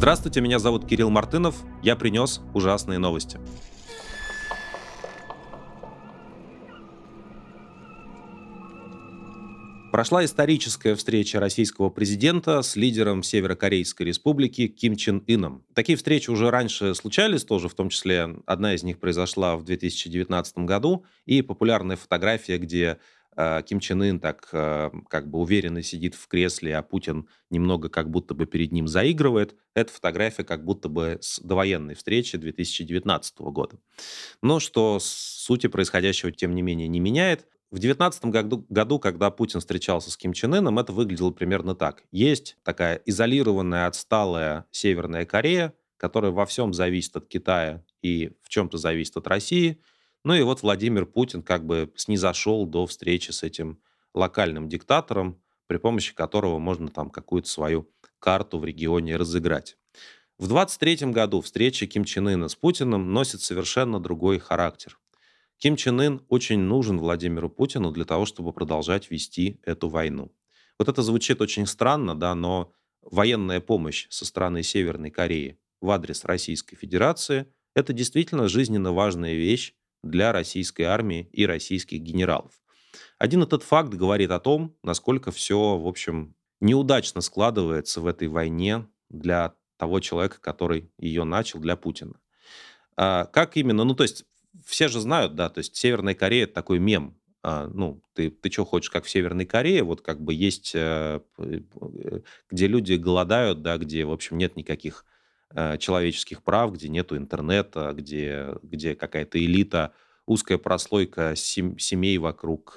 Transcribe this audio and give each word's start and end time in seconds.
Здравствуйте, 0.00 0.40
меня 0.40 0.58
зовут 0.58 0.86
Кирилл 0.86 1.10
Мартынов. 1.10 1.56
Я 1.82 1.94
принес 1.94 2.40
ужасные 2.54 2.98
новости. 2.98 3.38
Прошла 9.92 10.24
историческая 10.24 10.94
встреча 10.94 11.38
российского 11.38 11.90
президента 11.90 12.62
с 12.62 12.76
лидером 12.76 13.22
Северокорейской 13.22 14.06
республики 14.06 14.68
Ким 14.68 14.96
Чен 14.96 15.22
Ыном. 15.28 15.64
Такие 15.74 15.98
встречи 15.98 16.30
уже 16.30 16.50
раньше 16.50 16.94
случались 16.94 17.44
тоже, 17.44 17.68
в 17.68 17.74
том 17.74 17.90
числе 17.90 18.36
одна 18.46 18.72
из 18.74 18.82
них 18.82 19.00
произошла 19.00 19.58
в 19.58 19.64
2019 19.64 20.58
году, 20.60 21.04
и 21.26 21.42
популярная 21.42 21.96
фотография, 21.96 22.56
где 22.56 22.96
Ким 23.36 23.80
Чен 23.80 24.02
Ын 24.02 24.20
так 24.20 24.48
э, 24.52 24.90
как 25.08 25.28
бы 25.28 25.38
уверенно 25.38 25.82
сидит 25.82 26.14
в 26.14 26.26
кресле, 26.28 26.76
а 26.76 26.82
Путин 26.82 27.28
немного 27.48 27.88
как 27.88 28.10
будто 28.10 28.34
бы 28.34 28.46
перед 28.46 28.72
ним 28.72 28.88
заигрывает. 28.88 29.54
Это 29.74 29.92
фотография 29.92 30.44
как 30.44 30.64
будто 30.64 30.88
бы 30.88 31.18
с 31.20 31.40
довоенной 31.40 31.94
встречи 31.94 32.36
2019 32.36 33.38
года. 33.40 33.78
Но 34.42 34.60
что 34.60 34.98
сути 35.00 35.68
происходящего, 35.68 36.32
тем 36.32 36.54
не 36.54 36.62
менее, 36.62 36.88
не 36.88 37.00
меняет. 37.00 37.46
В 37.70 37.78
2019 37.78 38.24
году, 38.26 38.66
году, 38.68 38.98
когда 38.98 39.30
Путин 39.30 39.60
встречался 39.60 40.10
с 40.10 40.16
Ким 40.16 40.32
Чен 40.32 40.54
Ыном, 40.54 40.80
это 40.80 40.92
выглядело 40.92 41.30
примерно 41.30 41.76
так. 41.76 42.02
Есть 42.10 42.56
такая 42.64 43.00
изолированная, 43.06 43.86
отсталая 43.86 44.66
Северная 44.72 45.24
Корея, 45.24 45.72
которая 45.96 46.32
во 46.32 46.46
всем 46.46 46.74
зависит 46.74 47.14
от 47.16 47.28
Китая 47.28 47.84
и 48.02 48.32
в 48.42 48.48
чем-то 48.48 48.76
зависит 48.76 49.16
от 49.16 49.28
России. 49.28 49.80
Ну 50.24 50.34
и 50.34 50.42
вот 50.42 50.62
Владимир 50.62 51.06
Путин 51.06 51.42
как 51.42 51.64
бы 51.64 51.90
снизошел 51.96 52.66
до 52.66 52.86
встречи 52.86 53.30
с 53.30 53.42
этим 53.42 53.80
локальным 54.14 54.68
диктатором, 54.68 55.40
при 55.66 55.78
помощи 55.78 56.14
которого 56.14 56.58
можно 56.58 56.88
там 56.88 57.10
какую-то 57.10 57.48
свою 57.48 57.90
карту 58.18 58.58
в 58.58 58.64
регионе 58.64 59.16
разыграть. 59.16 59.78
В 60.38 60.46
23 60.48 61.12
году 61.12 61.40
встреча 61.40 61.86
Ким 61.86 62.04
Чен 62.04 62.28
Ына 62.28 62.48
с 62.48 62.54
Путиным 62.54 63.12
носит 63.12 63.40
совершенно 63.40 64.00
другой 64.00 64.38
характер. 64.38 64.98
Ким 65.58 65.76
Чен 65.76 66.00
Ын 66.00 66.22
очень 66.28 66.60
нужен 66.60 66.98
Владимиру 66.98 67.48
Путину 67.48 67.90
для 67.90 68.04
того, 68.04 68.26
чтобы 68.26 68.52
продолжать 68.52 69.10
вести 69.10 69.60
эту 69.62 69.88
войну. 69.88 70.32
Вот 70.78 70.88
это 70.88 71.02
звучит 71.02 71.40
очень 71.42 71.66
странно, 71.66 72.14
да, 72.14 72.34
но 72.34 72.72
военная 73.02 73.60
помощь 73.60 74.06
со 74.10 74.24
стороны 74.24 74.62
Северной 74.62 75.10
Кореи 75.10 75.58
в 75.80 75.90
адрес 75.90 76.24
Российской 76.24 76.76
Федерации– 76.76 77.46
это 77.74 77.92
действительно 77.92 78.48
жизненно 78.48 78.92
важная 78.92 79.34
вещь 79.34 79.74
для 80.02 80.32
российской 80.32 80.82
армии 80.82 81.28
и 81.32 81.46
российских 81.46 82.00
генералов. 82.00 82.52
Один 83.18 83.42
этот 83.42 83.62
факт 83.62 83.90
говорит 83.90 84.30
о 84.30 84.40
том, 84.40 84.76
насколько 84.82 85.30
все, 85.30 85.78
в 85.78 85.86
общем, 85.86 86.34
неудачно 86.60 87.20
складывается 87.20 88.00
в 88.00 88.06
этой 88.06 88.28
войне 88.28 88.86
для 89.08 89.54
того 89.76 90.00
человека, 90.00 90.40
который 90.40 90.90
ее 90.98 91.24
начал, 91.24 91.58
для 91.58 91.76
Путина. 91.76 92.20
А 92.96 93.24
как 93.26 93.56
именно? 93.56 93.84
Ну, 93.84 93.94
то 93.94 94.02
есть 94.02 94.24
все 94.64 94.88
же 94.88 95.00
знают, 95.00 95.34
да, 95.34 95.48
то 95.48 95.58
есть 95.58 95.76
Северная 95.76 96.14
Корея 96.14 96.44
это 96.44 96.54
такой 96.54 96.78
мем. 96.78 97.16
А, 97.42 97.68
ну, 97.68 98.02
ты, 98.12 98.30
ты 98.30 98.50
что 98.50 98.66
хочешь, 98.66 98.90
как 98.90 99.04
в 99.04 99.10
Северной 99.10 99.46
Корее, 99.46 99.82
вот 99.82 100.02
как 100.02 100.20
бы 100.20 100.34
есть, 100.34 100.72
э, 100.74 101.20
э, 101.38 102.20
где 102.50 102.66
люди 102.66 102.94
голодают, 102.94 103.62
да, 103.62 103.78
где, 103.78 104.04
в 104.04 104.12
общем, 104.12 104.36
нет 104.36 104.56
никаких 104.56 105.06
человеческих 105.78 106.42
прав, 106.42 106.72
где 106.72 106.88
нету 106.88 107.16
интернета, 107.16 107.92
где, 107.92 108.54
где 108.62 108.94
какая-то 108.94 109.38
элита, 109.38 109.92
узкая 110.26 110.58
прослойка 110.58 111.34
сем, 111.36 111.78
семей 111.78 112.18
вокруг 112.18 112.76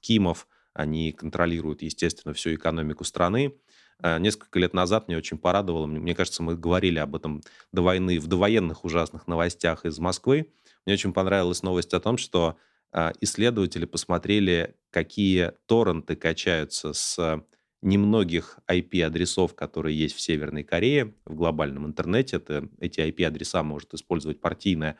Кимов, 0.00 0.46
они 0.72 1.12
контролируют, 1.12 1.82
естественно, 1.82 2.32
всю 2.32 2.54
экономику 2.54 3.04
страны. 3.04 3.54
Несколько 4.02 4.58
лет 4.58 4.74
назад 4.74 5.06
мне 5.08 5.16
очень 5.16 5.38
порадовало, 5.38 5.86
мне 5.86 6.14
кажется, 6.14 6.42
мы 6.42 6.56
говорили 6.56 6.98
об 6.98 7.14
этом 7.14 7.42
до 7.72 7.82
войны, 7.82 8.18
в 8.18 8.26
довоенных 8.26 8.84
ужасных 8.84 9.26
новостях 9.28 9.84
из 9.84 9.98
Москвы, 9.98 10.52
мне 10.86 10.94
очень 10.94 11.12
понравилась 11.12 11.62
новость 11.62 11.94
о 11.94 12.00
том, 12.00 12.18
что 12.18 12.56
исследователи 13.20 13.84
посмотрели, 13.84 14.74
какие 14.90 15.52
торренты 15.66 16.16
качаются 16.16 16.92
с 16.92 17.42
немногих 17.82 18.58
IP-адресов, 18.68 19.54
которые 19.54 19.98
есть 19.98 20.14
в 20.14 20.20
Северной 20.20 20.62
Корее, 20.62 21.14
в 21.26 21.34
глобальном 21.34 21.84
интернете. 21.84 22.36
Это, 22.36 22.68
эти 22.80 23.00
IP-адреса 23.00 23.62
может 23.62 23.92
использовать 23.92 24.40
партийная 24.40 24.96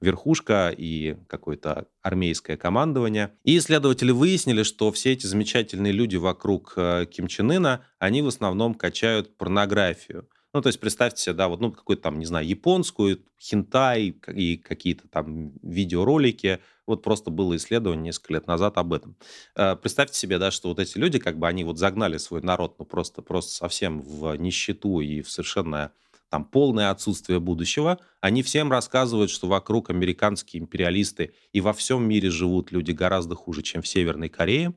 верхушка 0.00 0.74
и 0.76 1.16
какое-то 1.28 1.86
армейское 2.02 2.56
командование. 2.56 3.32
И 3.44 3.56
исследователи 3.56 4.10
выяснили, 4.10 4.64
что 4.64 4.90
все 4.92 5.12
эти 5.12 5.26
замечательные 5.26 5.92
люди 5.92 6.16
вокруг 6.16 6.74
э, 6.76 7.06
Ким 7.10 7.28
Чен 7.28 7.52
Ына, 7.52 7.86
они 7.98 8.20
в 8.20 8.26
основном 8.26 8.74
качают 8.74 9.36
порнографию. 9.36 10.28
Ну, 10.52 10.60
то 10.60 10.68
есть 10.68 10.78
представьте 10.78 11.22
себе, 11.22 11.34
да, 11.34 11.48
вот, 11.48 11.60
ну, 11.60 11.72
какую-то 11.72 12.02
там, 12.02 12.18
не 12.18 12.26
знаю, 12.26 12.46
японскую, 12.46 13.24
хинтай 13.40 14.14
и 14.28 14.56
какие-то 14.56 15.08
там 15.08 15.52
видеоролики. 15.62 16.60
Вот 16.86 17.02
просто 17.02 17.30
было 17.30 17.56
исследование 17.56 18.04
несколько 18.04 18.34
лет 18.34 18.46
назад 18.46 18.76
об 18.78 18.92
этом. 18.92 19.16
Э, 19.56 19.76
представьте 19.76 20.18
себе, 20.18 20.38
да, 20.38 20.50
что 20.50 20.68
вот 20.68 20.78
эти 20.78 20.98
люди, 20.98 21.18
как 21.18 21.38
бы 21.38 21.48
они 21.48 21.64
вот 21.64 21.78
загнали 21.78 22.18
свой 22.18 22.42
народ, 22.42 22.76
ну, 22.78 22.84
просто, 22.84 23.22
просто 23.22 23.52
совсем 23.52 24.02
в 24.02 24.34
нищету 24.36 25.00
и 25.00 25.22
в 25.22 25.30
совершенно 25.30 25.92
там 26.30 26.44
полное 26.44 26.90
отсутствие 26.90 27.38
будущего. 27.38 27.98
Они 28.20 28.42
всем 28.42 28.70
рассказывают, 28.70 29.30
что 29.30 29.46
вокруг 29.46 29.90
американские 29.90 30.62
империалисты 30.62 31.32
и 31.52 31.60
во 31.60 31.72
всем 31.72 32.06
мире 32.08 32.28
живут 32.28 32.72
люди 32.72 32.90
гораздо 32.90 33.36
хуже, 33.36 33.62
чем 33.62 33.82
в 33.82 33.88
Северной 33.88 34.28
Корее. 34.28 34.74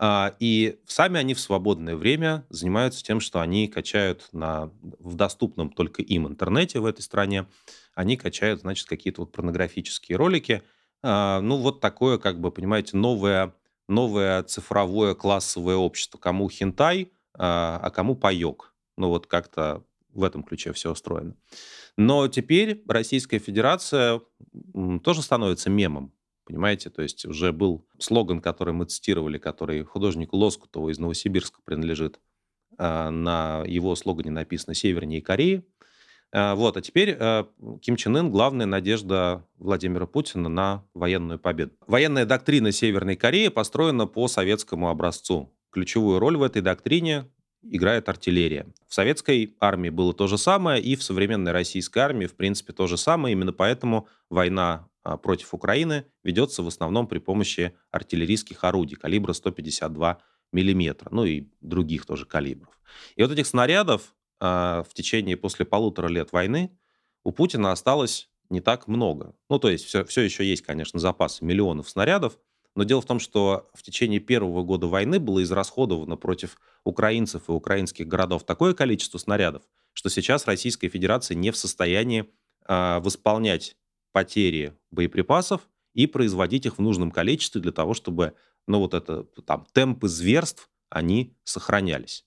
А, 0.00 0.34
и 0.38 0.78
сами 0.86 1.18
они 1.18 1.34
в 1.34 1.40
свободное 1.40 1.96
время 1.96 2.44
занимаются 2.50 3.02
тем, 3.02 3.20
что 3.20 3.40
они 3.40 3.68
качают 3.68 4.28
на, 4.32 4.70
в 4.98 5.14
доступном 5.14 5.70
только 5.70 6.02
им 6.02 6.26
интернете 6.26 6.78
в 6.78 6.86
этой 6.86 7.02
стране, 7.02 7.46
они 7.94 8.16
качают, 8.16 8.60
значит, 8.60 8.88
какие-то 8.88 9.22
вот 9.22 9.32
порнографические 9.32 10.16
ролики. 10.16 10.62
А, 11.02 11.40
ну, 11.40 11.56
вот 11.56 11.80
такое, 11.80 12.18
как 12.18 12.40
бы, 12.40 12.50
понимаете, 12.50 12.96
новое, 12.96 13.54
новое 13.88 14.42
цифровое 14.42 15.14
классовое 15.14 15.76
общество. 15.76 16.18
Кому 16.18 16.48
хентай, 16.48 17.12
а, 17.34 17.80
а 17.82 17.90
кому 17.90 18.16
паек. 18.16 18.74
Ну, 18.96 19.08
вот 19.08 19.26
как-то 19.26 19.84
в 20.12 20.24
этом 20.24 20.42
ключе 20.42 20.72
все 20.72 20.90
устроено. 20.90 21.34
Но 21.96 22.28
теперь 22.28 22.82
Российская 22.88 23.38
Федерация 23.38 24.20
тоже 25.02 25.22
становится 25.22 25.70
мемом. 25.70 26.12
Понимаете, 26.44 26.88
то 26.88 27.02
есть 27.02 27.26
уже 27.26 27.52
был 27.52 27.86
слоган, 27.98 28.40
который 28.40 28.72
мы 28.72 28.86
цитировали, 28.86 29.36
который 29.36 29.84
художнику 29.84 30.36
Лоскутову 30.36 30.88
из 30.88 30.98
Новосибирска 30.98 31.60
принадлежит. 31.62 32.20
А, 32.78 33.10
на 33.10 33.64
его 33.66 33.94
слогане 33.94 34.30
написано 34.30 34.74
«Севернее 34.74 35.20
Кореи». 35.20 35.64
А, 36.32 36.54
вот, 36.54 36.76
а 36.76 36.82
теперь 36.82 37.16
а, 37.18 37.48
Ким 37.80 37.96
Чен 37.96 38.16
Ын– 38.16 38.30
главная 38.32 38.66
надежда 38.66 39.46
Владимира 39.58 40.06
Путина 40.06 40.48
на 40.48 40.84
военную 40.94 41.38
победу. 41.38 41.72
Военная 41.86 42.26
доктрина 42.26 42.72
Северной 42.72 43.16
Кореи 43.16 43.48
построена 43.48 44.06
по 44.06 44.28
советскому 44.28 44.90
образцу. 44.90 45.50
Ключевую 45.70 46.18
роль 46.18 46.36
в 46.36 46.42
этой 46.42 46.62
доктрине 46.62 47.30
играет 47.62 48.08
артиллерия. 48.08 48.66
В 48.86 48.94
советской 48.94 49.56
армии 49.58 49.90
было 49.90 50.14
то 50.14 50.26
же 50.26 50.38
самое, 50.38 50.82
и 50.82 50.96
в 50.96 51.02
современной 51.02 51.52
российской 51.52 51.98
армии, 51.98 52.26
в 52.26 52.36
принципе, 52.36 52.72
то 52.72 52.86
же 52.86 52.96
самое. 52.96 53.32
Именно 53.32 53.52
поэтому 53.52 54.08
война 54.30 54.88
а, 55.02 55.16
против 55.16 55.54
Украины 55.54 56.04
ведется 56.22 56.62
в 56.62 56.68
основном 56.68 57.06
при 57.06 57.18
помощи 57.18 57.74
артиллерийских 57.90 58.64
орудий 58.64 58.96
калибра 58.96 59.32
152 59.32 60.18
миллиметра, 60.52 61.08
ну 61.10 61.24
и 61.24 61.46
других 61.60 62.06
тоже 62.06 62.26
калибров. 62.26 62.78
И 63.16 63.22
вот 63.22 63.32
этих 63.32 63.46
снарядов 63.46 64.14
в 64.40 64.88
течение 64.94 65.36
после 65.36 65.64
полутора 65.64 66.08
лет 66.08 66.32
войны 66.32 66.76
у 67.24 67.32
Путина 67.32 67.72
осталось 67.72 68.30
не 68.50 68.60
так 68.60 68.88
много. 68.88 69.34
Ну, 69.50 69.58
то 69.58 69.68
есть 69.68 69.84
все, 69.84 70.04
все 70.04 70.22
еще 70.22 70.44
есть, 70.44 70.62
конечно, 70.62 70.98
запасы 70.98 71.44
миллионов 71.44 71.88
снарядов, 71.88 72.38
но 72.74 72.84
дело 72.84 73.00
в 73.00 73.06
том, 73.06 73.18
что 73.18 73.68
в 73.74 73.82
течение 73.82 74.20
первого 74.20 74.62
года 74.62 74.86
войны 74.86 75.18
было 75.18 75.42
израсходовано 75.42 76.16
против 76.16 76.58
украинцев 76.84 77.48
и 77.48 77.52
украинских 77.52 78.06
городов 78.06 78.44
такое 78.44 78.72
количество 78.72 79.18
снарядов, 79.18 79.62
что 79.92 80.08
сейчас 80.08 80.46
Российская 80.46 80.88
Федерация 80.88 81.34
не 81.34 81.50
в 81.50 81.56
состоянии 81.56 82.26
э, 82.68 83.00
восполнять 83.00 83.76
потери 84.12 84.74
боеприпасов 84.90 85.68
и 85.94 86.06
производить 86.06 86.66
их 86.66 86.78
в 86.78 86.80
нужном 86.80 87.10
количестве 87.10 87.60
для 87.60 87.72
того, 87.72 87.94
чтобы 87.94 88.34
ну, 88.68 88.78
вот 88.78 88.94
это, 88.94 89.24
там, 89.44 89.66
темпы 89.72 90.08
зверств, 90.08 90.70
они 90.88 91.36
сохранялись. 91.42 92.24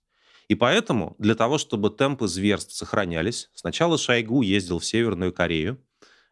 И 0.52 0.56
поэтому 0.56 1.16
для 1.18 1.36
того, 1.36 1.58
чтобы 1.58 1.90
темпы 1.90 2.28
зверств 2.28 2.76
сохранялись, 2.76 3.50
сначала 3.54 3.98
Шойгу 3.98 4.42
ездил 4.42 4.80
в 4.80 4.86
Северную 4.86 5.32
Корею, 5.32 5.82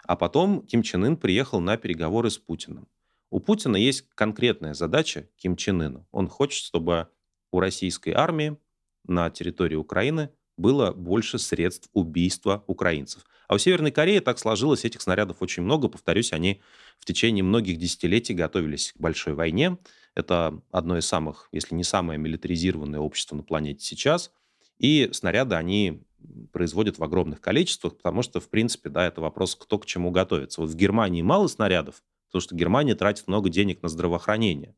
а 0.03 0.17
потом 0.17 0.67
Ким 0.67 0.83
Чен 0.83 1.05
Ын 1.05 1.15
приехал 1.15 1.61
на 1.61 1.77
переговоры 1.77 2.29
с 2.29 2.37
Путиным. 2.37 2.89
У 3.29 3.39
Путина 3.39 3.77
есть 3.77 4.09
конкретная 4.15 4.73
задача 4.73 5.29
Ким 5.37 5.55
Чен 5.55 5.81
Ыну. 5.81 6.07
Он 6.11 6.27
хочет, 6.27 6.65
чтобы 6.65 7.07
у 7.53 7.61
российской 7.61 8.09
армии 8.09 8.57
на 9.05 9.29
территории 9.29 9.77
Украины 9.77 10.31
было 10.57 10.91
больше 10.91 11.39
средств 11.39 11.89
убийства 11.93 12.65
украинцев. 12.67 13.23
А 13.47 13.55
у 13.55 13.57
Северной 13.57 13.91
Кореи 13.91 14.19
так 14.19 14.37
сложилось, 14.37 14.83
этих 14.83 15.01
снарядов 15.01 15.37
очень 15.39 15.63
много. 15.63 15.87
Повторюсь, 15.87 16.33
они 16.33 16.61
в 16.99 17.05
течение 17.05 17.45
многих 17.45 17.77
десятилетий 17.77 18.33
готовились 18.33 18.91
к 18.91 18.99
большой 18.99 19.33
войне. 19.33 19.77
Это 20.15 20.61
одно 20.71 20.97
из 20.97 21.05
самых, 21.05 21.49
если 21.51 21.75
не 21.75 21.83
самое 21.83 22.19
милитаризированное 22.19 22.99
общество 22.99 23.35
на 23.35 23.43
планете 23.43 23.85
сейчас. 23.85 24.31
И 24.77 25.09
снаряды 25.13 25.55
они 25.55 26.03
производят 26.51 26.97
в 26.99 27.03
огромных 27.03 27.41
количествах, 27.41 27.97
потому 27.97 28.21
что, 28.21 28.39
в 28.39 28.49
принципе, 28.49 28.89
да, 28.89 29.07
это 29.07 29.21
вопрос, 29.21 29.55
кто 29.55 29.77
к 29.77 29.85
чему 29.85 30.11
готовится. 30.11 30.61
Вот 30.61 30.69
в 30.69 30.75
Германии 30.75 31.21
мало 31.21 31.47
снарядов, 31.47 32.03
потому 32.27 32.41
что 32.41 32.55
Германия 32.55 32.95
тратит 32.95 33.27
много 33.27 33.49
денег 33.49 33.81
на 33.81 33.89
здравоохранение 33.89 34.75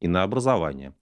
и 0.00 0.08
на 0.08 0.22
образование, 0.22 0.94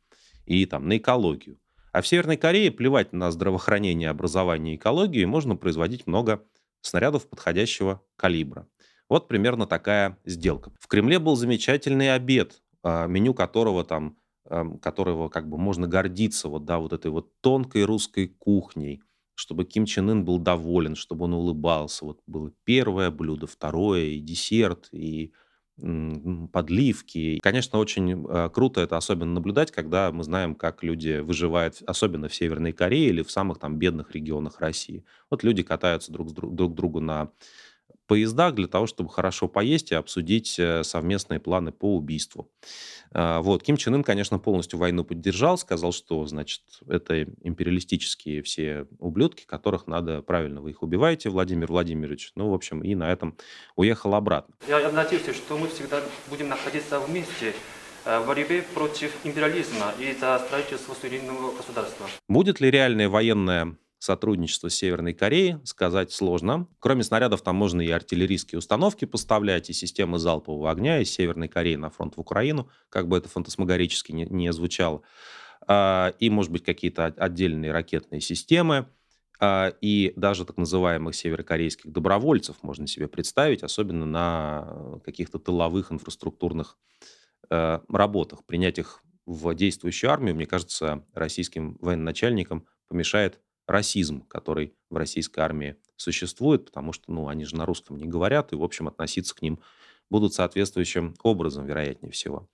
и 0.46 0.66
там 0.66 0.88
на 0.88 0.96
экологию. 0.96 1.58
А 1.92 2.02
в 2.02 2.06
Северной 2.06 2.36
Корее 2.36 2.70
плевать 2.70 3.12
на 3.12 3.30
здравоохранение, 3.30 4.10
образование 4.10 4.74
и 4.74 4.76
экологию, 4.76 5.22
и 5.22 5.26
можно 5.26 5.56
производить 5.56 6.06
много 6.06 6.44
снарядов 6.80 7.28
подходящего 7.28 8.02
калибра. 8.16 8.68
Вот 9.08 9.26
примерно 9.26 9.66
такая 9.66 10.18
сделка. 10.24 10.70
В 10.78 10.86
Кремле 10.86 11.18
был 11.18 11.34
замечательный 11.34 12.14
обед, 12.14 12.60
меню 12.84 13.34
которого 13.34 13.84
там, 13.84 14.16
которого 14.80 15.28
как 15.28 15.48
бы 15.48 15.58
можно 15.58 15.86
гордиться 15.86 16.48
вот, 16.48 16.64
да, 16.64 16.78
вот 16.78 16.92
этой 16.92 17.10
вот 17.10 17.32
тонкой 17.40 17.84
русской 17.84 18.28
кухней, 18.28 19.02
чтобы 19.34 19.64
Ким 19.64 19.84
Чен 19.84 20.10
Ын 20.10 20.24
был 20.24 20.38
доволен, 20.38 20.96
чтобы 20.96 21.26
он 21.26 21.34
улыбался. 21.34 22.04
Вот 22.04 22.20
было 22.26 22.52
первое 22.64 23.10
блюдо, 23.10 23.46
второе, 23.46 24.04
и 24.04 24.20
десерт, 24.20 24.88
и 24.92 25.32
подливки. 26.52 27.38
Конечно, 27.40 27.78
очень 27.78 28.26
э, 28.28 28.50
круто 28.52 28.80
это 28.80 28.96
особенно 28.96 29.34
наблюдать, 29.34 29.70
когда 29.70 30.10
мы 30.10 30.24
знаем, 30.24 30.56
как 30.56 30.82
люди 30.82 31.20
выживают, 31.20 31.80
особенно 31.86 32.26
в 32.26 32.34
Северной 32.34 32.72
Корее 32.72 33.10
или 33.10 33.22
в 33.22 33.30
самых 33.30 33.60
там 33.60 33.78
бедных 33.78 34.10
регионах 34.12 34.58
России. 34.60 35.04
Вот 35.30 35.44
люди 35.44 35.62
катаются 35.62 36.10
друг, 36.10 36.32
друг 36.32 36.74
другу 36.74 36.98
на 37.00 37.30
поездах 38.08 38.54
для 38.54 38.66
того, 38.66 38.86
чтобы 38.86 39.10
хорошо 39.10 39.46
поесть 39.46 39.92
и 39.92 39.94
обсудить 39.94 40.58
э, 40.58 40.82
совместные 40.82 41.38
планы 41.38 41.70
по 41.70 41.94
убийству. 41.94 42.50
А, 43.12 43.40
вот. 43.40 43.62
Ким 43.62 43.76
Чен 43.76 43.94
Ын, 43.94 44.02
конечно, 44.02 44.38
полностью 44.38 44.78
войну 44.78 45.04
поддержал, 45.04 45.56
сказал, 45.56 45.92
что, 45.92 46.26
значит, 46.26 46.62
это 46.88 47.22
империалистические 47.42 48.42
все 48.42 48.86
ублюдки, 48.98 49.44
которых 49.46 49.86
надо, 49.86 50.22
правильно, 50.22 50.60
вы 50.60 50.70
их 50.70 50.82
убиваете, 50.82 51.30
Владимир 51.30 51.68
Владимирович. 51.68 52.32
Ну, 52.34 52.50
в 52.50 52.54
общем, 52.54 52.82
и 52.82 52.94
на 52.94 53.12
этом 53.12 53.36
уехал 53.76 54.14
обратно. 54.14 54.54
Я 54.66 54.90
надеюсь, 54.90 55.36
что 55.36 55.56
мы 55.56 55.68
всегда 55.68 56.02
будем 56.28 56.48
находиться 56.48 57.00
вместе 57.00 57.54
э, 58.04 58.20
в 58.20 58.26
борьбе 58.26 58.62
против 58.74 59.14
империализма 59.24 59.94
и 59.98 60.16
за 60.18 60.38
строительство 60.46 60.94
суверенного 60.94 61.56
государства. 61.56 62.06
Будет 62.28 62.60
ли 62.60 62.70
реальная 62.70 63.08
военная 63.08 63.76
сотрудничество 63.98 64.68
с 64.68 64.74
Северной 64.74 65.12
Кореей 65.12 65.58
сказать 65.64 66.12
сложно. 66.12 66.68
Кроме 66.78 67.02
снарядов, 67.02 67.42
там 67.42 67.56
можно 67.56 67.80
и 67.80 67.90
артиллерийские 67.90 68.58
установки 68.58 69.04
поставлять, 69.04 69.70
и 69.70 69.72
системы 69.72 70.18
залпового 70.18 70.70
огня 70.70 71.00
из 71.00 71.10
Северной 71.10 71.48
Кореи 71.48 71.74
на 71.74 71.90
фронт 71.90 72.16
в 72.16 72.20
Украину, 72.20 72.70
как 72.90 73.08
бы 73.08 73.18
это 73.18 73.28
фантасмагорически 73.28 74.12
не, 74.12 74.26
не 74.26 74.52
звучало. 74.52 75.02
А, 75.66 76.14
и, 76.18 76.30
может 76.30 76.52
быть, 76.52 76.64
какие-то 76.64 77.06
отдельные 77.06 77.72
ракетные 77.72 78.20
системы. 78.20 78.88
А, 79.40 79.72
и 79.80 80.12
даже 80.16 80.44
так 80.44 80.56
называемых 80.56 81.14
северокорейских 81.14 81.92
добровольцев 81.92 82.56
можно 82.62 82.86
себе 82.86 83.08
представить, 83.08 83.62
особенно 83.62 84.06
на 84.06 85.00
каких-то 85.04 85.38
тыловых 85.38 85.92
инфраструктурных 85.92 86.76
э, 87.50 87.80
работах. 87.88 88.44
Принять 88.46 88.78
их 88.78 89.02
в 89.26 89.54
действующую 89.54 90.10
армию, 90.10 90.34
мне 90.34 90.46
кажется, 90.46 91.04
российским 91.12 91.76
военачальникам 91.80 92.66
помешает 92.88 93.40
расизм, 93.68 94.22
который 94.22 94.74
в 94.90 94.96
российской 94.96 95.40
армии 95.40 95.76
существует, 95.96 96.64
потому 96.64 96.92
что, 96.92 97.12
ну, 97.12 97.28
они 97.28 97.44
же 97.44 97.54
на 97.54 97.66
русском 97.66 97.98
не 97.98 98.06
говорят, 98.06 98.52
и, 98.52 98.56
в 98.56 98.62
общем, 98.64 98.88
относиться 98.88 99.34
к 99.34 99.42
ним 99.42 99.60
будут 100.10 100.32
соответствующим 100.32 101.14
образом, 101.22 101.66
вероятнее 101.66 102.10
всего. 102.10 102.48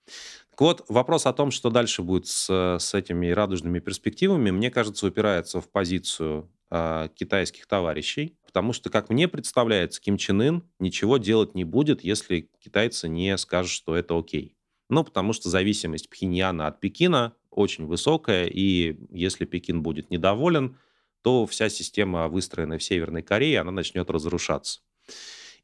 Так 0.51 0.61
вот, 0.61 0.85
вопрос 0.89 1.25
о 1.25 1.33
том, 1.33 1.51
что 1.51 1.69
дальше 1.69 2.01
будет 2.03 2.27
с, 2.27 2.77
с 2.79 2.93
этими 2.93 3.29
радужными 3.29 3.79
перспективами, 3.79 4.51
мне 4.51 4.69
кажется, 4.69 5.07
упирается 5.07 5.61
в 5.61 5.69
позицию 5.69 6.51
э, 6.69 7.07
китайских 7.15 7.65
товарищей, 7.65 8.37
потому 8.45 8.73
что, 8.73 8.89
как 8.89 9.09
мне 9.09 9.29
представляется, 9.29 10.01
Ким 10.01 10.17
Чен 10.17 10.41
Ын 10.41 10.63
ничего 10.79 11.17
делать 11.17 11.55
не 11.55 11.63
будет, 11.63 12.03
если 12.03 12.49
китайцы 12.59 13.07
не 13.07 13.37
скажут, 13.37 13.71
что 13.71 13.95
это 13.95 14.17
окей. 14.17 14.55
Ну, 14.89 15.03
потому 15.05 15.31
что 15.31 15.49
зависимость 15.49 16.09
Пхеньяна 16.09 16.67
от 16.67 16.81
Пекина 16.81 17.33
очень 17.49 17.85
высокая, 17.85 18.47
и 18.47 18.97
если 19.09 19.45
Пекин 19.45 19.81
будет 19.81 20.09
недоволен, 20.09 20.77
то 21.25 21.47
вся 21.47 21.69
система, 21.69 22.27
выстроенная 22.27 22.77
в 22.77 22.83
Северной 22.83 23.23
Корее, 23.23 23.61
она 23.61 23.71
начнет 23.71 24.07
разрушаться. 24.11 24.81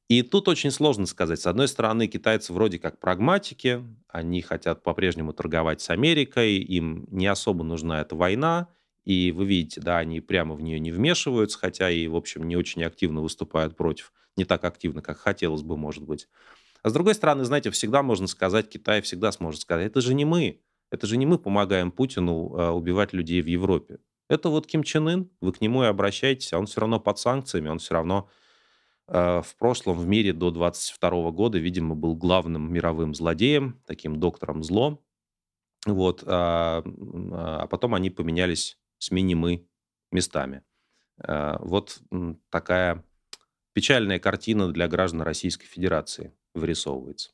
И 0.08 0.24
тут 0.24 0.48
очень 0.48 0.72
сложно 0.72 1.06
сказать. 1.06 1.40
С 1.40 1.46
одной 1.46 1.68
стороны, 1.68 2.08
китайцы 2.08 2.52
вроде 2.52 2.80
как 2.80 3.00
прагматики, 3.00 3.84
они 4.08 4.42
хотят 4.42 4.82
по-прежнему 4.82 5.34
торговать 5.34 5.80
с 5.80 5.92
Америкой, 5.92 6.56
им 6.56 7.06
не 7.12 7.28
особо 7.28 7.64
нужна 7.64 8.02
эта 8.02 8.16
война, 8.16 8.70
и 9.06 9.32
вы 9.32 9.46
видите, 9.46 9.82
да, 9.82 10.00
они 10.00 10.20
прямо 10.20 10.56
в 10.56 10.64
нее 10.64 10.80
не 10.80 10.92
вмешиваются, 10.92 11.60
хотя 11.60 11.92
и, 11.92 12.08
в 12.08 12.16
общем, 12.16 12.48
не 12.48 12.58
очень 12.58 12.84
активно 12.84 13.22
выступают 13.22 13.78
против, 13.78 14.14
не 14.38 14.46
так 14.46 14.64
активно, 14.64 15.04
как 15.04 15.20
хотелось 15.20 15.62
бы, 15.62 15.78
может 15.78 16.04
быть. 16.04 16.28
А 16.82 16.90
с 16.90 16.94
другой 16.94 17.14
стороны, 17.14 17.44
знаете, 17.44 17.70
всегда 17.70 18.02
можно 18.02 18.26
сказать, 18.26 18.68
Китай 18.68 19.04
всегда 19.04 19.32
сможет 19.32 19.62
сказать, 19.62 19.86
это 19.86 20.02
же 20.02 20.16
не 20.16 20.26
мы, 20.26 20.60
это 20.90 21.06
же 21.06 21.18
не 21.18 21.28
мы 21.28 21.38
помогаем 21.38 21.92
Путину 21.92 22.56
э, 22.58 22.70
убивать 22.72 23.14
людей 23.14 23.44
в 23.44 23.46
Европе. 23.46 24.00
Это 24.32 24.48
вот 24.48 24.66
Ким 24.66 24.82
Чен 24.82 25.10
Ын, 25.10 25.30
вы 25.42 25.52
к 25.52 25.60
нему 25.60 25.84
и 25.84 25.88
обращаетесь, 25.88 26.54
а 26.54 26.58
он 26.58 26.66
все 26.66 26.80
равно 26.80 27.02
под 27.02 27.20
санкциями, 27.20 27.68
он 27.68 27.80
все 27.80 27.96
равно 27.96 28.30
э, 29.10 29.42
в 29.42 29.56
прошлом 29.58 29.98
в 29.98 30.08
мире 30.08 30.32
до 30.32 30.52
22 30.52 31.32
года, 31.32 31.58
видимо, 31.58 31.96
был 31.96 32.16
главным 32.16 32.72
мировым 32.72 33.14
злодеем, 33.14 33.82
таким 33.86 34.22
доктором 34.22 34.64
зло. 34.64 35.04
Вот, 35.86 36.24
а, 36.26 36.82
а 36.86 37.68
потом 37.68 37.94
они 37.94 38.10
поменялись 38.10 38.78
с 39.00 39.12
мини-мы 39.12 39.68
местами. 40.14 40.64
А, 41.18 41.58
вот 41.60 42.00
такая 42.50 43.04
печальная 43.74 44.20
картина 44.20 44.72
для 44.72 44.88
граждан 44.88 45.24
Российской 45.24 45.66
Федерации 45.66 46.34
вырисовывается. 46.54 47.32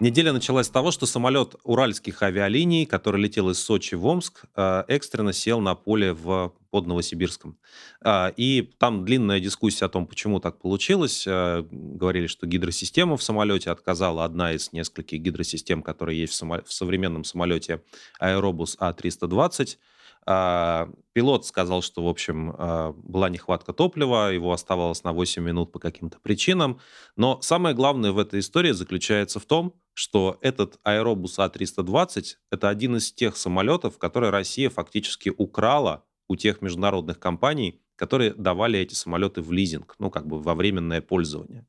Неделя 0.00 0.32
началась 0.32 0.66
с 0.66 0.70
того, 0.70 0.90
что 0.90 1.06
самолет 1.06 1.54
уральских 1.62 2.20
авиалиний, 2.22 2.84
который 2.84 3.22
летел 3.22 3.50
из 3.50 3.60
Сочи 3.60 3.94
в 3.94 4.04
Омск, 4.06 4.44
э, 4.56 4.84
экстренно 4.88 5.32
сел 5.32 5.60
на 5.60 5.76
поле 5.76 6.12
в, 6.12 6.52
под 6.70 6.86
Новосибирском. 6.88 7.56
А, 8.02 8.32
и 8.36 8.62
там 8.78 9.04
длинная 9.04 9.38
дискуссия 9.38 9.84
о 9.84 9.88
том, 9.88 10.06
почему 10.06 10.40
так 10.40 10.58
получилось. 10.58 11.24
Э, 11.28 11.64
говорили, 11.70 12.26
что 12.26 12.46
гидросистема 12.46 13.16
в 13.16 13.22
самолете 13.22 13.70
отказала, 13.70 14.24
одна 14.24 14.52
из 14.52 14.72
нескольких 14.72 15.20
гидросистем, 15.20 15.80
которые 15.80 16.20
есть 16.20 16.32
в, 16.32 16.36
само... 16.36 16.62
в 16.66 16.72
современном 16.72 17.22
самолете 17.22 17.80
Аэробус 18.18 18.76
А320. 18.80 19.78
А, 20.26 20.88
пилот 21.12 21.44
сказал, 21.44 21.82
что, 21.82 22.02
в 22.02 22.08
общем, 22.08 22.54
а, 22.56 22.92
была 22.92 23.28
нехватка 23.28 23.72
топлива, 23.72 24.32
его 24.32 24.52
оставалось 24.52 25.04
на 25.04 25.12
8 25.12 25.42
минут 25.42 25.72
по 25.72 25.78
каким-то 25.78 26.18
причинам. 26.20 26.80
Но 27.16 27.40
самое 27.42 27.74
главное 27.74 28.12
в 28.12 28.18
этой 28.18 28.40
истории 28.40 28.72
заключается 28.72 29.38
в 29.38 29.44
том, 29.44 29.74
что 29.92 30.38
этот 30.40 30.78
аэробус 30.82 31.38
А320— 31.38 32.36
это 32.50 32.68
один 32.68 32.96
из 32.96 33.12
тех 33.12 33.36
самолетов, 33.36 33.98
которые 33.98 34.30
Россия 34.30 34.70
фактически 34.70 35.32
украла 35.36 36.04
у 36.28 36.36
тех 36.36 36.62
международных 36.62 37.18
компаний, 37.18 37.80
которые 37.96 38.34
давали 38.34 38.78
эти 38.78 38.94
самолеты 38.94 39.42
в 39.42 39.52
лизинг, 39.52 39.94
ну, 39.98 40.10
как 40.10 40.26
бы 40.26 40.40
во 40.40 40.54
временное 40.54 41.00
пользование. 41.00 41.66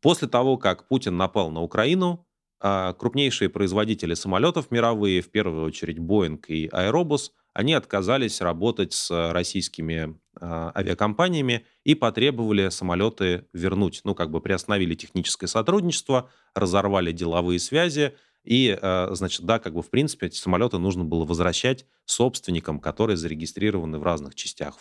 После 0.00 0.28
того, 0.28 0.58
как 0.58 0.88
Путин 0.88 1.16
напал 1.16 1.50
на 1.50 1.62
Украину, 1.62 2.26
крупнейшие 2.60 3.50
производители 3.50 4.14
самолетов 4.14 4.70
мировые, 4.70 5.20
в 5.20 5.30
первую 5.30 5.66
очередь 5.66 5.98
Boeing 5.98 6.42
и 6.48 6.68
Airbus, 6.68 7.30
они 7.54 7.72
отказались 7.72 8.40
работать 8.40 8.92
с 8.92 9.32
российскими 9.32 10.18
э, 10.40 10.72
авиакомпаниями 10.74 11.64
и 11.84 11.94
потребовали 11.94 12.68
самолеты 12.68 13.46
вернуть. 13.52 14.00
Ну, 14.04 14.14
как 14.16 14.30
бы 14.30 14.40
приостановили 14.40 14.96
техническое 14.96 15.46
сотрудничество, 15.46 16.30
разорвали 16.54 17.12
деловые 17.12 17.60
связи, 17.60 18.14
и, 18.42 18.76
э, 18.80 19.08
значит, 19.12 19.42
да, 19.46 19.60
как 19.60 19.74
бы 19.74 19.82
в 19.82 19.90
принципе 19.90 20.26
эти 20.26 20.36
самолеты 20.36 20.78
нужно 20.78 21.04
было 21.04 21.24
возвращать 21.24 21.86
собственникам, 22.06 22.80
которые 22.80 23.16
зарегистрированы 23.16 23.98
в 23.98 24.02
разных 24.02 24.34
частях 24.34 24.76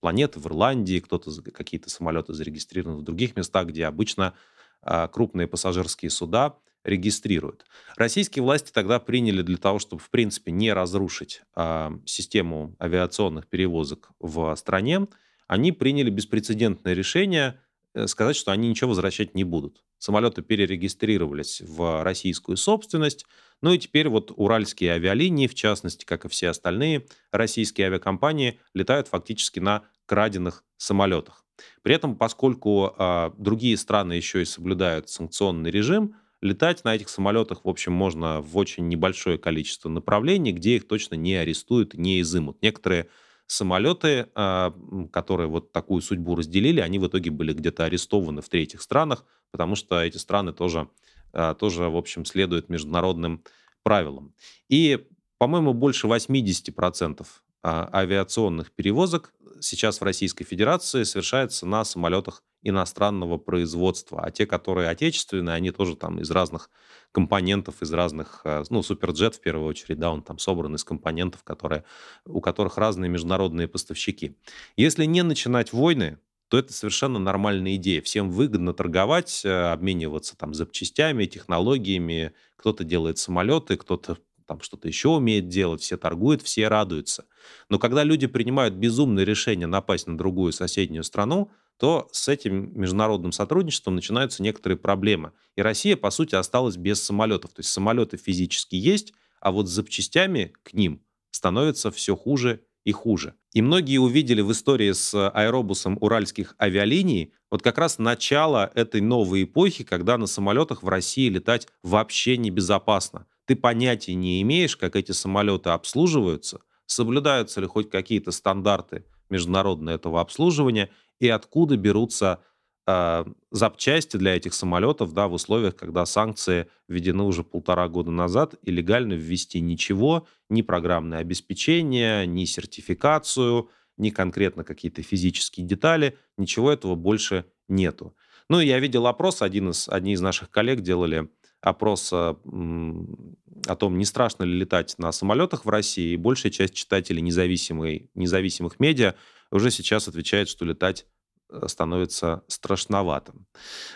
планеты, 0.00 0.40
в 0.40 0.46
Ирландии, 0.46 0.98
кто-то 0.98 1.30
какие-то 1.52 1.90
самолеты 1.90 2.32
зарегистрированы 2.32 2.96
в 2.96 3.02
других 3.02 3.36
местах, 3.36 3.68
где 3.68 3.84
обычно 3.84 4.34
крупные 4.82 5.46
пассажирские 5.46 6.10
суда 6.10 6.56
регистрируют. 6.84 7.66
Российские 7.96 8.42
власти 8.42 8.70
тогда 8.72 8.98
приняли 8.98 9.42
для 9.42 9.56
того, 9.56 9.78
чтобы, 9.78 10.02
в 10.02 10.10
принципе, 10.10 10.50
не 10.50 10.72
разрушить 10.72 11.42
э, 11.56 11.90
систему 12.06 12.74
авиационных 12.80 13.48
перевозок 13.48 14.10
в 14.18 14.54
стране, 14.56 15.06
они 15.46 15.72
приняли 15.72 16.10
беспрецедентное 16.10 16.94
решение 16.94 17.60
э, 17.94 18.06
сказать, 18.06 18.36
что 18.36 18.52
они 18.52 18.68
ничего 18.68 18.90
возвращать 18.90 19.34
не 19.34 19.44
будут. 19.44 19.84
Самолеты 19.98 20.40
перерегистрировались 20.42 21.60
в 21.60 22.02
российскую 22.02 22.56
собственность, 22.56 23.26
ну 23.60 23.72
и 23.72 23.78
теперь 23.78 24.08
вот 24.08 24.32
уральские 24.34 24.92
авиалинии, 24.92 25.46
в 25.46 25.54
частности, 25.54 26.06
как 26.06 26.24
и 26.24 26.28
все 26.28 26.48
остальные 26.48 27.06
российские 27.30 27.88
авиакомпании, 27.88 28.58
летают 28.72 29.08
фактически 29.08 29.60
на 29.60 29.82
краденных 30.06 30.64
самолетах. 30.78 31.44
При 31.82 31.94
этом, 31.94 32.16
поскольку 32.16 32.94
э, 32.96 33.30
другие 33.38 33.76
страны 33.76 34.14
еще 34.14 34.42
и 34.42 34.44
соблюдают 34.44 35.08
санкционный 35.08 35.70
режим, 35.70 36.14
летать 36.40 36.84
на 36.84 36.94
этих 36.94 37.08
самолетах, 37.08 37.64
в 37.64 37.68
общем, 37.68 37.92
можно 37.92 38.40
в 38.40 38.56
очень 38.56 38.88
небольшое 38.88 39.38
количество 39.38 39.88
направлений, 39.88 40.52
где 40.52 40.76
их 40.76 40.88
точно 40.88 41.14
не 41.14 41.34
арестуют, 41.34 41.94
не 41.94 42.20
изымут. 42.20 42.62
Некоторые 42.62 43.08
самолеты, 43.46 44.28
а, 44.34 44.72
которые 45.12 45.48
вот 45.48 45.72
такую 45.72 46.02
судьбу 46.02 46.36
разделили, 46.36 46.80
они 46.80 46.98
в 46.98 47.06
итоге 47.06 47.30
были 47.30 47.52
где-то 47.52 47.84
арестованы 47.84 48.42
в 48.42 48.48
третьих 48.48 48.80
странах, 48.80 49.24
потому 49.50 49.74
что 49.74 50.00
эти 50.00 50.18
страны 50.18 50.52
тоже, 50.52 50.88
а, 51.32 51.54
тоже 51.54 51.88
в 51.88 51.96
общем, 51.96 52.24
следуют 52.24 52.68
международным 52.68 53.42
правилам. 53.82 54.34
И, 54.68 55.04
по-моему, 55.38 55.74
больше 55.74 56.06
80% 56.06 57.26
а, 57.26 57.49
авиационных 57.62 58.72
перевозок 58.72 59.32
сейчас 59.60 60.00
в 60.00 60.04
Российской 60.04 60.44
Федерации 60.44 61.02
совершается 61.02 61.66
на 61.66 61.84
самолетах 61.84 62.42
иностранного 62.62 63.38
производства, 63.38 64.22
а 64.22 64.30
те, 64.30 64.46
которые 64.46 64.88
отечественные, 64.88 65.54
они 65.54 65.70
тоже 65.70 65.96
там 65.96 66.20
из 66.20 66.30
разных 66.30 66.70
компонентов, 67.12 67.82
из 67.82 67.92
разных, 67.92 68.42
а, 68.44 68.62
ну, 68.70 68.82
Суперджет 68.82 69.36
в 69.36 69.40
первую 69.40 69.68
очередь, 69.68 69.98
да, 69.98 70.10
он 70.10 70.22
там 70.22 70.38
собран 70.38 70.74
из 70.74 70.84
компонентов, 70.84 71.42
которые, 71.42 71.84
у 72.26 72.40
которых 72.40 72.76
разные 72.76 73.08
международные 73.10 73.68
поставщики. 73.68 74.36
Если 74.76 75.06
не 75.06 75.22
начинать 75.22 75.72
войны, 75.72 76.18
то 76.48 76.58
это 76.58 76.72
совершенно 76.72 77.18
нормальная 77.18 77.76
идея. 77.76 78.02
Всем 78.02 78.30
выгодно 78.30 78.74
торговать, 78.74 79.42
э, 79.44 79.70
обмениваться 79.70 80.36
там 80.36 80.52
запчастями, 80.52 81.26
технологиями. 81.26 82.32
Кто-то 82.56 82.82
делает 82.82 83.18
самолеты, 83.18 83.76
кто-то 83.76 84.18
там 84.46 84.60
что-то 84.60 84.88
еще 84.88 85.10
умеет 85.10 85.48
делать, 85.48 85.80
все 85.80 85.96
торгуют, 85.96 86.42
все 86.42 86.66
радуются. 86.66 87.26
Но 87.68 87.78
когда 87.78 88.04
люди 88.04 88.26
принимают 88.26 88.74
безумное 88.74 89.24
решение 89.24 89.66
напасть 89.66 90.06
на 90.06 90.16
другую 90.16 90.52
соседнюю 90.52 91.04
страну, 91.04 91.50
то 91.78 92.08
с 92.12 92.28
этим 92.28 92.78
международным 92.78 93.32
сотрудничеством 93.32 93.94
начинаются 93.94 94.42
некоторые 94.42 94.76
проблемы. 94.76 95.32
И 95.56 95.62
Россия, 95.62 95.96
по 95.96 96.10
сути, 96.10 96.34
осталась 96.34 96.76
без 96.76 97.02
самолетов. 97.02 97.52
То 97.52 97.60
есть 97.60 97.70
самолеты 97.70 98.16
физически 98.16 98.76
есть, 98.76 99.14
а 99.40 99.50
вот 99.50 99.68
с 99.68 99.72
запчастями 99.72 100.52
к 100.62 100.74
ним 100.74 101.02
становится 101.30 101.90
все 101.90 102.16
хуже 102.16 102.60
и 102.84 102.92
хуже. 102.92 103.34
И 103.52 103.62
многие 103.62 103.98
увидели 103.98 104.40
в 104.42 104.52
истории 104.52 104.92
с 104.92 105.28
аэробусом 105.28 105.96
уральских 106.00 106.54
авиалиний 106.60 107.32
вот 107.50 107.62
как 107.62 107.78
раз 107.78 107.98
начало 107.98 108.70
этой 108.74 109.00
новой 109.00 109.44
эпохи, 109.44 109.84
когда 109.84 110.18
на 110.18 110.26
самолетах 110.26 110.82
в 110.82 110.88
России 110.88 111.28
летать 111.28 111.66
вообще 111.82 112.36
небезопасно 112.36 113.26
ты 113.50 113.56
понятия 113.56 114.14
не 114.14 114.40
имеешь, 114.42 114.76
как 114.76 114.94
эти 114.94 115.10
самолеты 115.10 115.70
обслуживаются, 115.70 116.60
соблюдаются 116.90 117.60
ли 117.60 117.66
хоть 117.66 117.88
какие-то 117.88 118.32
стандарты 118.32 119.04
международного 119.28 119.94
этого 119.94 120.20
обслуживания 120.20 120.90
и 121.20 121.28
откуда 121.28 121.76
берутся 121.76 122.40
э, 122.86 123.24
запчасти 123.52 124.16
для 124.16 124.36
этих 124.36 124.54
самолетов 124.54 125.12
да, 125.12 125.28
в 125.28 125.34
условиях, 125.34 125.76
когда 125.76 126.04
санкции 126.04 126.66
введены 126.88 127.22
уже 127.22 127.44
полтора 127.44 127.88
года 127.88 128.10
назад, 128.10 128.56
и 128.62 128.72
легально 128.72 129.12
ввести 129.12 129.60
ничего, 129.60 130.26
ни 130.48 130.62
программное 130.62 131.18
обеспечение, 131.18 132.26
ни 132.26 132.44
сертификацию, 132.44 133.70
ни 133.96 134.10
конкретно 134.10 134.64
какие-то 134.64 135.02
физические 135.02 135.66
детали, 135.66 136.18
ничего 136.36 136.72
этого 136.72 136.96
больше 136.96 137.44
нету. 137.68 138.16
Ну, 138.48 138.58
я 138.58 138.80
видел 138.80 139.06
опрос, 139.06 139.42
один 139.42 139.70
из, 139.70 139.88
одни 139.88 140.14
из 140.14 140.20
наших 140.20 140.50
коллег 140.50 140.80
делали 140.80 141.28
опрос 141.60 142.12
о 142.12 143.76
том, 143.76 143.98
не 143.98 144.04
страшно 144.04 144.44
ли 144.44 144.58
летать 144.58 144.94
на 144.98 145.12
самолетах 145.12 145.64
в 145.64 145.68
России, 145.68 146.12
и 146.12 146.16
большая 146.16 146.52
часть 146.52 146.74
читателей 146.74 147.20
независимой, 147.22 148.10
независимых 148.14 148.80
медиа 148.80 149.14
уже 149.50 149.70
сейчас 149.70 150.08
отвечает, 150.08 150.48
что 150.48 150.64
летать 150.64 151.06
э, 151.50 151.66
становится 151.66 152.42
страшноватым. 152.46 153.46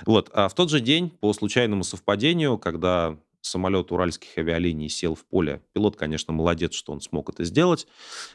Вот. 0.05 0.31
А 0.33 0.49
в 0.49 0.55
тот 0.55 0.71
же 0.71 0.81
день, 0.81 1.11
по 1.11 1.33
случайному 1.33 1.85
совпадению, 1.85 2.59
когда 2.59 3.19
самолет 3.41 3.93
уральских 3.93 4.37
авиалиний 4.37 4.89
сел 4.89 5.15
в 5.15 5.25
поле, 5.25 5.63
пилот, 5.73 5.97
конечно, 5.97 6.33
молодец, 6.33 6.75
что 6.75 6.93
он 6.93 7.01
смог 7.01 7.31
это 7.31 7.45
сделать, 7.45 7.87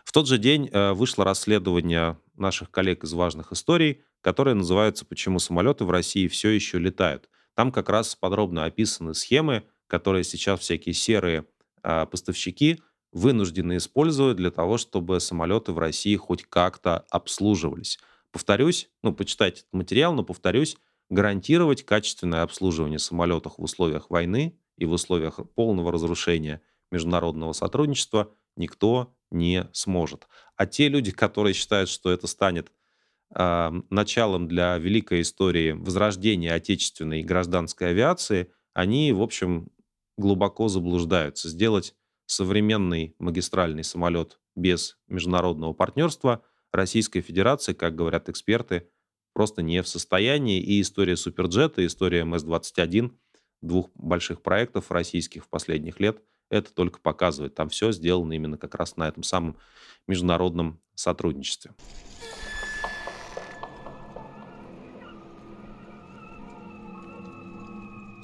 в 0.04 0.12
тот 0.12 0.28
же 0.28 0.38
день 0.38 0.70
э, 0.72 0.94
вышло 0.94 1.26
расследование 1.26 2.18
наших 2.38 2.72
коллег 2.72 3.04
из 3.04 3.14
важных 3.14 3.52
историй, 3.52 4.02
которое 4.22 4.56
называется 4.56 5.06
«Почему 5.06 5.40
самолеты 5.40 5.86
в 5.86 5.92
России 5.92 6.28
все 6.28 6.50
еще 6.50 6.80
летают». 6.80 7.30
Там 7.60 7.74
как 7.74 7.90
раз 7.90 8.16
подробно 8.16 8.64
описаны 8.64 9.14
схемы, 9.14 9.66
которые 9.88 10.24
сейчас 10.24 10.62
всякие 10.62 10.94
серые 10.94 11.46
э, 11.84 12.06
поставщики 12.06 12.82
вынуждены 13.12 13.76
использовать 13.76 14.38
для 14.38 14.50
того, 14.50 14.78
чтобы 14.78 15.20
самолеты 15.20 15.74
в 15.74 15.78
России 15.78 16.16
хоть 16.16 16.44
как-то 16.44 17.00
обслуживались. 17.10 18.00
Повторюсь, 18.32 18.90
ну, 19.04 19.14
почитайте 19.14 19.64
этот 19.64 19.74
материал, 19.74 20.14
но 20.14 20.24
повторюсь, 20.24 20.78
гарантировать 21.10 21.84
качественное 21.84 22.44
обслуживание 22.44 22.98
самолетов 22.98 23.56
в 23.58 23.64
условиях 23.64 24.10
войны 24.10 24.58
и 24.78 24.86
в 24.86 24.94
условиях 24.94 25.42
полного 25.54 25.92
разрушения 25.92 26.62
международного 26.92 27.52
сотрудничества 27.52 28.34
никто 28.56 29.14
не 29.32 29.68
сможет. 29.74 30.30
А 30.56 30.66
те 30.66 30.88
люди, 30.88 31.12
которые 31.12 31.54
считают, 31.54 31.90
что 31.90 32.10
это 32.10 32.26
станет 32.28 32.72
началом 33.32 34.48
для 34.48 34.78
великой 34.78 35.22
истории 35.22 35.72
возрождения 35.72 36.54
отечественной 36.54 37.22
гражданской 37.22 37.90
авиации, 37.90 38.52
они, 38.74 39.12
в 39.14 39.22
общем, 39.22 39.70
глубоко 40.18 40.68
заблуждаются. 40.68 41.50
Сделать 41.50 41.96
современный 42.26 43.16
магистральный 43.20 43.84
самолет 43.84 44.40
без 44.56 44.98
международного 45.08 45.74
партнерства 45.74 46.44
Российская 46.72 47.22
Федерация, 47.22 47.74
как 47.74 47.96
говорят 47.96 48.30
эксперты, 48.30 48.90
просто 49.34 49.62
не 49.62 49.82
в 49.82 49.88
состоянии. 49.88 50.60
И 50.60 50.82
история 50.82 51.16
Суперджета, 51.16 51.86
история 51.86 52.24
МС-21, 52.26 53.12
двух 53.62 53.90
больших 53.96 54.42
проектов 54.42 54.92
российских 54.92 55.46
в 55.46 55.50
последних 55.50 56.00
лет, 56.00 56.22
это 56.50 56.74
только 56.74 57.00
показывает. 57.00 57.56
Там 57.56 57.70
все 57.70 57.92
сделано 57.92 58.34
именно 58.34 58.58
как 58.58 58.76
раз 58.76 58.98
на 58.98 59.08
этом 59.08 59.24
самом 59.24 59.58
международном 60.08 60.80
сотрудничестве. 60.96 61.74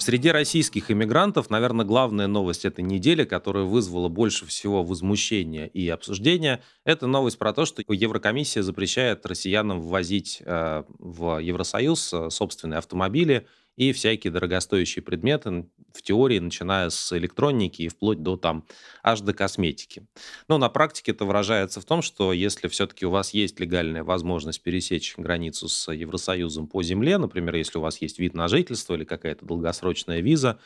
Среди 0.05 0.29
российских 0.29 0.91
иммигрантов, 0.91 1.49
наверное, 1.49 1.83
главная 1.83 2.27
новость 2.27 2.63
этой 2.63 2.83
недели, 2.83 3.23
которая 3.23 3.63
вызвала 3.63 4.07
больше 4.07 4.45
всего 4.45 4.83
возмущения 4.83 5.65
и 5.65 5.89
обсуждения, 5.89 6.61
это 6.83 7.07
новость 7.07 7.39
про 7.39 7.53
то, 7.53 7.65
что 7.65 7.81
Еврокомиссия 7.87 8.61
запрещает 8.61 9.25
россиянам 9.25 9.81
ввозить 9.81 10.43
э, 10.45 10.83
в 10.99 11.39
Евросоюз 11.39 12.13
э, 12.13 12.29
собственные 12.29 12.77
автомобили 12.77 13.47
и 13.75 13.91
всякие 13.91 14.31
дорогостоящие 14.31 15.03
предметы, 15.03 15.65
в 15.95 16.01
теории, 16.01 16.39
начиная 16.39 16.89
с 16.89 17.17
электроники 17.17 17.83
и 17.83 17.87
вплоть 17.87 18.21
до 18.21 18.37
там 18.37 18.65
аж 19.01 19.21
до 19.21 19.33
косметики. 19.33 20.05
Но 20.47 20.57
на 20.57 20.69
практике 20.69 21.11
это 21.11 21.25
выражается 21.25 21.81
в 21.81 21.85
том, 21.85 22.01
что 22.01 22.33
если 22.33 22.67
все-таки 22.67 23.05
у 23.05 23.09
вас 23.09 23.33
есть 23.33 23.59
легальная 23.59 24.03
возможность 24.03 24.61
пересечь 24.61 25.15
границу 25.17 25.67
с 25.69 25.91
Евросоюзом 25.91 26.67
по 26.67 26.83
земле, 26.83 27.17
например, 27.17 27.55
если 27.55 27.77
у 27.77 27.81
вас 27.81 28.01
есть 28.01 28.19
вид 28.19 28.33
на 28.33 28.47
жительство 28.47 28.95
или 28.95 29.05
какая-то 29.05 29.45
долгосрочная 29.45 30.19
виза, 30.19 30.59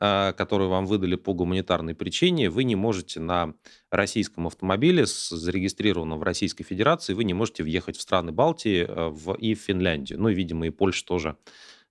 э, 0.00 0.32
которую 0.36 0.70
вам 0.70 0.86
выдали 0.86 1.16
по 1.16 1.34
гуманитарной 1.34 1.94
причине, 1.94 2.48
вы 2.48 2.64
не 2.64 2.76
можете 2.76 3.18
на 3.18 3.54
российском 3.90 4.46
автомобиле, 4.46 5.04
зарегистрированном 5.06 6.18
в 6.18 6.22
Российской 6.22 6.64
Федерации, 6.64 7.14
вы 7.14 7.24
не 7.24 7.34
можете 7.34 7.64
въехать 7.64 7.96
в 7.96 8.00
страны 8.00 8.30
Балтии 8.30 8.86
э, 8.86 9.08
в, 9.08 9.34
и 9.34 9.54
в 9.54 9.60
Финляндию. 9.60 10.20
Ну, 10.20 10.28
и, 10.28 10.34
видимо, 10.34 10.66
и 10.66 10.70
Польша 10.70 11.04
тоже 11.04 11.36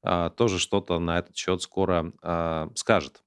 а, 0.02 0.30
тоже 0.30 0.60
что-то 0.60 1.00
на 1.00 1.20
этот 1.20 1.36
счет 1.36 1.62
скоро 1.62 2.14
а, 2.22 2.70
скажет. 2.76 3.22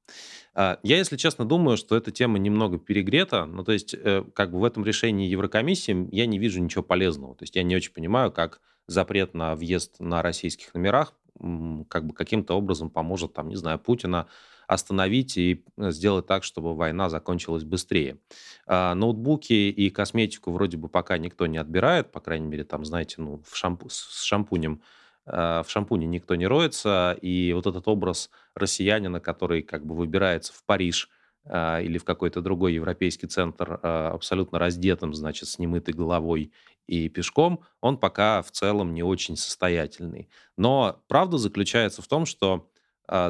А, 0.55 0.79
я, 0.83 0.97
если 0.97 1.17
честно, 1.17 1.45
думаю, 1.45 1.77
что 1.77 1.97
эта 1.97 2.11
тема 2.11 2.39
немного 2.39 2.79
перегрета. 2.79 3.45
Ну, 3.45 3.63
то 3.65 3.73
есть, 3.73 3.95
э, 3.95 4.25
как 4.35 4.53
бы 4.53 4.61
в 4.61 4.65
этом 4.65 4.85
решении 4.85 5.29
Еврокомиссии 5.29 6.09
я 6.15 6.27
не 6.27 6.39
вижу 6.39 6.61
ничего 6.61 6.83
полезного. 6.83 7.35
То 7.35 7.43
есть, 7.43 7.57
я 7.57 7.63
не 7.63 7.77
очень 7.77 7.93
понимаю, 7.93 8.33
как 8.33 8.61
запрет 8.87 9.35
на 9.35 9.55
въезд 9.55 9.97
на 10.01 10.23
российских 10.23 10.75
номерах 10.75 11.15
как 11.89 12.07
бы 12.07 12.15
каким-то 12.15 12.55
образом 12.55 12.89
поможет, 12.89 13.33
там, 13.33 13.49
не 13.49 13.57
знаю, 13.57 13.79
Путина 13.79 14.29
остановить 14.69 15.37
и 15.37 15.65
э, 15.77 15.91
сделать 15.91 16.27
так, 16.27 16.45
чтобы 16.45 16.75
война 16.75 17.09
закончилась 17.09 17.65
быстрее. 17.65 18.19
ноутбуки 18.67 19.53
и 19.53 19.91
косметику 19.91 20.53
вроде 20.53 20.77
бы 20.77 20.89
пока 20.89 21.19
никто 21.19 21.47
не 21.47 21.59
отбирает, 21.59 22.13
по 22.13 22.21
крайней 22.21 22.47
мере, 22.47 22.65
там, 22.65 22.85
знаете, 22.85 23.17
ну, 23.19 23.43
в 23.45 23.57
шампу 23.57 23.89
с 23.89 24.23
шампунем 24.23 24.83
в 25.25 25.67
шампуне 25.69 26.07
никто 26.07 26.35
не 26.35 26.47
роется, 26.47 27.17
и 27.21 27.53
вот 27.53 27.67
этот 27.67 27.87
образ 27.87 28.31
россиянина, 28.55 29.21
который 29.21 29.63
как 29.63 29.87
бы 29.87 29.95
выбирается 29.95 30.53
в 30.53 30.65
Париж 30.65 31.09
э, 31.45 31.85
или 31.85 31.99
в 31.99 32.05
какой-то 32.05 32.41
другой 32.41 32.75
европейский 32.75 33.29
центр 33.29 33.79
э, 33.83 34.09
абсолютно 34.13 34.59
раздетым, 34.59 35.15
значит, 35.15 35.49
с 35.49 35.59
немытой 35.59 35.95
головой 35.95 36.53
и 36.89 37.09
пешком, 37.09 37.61
он 37.81 37.99
пока 37.99 38.43
в 38.43 38.51
целом 38.51 38.93
не 38.95 39.03
очень 39.05 39.37
состоятельный. 39.37 40.29
Но 40.57 41.03
правда 41.07 41.39
заключается 41.39 42.03
в 42.03 42.09
том, 42.09 42.27
что 42.27 42.69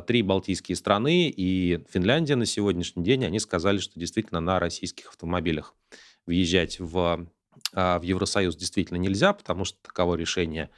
три 0.07 0.23
балтийские 0.23 0.77
страны 0.77 1.29
и 1.29 1.85
Финляндия 1.91 2.37
на 2.37 2.47
сегодняшний 2.47 3.03
день, 3.03 3.25
они 3.25 3.41
сказали, 3.41 3.79
что 3.79 3.99
действительно 3.99 4.41
на 4.41 4.61
российских 4.61 5.09
автомобилях 5.09 5.75
въезжать 6.27 6.79
в, 6.79 7.27
в 7.73 8.01
Евросоюз 8.03 8.55
действительно 8.57 8.99
нельзя, 8.99 9.33
потому 9.33 9.65
что 9.65 9.79
таково 9.83 10.15
решение 10.15 10.71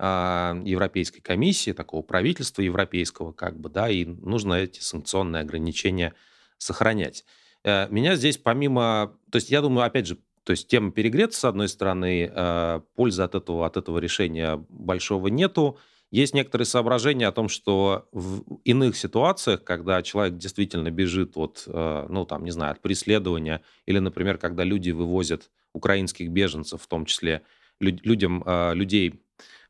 Европейской 0.00 1.20
комиссии, 1.20 1.70
такого 1.70 2.02
правительства 2.02 2.62
европейского, 2.62 3.32
как 3.32 3.58
бы, 3.58 3.68
да, 3.68 3.88
и 3.88 4.04
нужно 4.04 4.54
эти 4.54 4.80
санкционные 4.80 5.42
ограничения 5.42 6.14
сохранять. 6.58 7.24
Э, 7.64 7.88
меня 7.90 8.14
здесь 8.14 8.38
помимо, 8.38 9.16
то 9.30 9.36
есть 9.36 9.50
я 9.50 9.60
думаю, 9.60 9.86
опять 9.86 10.06
же, 10.06 10.18
то 10.44 10.50
есть 10.50 10.68
тема 10.68 10.92
перегреться, 10.92 11.40
с 11.40 11.44
одной 11.44 11.68
стороны, 11.68 12.30
э, 12.32 12.80
пользы 12.94 13.22
от 13.22 13.34
этого, 13.34 13.66
от 13.66 13.76
этого 13.76 13.98
решения 13.98 14.62
большого 14.68 15.28
нету. 15.28 15.78
Есть 16.10 16.34
некоторые 16.34 16.66
соображения 16.66 17.26
о 17.26 17.32
том, 17.32 17.48
что 17.48 18.06
в 18.12 18.42
иных 18.64 18.96
ситуациях, 18.96 19.64
когда 19.64 20.00
человек 20.02 20.36
действительно 20.36 20.90
бежит 20.90 21.32
от, 21.36 21.64
э, 21.66 22.06
ну, 22.08 22.24
там, 22.26 22.44
не 22.44 22.50
знаю, 22.50 22.72
от 22.72 22.82
преследования, 22.82 23.62
или, 23.86 23.98
например, 23.98 24.38
когда 24.38 24.64
люди 24.64 24.90
вывозят 24.90 25.50
украинских 25.72 26.30
беженцев, 26.30 26.82
в 26.82 26.86
том 26.86 27.04
числе 27.04 27.42
людям, 27.80 28.44
людей 28.74 29.23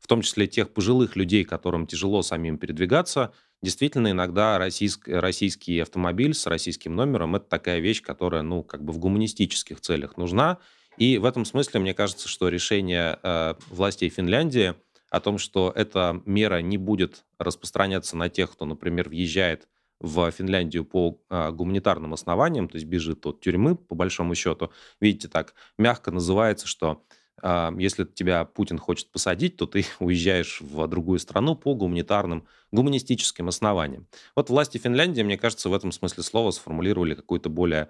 в 0.05 0.07
том 0.07 0.21
числе 0.21 0.45
тех 0.45 0.69
пожилых 0.69 1.15
людей, 1.15 1.43
которым 1.43 1.87
тяжело 1.87 2.21
самим 2.21 2.59
передвигаться, 2.59 3.33
действительно 3.63 4.11
иногда 4.11 4.59
российский, 4.59 5.11
российский 5.11 5.79
автомобиль 5.79 6.35
с 6.35 6.45
российским 6.45 6.95
номером– 6.95 7.35
это 7.37 7.45
такая 7.45 7.79
вещь, 7.79 8.03
которая, 8.03 8.43
ну, 8.43 8.61
как 8.61 8.83
бы 8.83 8.93
в 8.93 8.99
гуманистических 8.99 9.81
целях 9.81 10.15
нужна. 10.17 10.59
И 10.97 11.17
в 11.17 11.25
этом 11.25 11.43
смысле, 11.43 11.79
мне 11.79 11.95
кажется, 11.95 12.27
что 12.27 12.49
решение 12.49 13.17
э, 13.23 13.55
властей 13.71 14.09
Финляндии 14.09 14.75
о 15.09 15.19
том, 15.19 15.39
что 15.39 15.73
эта 15.75 16.21
мера 16.27 16.61
не 16.61 16.77
будет 16.77 17.25
распространяться 17.39 18.15
на 18.15 18.29
тех, 18.29 18.51
кто, 18.51 18.65
например, 18.65 19.09
въезжает 19.09 19.67
в 19.99 20.29
Финляндию 20.29 20.85
по 20.85 21.19
э, 21.31 21.49
гуманитарным 21.49 22.13
основаниям, 22.13 22.69
то 22.69 22.75
есть 22.75 22.85
бежит 22.85 23.25
от 23.25 23.41
тюрьмы, 23.41 23.75
по 23.75 23.95
большому 23.95 24.35
счету, 24.35 24.71
видите, 25.01 25.29
так 25.29 25.55
мягко 25.79 26.11
называется, 26.11 26.67
что 26.67 27.03
если 27.43 28.05
тебя 28.05 28.45
Путин 28.45 28.77
хочет 28.77 29.11
посадить, 29.11 29.57
то 29.57 29.65
ты 29.65 29.85
уезжаешь 29.99 30.61
в 30.61 30.87
другую 30.87 31.19
страну 31.19 31.55
по 31.55 31.75
гуманитарным, 31.75 32.47
гуманистическим 32.71 33.47
основаниям. 33.47 34.07
Вот 34.35 34.49
власти 34.49 34.77
Финляндии, 34.77 35.21
мне 35.21 35.37
кажется, 35.37 35.69
в 35.69 35.73
этом 35.73 35.91
смысле 35.91 36.23
слова 36.23 36.51
сформулировали 36.51 37.13
какую-то 37.13 37.49
более 37.49 37.89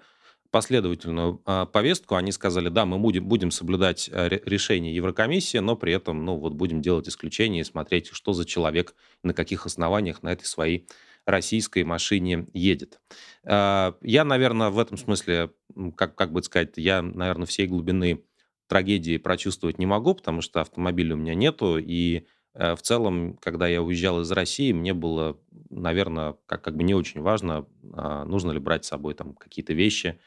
последовательную 0.50 1.42
э, 1.44 1.66
повестку. 1.72 2.14
Они 2.14 2.32
сказали, 2.32 2.68
да, 2.68 2.86
мы 2.86 2.98
будем, 2.98 3.26
будем 3.26 3.50
соблюдать 3.50 4.08
э, 4.12 4.40
решение 4.44 4.94
Еврокомиссии, 4.94 5.58
но 5.58 5.76
при 5.76 5.92
этом, 5.92 6.24
ну, 6.24 6.36
вот 6.36 6.54
будем 6.54 6.80
делать 6.80 7.08
исключения 7.08 7.60
и 7.60 7.64
смотреть, 7.64 8.08
что 8.12 8.32
за 8.32 8.44
человек, 8.44 8.94
на 9.22 9.34
каких 9.34 9.66
основаниях 9.66 10.22
на 10.22 10.32
этой 10.32 10.44
своей 10.44 10.86
российской 11.26 11.82
машине 11.82 12.46
едет. 12.52 13.00
Я, 13.44 13.94
наверное, 14.00 14.70
в 14.70 14.78
этом 14.78 14.96
смысле, 14.96 15.50
как, 15.96 16.14
как 16.14 16.32
бы 16.32 16.40
сказать, 16.44 16.74
я, 16.76 17.02
наверное, 17.02 17.46
всей 17.46 17.66
глубины 17.66 18.22
трагедии 18.68 19.16
прочувствовать 19.16 19.78
не 19.78 19.86
могу, 19.86 20.14
потому 20.14 20.40
что 20.40 20.60
автомобиля 20.60 21.14
у 21.14 21.18
меня 21.18 21.34
нету, 21.34 21.78
и 21.78 22.26
э, 22.54 22.74
в 22.74 22.82
целом, 22.82 23.38
когда 23.40 23.68
я 23.68 23.82
уезжал 23.82 24.20
из 24.20 24.30
России, 24.32 24.72
мне 24.72 24.94
было, 24.94 25.38
наверное, 25.70 26.36
как, 26.46 26.62
как 26.62 26.76
бы 26.76 26.82
не 26.82 26.94
очень 26.94 27.20
важно, 27.20 27.66
а, 27.92 28.24
нужно 28.24 28.52
ли 28.52 28.58
брать 28.58 28.84
с 28.84 28.88
собой 28.88 29.14
там 29.14 29.34
какие-то 29.34 29.72
вещи, 29.72 30.18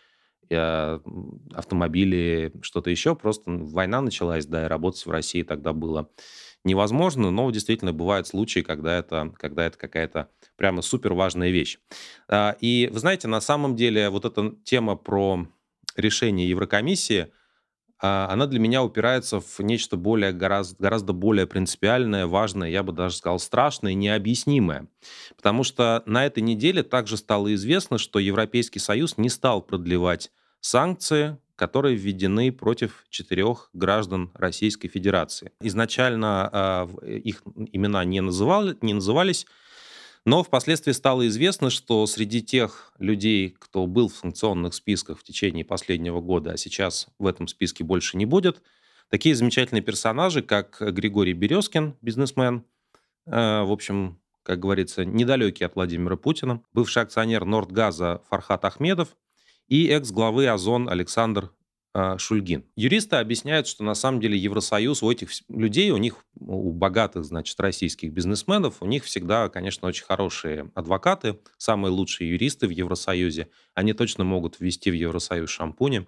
э, 0.50 1.00
автомобили, 1.54 2.54
что-то 2.62 2.90
еще. 2.90 3.16
Просто 3.16 3.44
война 3.52 4.02
началась, 4.02 4.46
да, 4.46 4.66
и 4.66 4.68
работать 4.68 5.06
в 5.06 5.12
России 5.12 5.44
тогда 5.44 5.74
было 5.74 6.10
невозможно, 6.66 7.32
но 7.32 7.50
действительно 7.52 7.94
бывают 7.94 8.28
случаи, 8.28 8.60
когда 8.62 8.98
это, 8.98 9.34
когда 9.38 9.66
это 9.66 9.78
какая-то 9.78 10.30
прямо 10.58 10.82
супер 10.82 11.14
важная 11.14 11.52
вещь. 11.52 11.80
А, 12.28 12.56
и 12.62 12.90
вы 12.92 13.00
знаете, 13.00 13.28
на 13.28 13.42
самом 13.42 13.76
деле 13.76 14.10
вот 14.10 14.26
эта 14.26 14.56
тема 14.64 14.96
про 14.96 15.46
решение 15.98 16.50
Еврокомиссии– 16.50 17.28
она 18.00 18.48
для 18.48 18.60
меня 18.60 18.84
упирается 18.84 19.40
в 19.40 19.60
нечто 19.60 19.98
более, 19.98 20.32
гораздо, 20.32 20.82
гораздо 20.82 21.14
более 21.14 21.48
принципиальное, 21.48 22.28
важное, 22.28 22.70
я 22.70 22.84
бы 22.84 22.94
даже 22.94 23.16
сказал, 23.16 23.40
страшное, 23.40 23.94
необъяснимое. 23.94 24.88
Потому 25.36 25.64
что 25.64 26.04
на 26.06 26.26
этой 26.26 26.42
неделе 26.42 26.84
также 26.84 27.18
стало 27.18 27.54
известно, 27.56 27.98
что 27.98 28.20
Европейский 28.20 28.80
Союз 28.80 29.18
не 29.18 29.30
стал 29.30 29.62
продлевать 29.62 30.32
санкции, 30.62 31.38
которые 31.56 31.96
введены 31.96 32.54
против 32.54 33.06
четырех 33.10 33.70
граждан 33.74 34.32
Российской 34.34 34.88
Федерации. 34.88 35.52
Изначально 35.60 36.50
э, 37.04 37.18
их 37.18 37.44
имена 37.74 38.06
не, 38.06 38.22
называли, 38.22 38.78
не 38.82 38.94
назывались, 38.94 39.46
но 40.26 40.44
впоследствии 40.44 40.92
стало 40.92 41.28
известно, 41.28 41.70
что 41.70 42.06
среди 42.06 42.42
тех 42.42 42.94
людей, 43.00 43.56
кто 43.58 43.88
был 43.88 44.10
в 44.10 44.16
санкционных 44.16 44.74
списках 44.74 45.20
в 45.20 45.24
течение 45.24 45.64
последнего 45.64 46.22
года, 46.22 46.52
а 46.52 46.58
сейчас 46.58 47.08
в 47.18 47.26
этом 47.26 47.48
списке 47.48 47.84
больше 47.84 48.18
не 48.18 48.26
будет, 48.26 48.62
такие 49.10 49.36
замечательные 49.36 49.82
персонажи, 49.82 50.42
как 50.42 50.78
Григорий 50.80 51.34
Березкин, 51.34 51.96
бизнесмен, 52.02 52.66
э, 53.26 53.32
в 53.32 53.72
общем, 53.72 54.20
как 54.44 54.60
говорится, 54.60 55.06
недалекий 55.06 55.66
от 55.66 55.76
Владимира 55.76 56.16
Путина, 56.16 56.62
бывший 56.74 57.04
акционер 57.04 57.46
Нордгаза 57.46 58.22
Фархат 58.30 58.66
Ахмедов 58.66 59.16
и 59.68 59.88
экс-главы 59.88 60.48
Озон 60.48 60.90
Александр 60.90 61.52
Шульгин. 62.18 62.66
Юристы 62.76 63.16
объясняют, 63.16 63.68
что 63.68 63.84
на 63.84 63.96
самом 63.96 64.22
деле 64.22 64.38
Евросоюз 64.38 65.02
у 65.02 65.12
этих 65.12 65.30
людей, 65.50 65.90
у 65.90 65.98
них, 65.98 66.24
у 66.40 66.72
богатых, 66.72 67.26
значит, 67.26 67.60
российских 67.60 68.14
бизнесменов, 68.14 68.82
у 68.82 68.86
них 68.86 69.04
всегда, 69.06 69.50
конечно, 69.50 69.88
очень 69.88 70.06
хорошие 70.06 70.72
адвокаты, 70.76 71.40
самые 71.58 71.92
лучшие 71.92 72.30
юристы 72.30 72.68
в 72.68 72.70
Евросоюзе. 72.70 73.50
Они 73.74 73.94
точно 73.94 74.24
могут 74.24 74.60
ввести 74.60 74.92
в 74.92 74.94
Евросоюз 74.94 75.50
шампуни, 75.50 76.08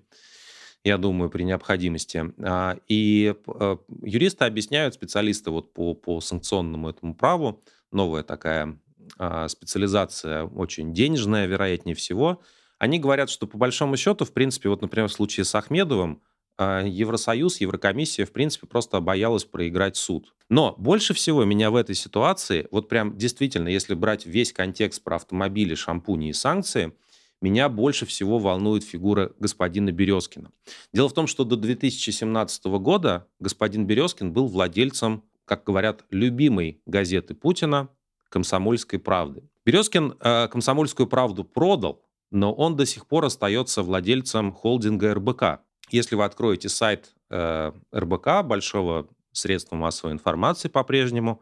я 0.84 0.98
думаю, 0.98 1.32
при 1.32 1.44
необходимости. 1.44 2.32
А, 2.44 2.78
и 2.88 3.36
э, 3.48 3.78
юристы 4.04 4.46
объясняют, 4.46 4.94
специалисты 4.94 5.50
вот 5.50 5.74
по, 5.74 5.96
по 5.96 6.22
санкционному 6.22 6.90
этому 6.90 7.16
праву, 7.16 7.64
новая 7.92 8.22
такая 8.22 8.80
а, 9.18 9.48
специализация, 9.48 10.44
очень 10.44 10.94
денежная, 10.94 11.48
вероятнее 11.48 11.96
всего– 11.96 12.40
они 12.82 12.98
говорят, 12.98 13.30
что 13.30 13.46
по 13.46 13.60
большому 13.60 13.96
счету, 13.96 14.26
в 14.26 14.34
принципе, 14.34 14.68
вот, 14.68 14.82
например, 14.82 15.08
в 15.08 15.14
случае 15.14 15.44
с 15.44 15.54
Ахмедовым, 15.54 16.20
а, 16.58 16.82
Евросоюз, 16.82 17.62
Еврокомиссия, 17.62 18.26
в 18.26 18.32
принципе, 18.32 18.66
просто 18.66 19.00
боялась 19.00 19.46
проиграть 19.46 19.98
суд. 19.98 20.34
Но 20.50 20.74
больше 20.80 21.14
всего 21.14 21.44
меня 21.46 21.70
в 21.70 21.76
этой 21.76 21.94
ситуации, 21.94 22.68
вот 22.72 22.90
прям 22.90 23.16
действительно, 23.16 23.68
если 23.68 23.94
брать 23.94 24.26
весь 24.26 24.52
контекст 24.52 25.04
про 25.04 25.18
автомобили, 25.18 25.76
шампуни 25.76 26.30
и 26.30 26.34
санкции, 26.34 26.92
меня 27.40 27.70
больше 27.70 28.08
всего 28.08 28.40
волнует 28.40 28.84
фигура 28.84 29.32
господина 29.38 29.92
Березкина. 29.92 30.50
Дело 30.92 31.08
в 31.08 31.14
том, 31.14 31.28
что 31.28 31.44
до 31.44 31.58
2017 31.58 32.66
года 32.80 33.28
господин 33.40 33.86
Березкин 33.86 34.34
был 34.34 34.48
владельцем, 34.48 35.24
как 35.46 35.64
говорят, 35.66 36.04
любимой 36.10 36.82
газеты 36.88 37.36
Путина 37.36 37.90
«Комсомольской 38.30 38.98
правды». 38.98 39.44
Березкин 39.68 40.16
э, 40.20 40.48
«Комсомольскую 40.48 41.06
правду» 41.06 41.44
продал, 41.44 42.02
но 42.32 42.54
он 42.54 42.76
до 42.76 42.86
сих 42.86 43.06
пор 43.06 43.26
остается 43.26 43.84
владельцем 43.84 44.52
холдинга 44.52 45.14
РБК. 45.14 45.62
Если 45.90 46.16
вы 46.16 46.24
откроете 46.24 46.70
сайт 46.70 47.14
э, 47.30 47.72
РБК, 47.94 48.44
большого 48.44 49.08
средства 49.34 49.76
массовой 49.76 50.14
информации 50.14 50.70
по-прежнему, 50.70 51.42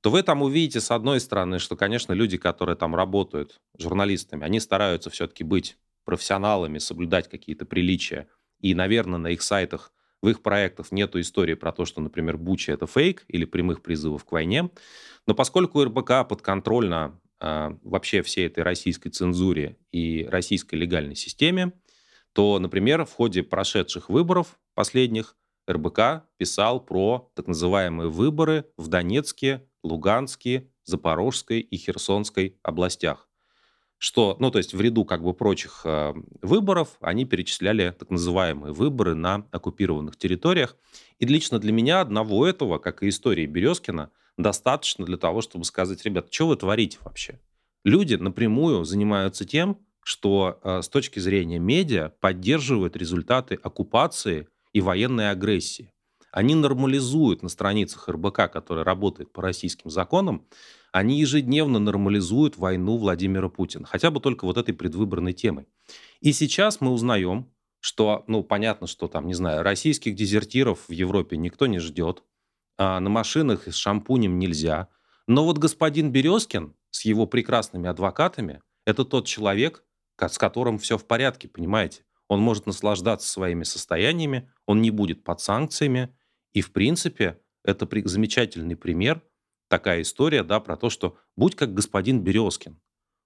то 0.00 0.10
вы 0.10 0.22
там 0.22 0.42
увидите, 0.42 0.80
с 0.80 0.90
одной 0.90 1.20
стороны, 1.20 1.58
что, 1.58 1.76
конечно, 1.76 2.12
люди, 2.12 2.36
которые 2.36 2.76
там 2.76 2.94
работают 2.94 3.60
журналистами, 3.78 4.44
они 4.44 4.60
стараются 4.60 5.10
все-таки 5.10 5.42
быть 5.42 5.78
профессионалами, 6.04 6.78
соблюдать 6.78 7.28
какие-то 7.28 7.64
приличия. 7.64 8.28
И, 8.60 8.74
наверное, 8.74 9.18
на 9.18 9.28
их 9.28 9.42
сайтах, 9.42 9.92
в 10.22 10.28
их 10.28 10.42
проектах 10.42 10.92
нету 10.92 11.20
истории 11.20 11.54
про 11.54 11.72
то, 11.72 11.84
что, 11.84 12.00
например, 12.00 12.36
Буча— 12.36 12.72
это 12.72 12.86
фейк 12.86 13.24
или 13.28 13.44
прямых 13.44 13.82
призывов 13.82 14.24
к 14.24 14.32
войне. 14.32 14.70
Но 15.26 15.34
поскольку 15.34 15.84
РБК 15.84 16.28
подконтрольна 16.28 16.96
а, 16.96 17.18
вообще 17.40 18.22
всей 18.22 18.46
этой 18.46 18.62
российской 18.62 19.10
цензуре 19.10 19.76
и 19.92 20.26
российской 20.30 20.76
легальной 20.76 21.16
системе, 21.16 21.72
то, 22.32 22.58
например, 22.58 23.04
в 23.04 23.12
ходе 23.12 23.42
прошедших 23.42 24.10
выборов 24.10 24.58
последних 24.74 25.36
РБК 25.68 26.24
писал 26.36 26.84
про 26.84 27.30
так 27.34 27.46
называемые 27.46 28.08
выборы 28.08 28.66
в 28.76 28.88
Донецке, 28.88 29.66
Луганске, 29.82 30.70
Запорожской 30.84 31.60
и 31.60 31.76
Херсонской 31.76 32.58
областях. 32.62 33.28
Что, 33.98 34.36
ну, 34.38 34.50
то 34.50 34.58
есть 34.58 34.74
в 34.74 34.80
ряду 34.80 35.04
как 35.06 35.22
бы 35.22 35.32
прочих 35.32 35.80
э, 35.84 36.12
выборов 36.42 36.98
они 37.00 37.24
перечисляли 37.24 37.94
так 37.98 38.10
называемые 38.10 38.74
выборы 38.74 39.14
на 39.14 39.46
оккупированных 39.52 40.16
территориях. 40.18 40.76
И 41.18 41.24
лично 41.24 41.58
для 41.58 41.72
меня 41.72 42.02
одного 42.02 42.46
этого, 42.46 42.78
как 42.78 43.02
и 43.02 43.08
истории 43.08 43.46
Березкина, 43.46 44.10
достаточно 44.36 45.04
для 45.04 45.16
того, 45.16 45.40
чтобы 45.40 45.64
сказать, 45.64 46.04
ребят, 46.04 46.32
что 46.32 46.48
вы 46.48 46.56
творите 46.56 46.98
вообще? 47.04 47.40
Люди 47.84 48.14
напрямую 48.14 48.84
занимаются 48.84 49.44
тем, 49.44 49.78
что 50.02 50.60
э, 50.62 50.82
с 50.82 50.88
точки 50.88 51.18
зрения 51.18 51.58
медиа 51.58 52.12
поддерживают 52.20 52.96
результаты 52.96 53.56
оккупации 53.56 54.48
и 54.72 54.80
военной 54.80 55.30
агрессии. 55.30 55.90
Они 56.30 56.54
нормализуют 56.54 57.42
на 57.42 57.48
страницах 57.48 58.08
РБК, 58.08 58.52
которая 58.52 58.84
работает 58.84 59.32
по 59.32 59.42
российским 59.42 59.88
законам, 59.88 60.46
они 60.92 61.18
ежедневно 61.18 61.78
нормализуют 61.78 62.56
войну 62.56 62.96
Владимира 62.96 63.48
Путина, 63.48 63.86
хотя 63.86 64.10
бы 64.10 64.20
только 64.20 64.44
вот 64.44 64.56
этой 64.56 64.74
предвыборной 64.74 65.32
темой. 65.32 65.66
И 66.20 66.32
сейчас 66.32 66.80
мы 66.80 66.90
узнаем, 66.90 67.50
что, 67.80 68.24
ну, 68.26 68.42
понятно, 68.42 68.86
что 68.86 69.08
там, 69.08 69.26
не 69.26 69.34
знаю, 69.34 69.62
российских 69.62 70.14
дезертиров 70.14 70.88
в 70.88 70.92
Европе 70.92 71.36
никто 71.36 71.66
не 71.66 71.78
ждет, 71.78 72.22
на 72.78 73.08
машинах 73.08 73.68
с 73.68 73.74
шампунем 73.74 74.38
нельзя. 74.38 74.88
Но 75.26 75.44
вот 75.44 75.58
господин 75.58 76.12
Березкин 76.12 76.74
с 76.90 77.04
его 77.04 77.26
прекрасными 77.26 77.88
адвокатами– 77.88 78.62
это 78.86 79.04
тот 79.04 79.26
человек, 79.26 79.84
с 80.18 80.38
которым 80.38 80.78
все 80.78 80.96
в 80.98 81.06
порядке, 81.06 81.48
понимаете? 81.48 82.04
Он 82.28 82.40
может 82.40 82.66
наслаждаться 82.66 83.28
своими 83.28 83.62
состояниями, 83.62 84.50
он 84.66 84.82
не 84.82 84.90
будет 84.90 85.22
под 85.22 85.40
санкциями. 85.40 86.16
И, 86.52 86.60
в 86.60 86.72
принципе, 86.72 87.40
это 87.64 87.86
при, 87.86 88.02
замечательный 88.06 88.76
пример, 88.76 89.22
такая 89.68 90.02
история, 90.02 90.42
да, 90.42 90.60
про 90.60 90.76
то, 90.76 90.90
что 90.90 91.18
будь 91.36 91.54
как 91.54 91.74
господин 91.74 92.22
Березкин. 92.22 92.80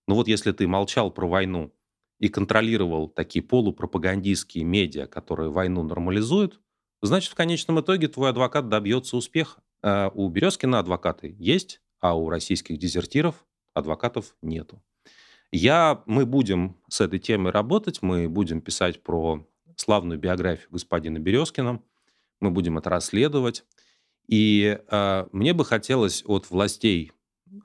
Ну 0.08 0.14
вот 0.14 0.28
если 0.28 0.52
ты 0.52 0.66
молчал 0.66 1.10
про 1.10 1.26
войну 1.26 1.74
и 2.18 2.28
контролировал 2.28 3.08
такие 3.08 3.42
полупропагандистские 3.42 4.64
медиа, 4.64 5.06
которые 5.06 5.50
войну 5.50 5.82
нормализуют, 5.82 6.60
значит, 7.02 7.32
в 7.32 7.34
конечном 7.34 7.80
итоге 7.80 8.08
твой 8.08 8.30
адвокат 8.30 8.68
добьется 8.68 9.16
успеха. 9.16 9.62
А 9.82 10.10
у 10.14 10.28
Березкина 10.28 10.78
адвокаты 10.78 11.34
есть, 11.38 11.80
а 12.00 12.16
у 12.16 12.28
российских 12.28 12.78
дезертиров 12.78 13.46
адвокатов 13.74 14.36
нету. 14.42 14.82
Я, 15.52 16.02
мы 16.06 16.26
будем 16.26 16.76
с 16.88 17.00
этой 17.00 17.18
темой 17.18 17.52
работать, 17.52 18.02
мы 18.02 18.28
будем 18.28 18.60
писать 18.60 19.02
про 19.02 19.46
славную 19.76 20.18
биографию 20.18 20.68
господина 20.70 21.18
Березкина, 21.18 21.82
мы 22.40 22.50
будем 22.50 22.78
это 22.78 22.90
расследовать. 22.90 23.64
И 24.28 24.78
э, 24.86 25.26
мне 25.32 25.52
бы 25.54 25.64
хотелось 25.64 26.22
от 26.24 26.50
властей 26.50 27.12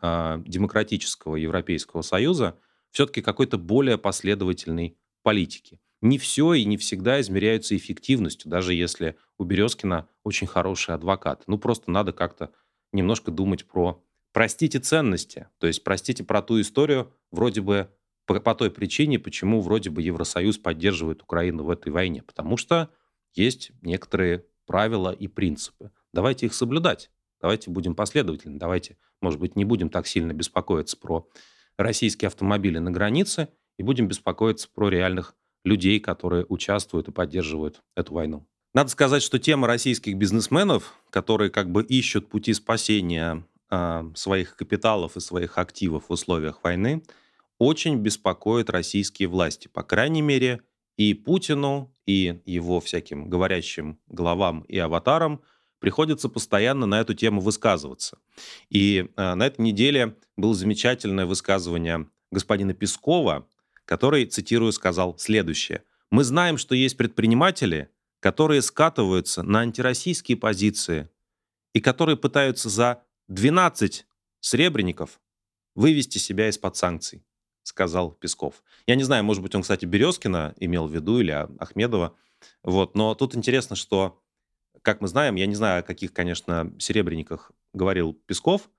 э, 0.01 0.43
демократического 0.45 1.35
Европейского 1.35 2.01
Союза 2.01 2.57
все-таки 2.89 3.21
какой-то 3.21 3.57
более 3.57 3.97
последовательной 3.97 4.97
политики. 5.21 5.79
Не 6.05 6.19
все 6.19 6.53
и 6.53 6.65
не 6.65 6.77
всегда 6.77 7.19
измеряются 7.19 7.75
эффективностью, 7.75 8.47
даже 8.47 8.75
если 8.75 9.15
у 9.39 9.43
Березкина 9.43 10.07
очень 10.23 10.45
хороший 10.45 10.93
адвокат. 10.93 11.41
Ну, 11.47 11.57
просто 11.57 11.89
надо 11.89 12.13
как-то 12.13 12.51
немножко 12.91 13.31
думать 13.31 13.65
про 13.65 14.03
простите 14.31 14.77
ценности, 14.77 15.47
то 15.57 15.65
есть 15.65 15.83
простите 15.83 16.23
про 16.23 16.43
ту 16.43 16.61
историю, 16.61 17.11
вроде 17.31 17.61
бы 17.61 17.89
по, 18.27 18.39
по 18.39 18.53
той 18.53 18.69
причине, 18.69 19.17
почему 19.17 19.61
вроде 19.61 19.89
бы 19.89 20.03
Евросоюз 20.03 20.59
поддерживает 20.59 21.23
Украину 21.23 21.63
в 21.63 21.71
этой 21.71 21.91
войне, 21.91 22.21
потому 22.21 22.55
что 22.55 22.91
есть 23.33 23.71
некоторые 23.81 24.45
правила 24.67 25.09
и 25.09 25.27
принципы. 25.27 25.89
Давайте 26.13 26.45
их 26.45 26.53
соблюдать, 26.53 27.09
давайте 27.41 27.71
будем 27.71 27.95
последовательны, 27.95 28.59
давайте, 28.59 28.99
может 29.21 29.39
быть, 29.39 29.55
не 29.55 29.65
будем 29.65 29.89
так 29.89 30.05
сильно 30.05 30.33
беспокоиться 30.33 30.97
про 30.97 31.27
российские 31.77 32.27
автомобили 32.27 32.77
на 32.77 32.91
границе 32.91 33.49
и 33.77 33.81
будем 33.81 34.07
беспокоиться 34.07 34.69
про 34.71 34.89
реальных 34.89 35.35
людей, 35.65 35.99
которые 35.99 36.45
участвуют 36.47 37.09
и 37.09 37.11
поддерживают 37.11 37.81
эту 37.95 38.13
войну. 38.13 38.47
Надо 38.73 38.89
сказать, 38.89 39.23
что 39.23 39.39
тема 39.39 39.67
российских 39.67 40.15
бизнесменов, 40.15 40.93
которые 41.09 41.49
как 41.49 41.71
бы 41.71 41.83
ищут 41.83 42.29
пути 42.29 42.53
спасения 42.53 43.45
а, 43.69 44.05
своих 44.15 44.55
капиталов 44.55 45.17
и 45.17 45.21
своих 45.21 45.57
активов 45.57 46.05
в 46.07 46.11
условиях 46.11 46.63
войны 46.63 47.03
очень 47.57 47.97
беспокоит 47.97 48.69
российские 48.69 49.27
власти. 49.27 49.67
По 49.67 49.83
крайней 49.83 50.21
мере, 50.21 50.61
и 50.97 51.13
Путину, 51.13 51.93
и 52.05 52.41
его 52.45 52.79
всяким 52.79 53.29
говорящим 53.29 53.99
главам 54.07 54.61
и 54.61 54.77
аватарам 54.77 55.41
приходится 55.79 56.29
постоянно 56.29 56.85
на 56.85 57.01
эту 57.01 57.13
тему 57.13 57.41
высказываться. 57.41 58.17
И 58.69 59.09
э, 59.15 59.33
на 59.35 59.45
этой 59.45 59.61
неделе 59.61 60.15
было 60.37 60.53
замечательное 60.53 61.25
высказывание 61.25 62.07
господина 62.31 62.73
Пескова, 62.73 63.47
который, 63.85 64.25
цитирую, 64.25 64.71
сказал 64.71 65.17
следующее. 65.17 65.83
«Мы 66.11 66.23
знаем, 66.23 66.57
что 66.57 66.75
есть 66.75 66.97
предприниматели, 66.97 67.89
которые 68.19 68.61
скатываются 68.61 69.43
на 69.43 69.59
антироссийские 69.59 70.37
позиции 70.37 71.09
и 71.73 71.81
которые 71.81 72.17
пытаются 72.17 72.69
за 72.69 73.03
12 73.27 74.05
сребреников 74.39 75.19
вывести 75.75 76.17
себя 76.17 76.49
из-под 76.49 76.77
санкций, 76.77 77.25
сказал 77.63 78.11
Песков. 78.11 78.63
Я 78.87 78.95
не 78.95 79.03
знаю, 79.03 79.23
может 79.23 79.43
быть, 79.43 79.53
он, 79.55 79.61
кстати, 79.61 79.85
Березкина 79.85 80.55
имел 80.57 80.87
в 80.87 80.93
виду 80.93 81.19
или 81.19 81.31
Ахмедова. 81.59 82.15
Вот. 82.63 82.95
Но 82.95 83.13
тут 83.15 83.35
интересно, 83.35 83.75
что, 83.75 84.21
как 84.81 85.01
мы 85.01 85.07
знаем, 85.07 85.35
я 85.35 85.45
не 85.45 85.55
знаю, 85.55 85.79
о 85.79 85.83
каких, 85.83 86.13
конечно, 86.13 86.73
серебряниках 86.79 87.51
говорил 87.73 88.13
Песков. 88.13 88.69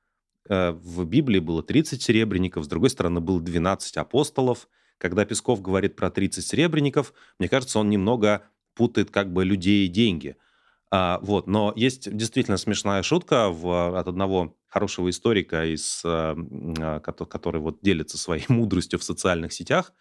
Э, 0.48 0.70
в 0.70 1.04
Библии 1.04 1.40
было 1.40 1.62
30 1.62 2.02
серебряников, 2.02 2.64
с 2.64 2.68
другой 2.68 2.90
стороны, 2.90 3.20
было 3.20 3.40
12 3.40 3.96
апостолов. 3.96 4.68
Когда 4.98 5.24
Песков 5.24 5.60
говорит 5.62 5.96
про 5.96 6.10
30 6.10 6.44
серебряников, 6.44 7.12
мне 7.38 7.48
кажется, 7.48 7.78
он 7.78 7.90
немного 7.90 8.42
путает 8.74 9.10
как 9.10 9.32
бы 9.32 9.44
людей 9.44 9.86
и 9.86 9.88
деньги– 9.88 10.36
а, 10.90 11.18
вот, 11.22 11.46
но 11.46 11.72
есть 11.74 12.14
действительно 12.16 12.56
смешная 12.56 13.02
шутка 13.02 13.50
в, 13.50 13.98
от 13.98 14.06
одного 14.06 14.56
хорошего 14.68 15.10
историка, 15.10 15.64
из, 15.64 16.02
а 16.04 17.00
который 17.00 17.60
вот 17.60 17.80
делится 17.82 18.18
своей 18.18 18.44
мудростью 18.48 18.98
в 18.98 19.04
социальных 19.04 19.52
сетях. 19.52 19.92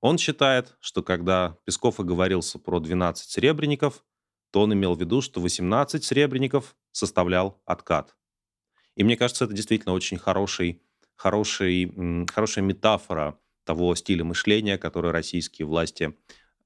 Он 0.00 0.18
считает, 0.18 0.76
что 0.80 1.02
когда 1.02 1.56
Песков 1.64 1.98
оговорился 1.98 2.58
про 2.58 2.78
12 2.78 3.28
серебряников, 3.28 4.04
то 4.50 4.62
он 4.62 4.72
имел 4.72 4.94
в 4.94 5.00
виду, 5.00 5.22
что 5.22 5.40
18 5.40 6.04
серебряников 6.04 6.76
составлял 6.92 7.60
откат. 7.64 8.14
И 8.94 9.04
мне 9.04 9.16
кажется, 9.16 9.44
это 9.44 9.54
действительно 9.54 9.94
очень 9.94 10.18
хороший, 10.18 10.82
хороший, 11.16 12.26
хорошая 12.30 12.64
метафора 12.64 13.38
того 13.68 13.94
стиля 13.94 14.24
мышления, 14.24 14.78
который 14.78 15.10
российские 15.10 15.66
власти 15.66 16.14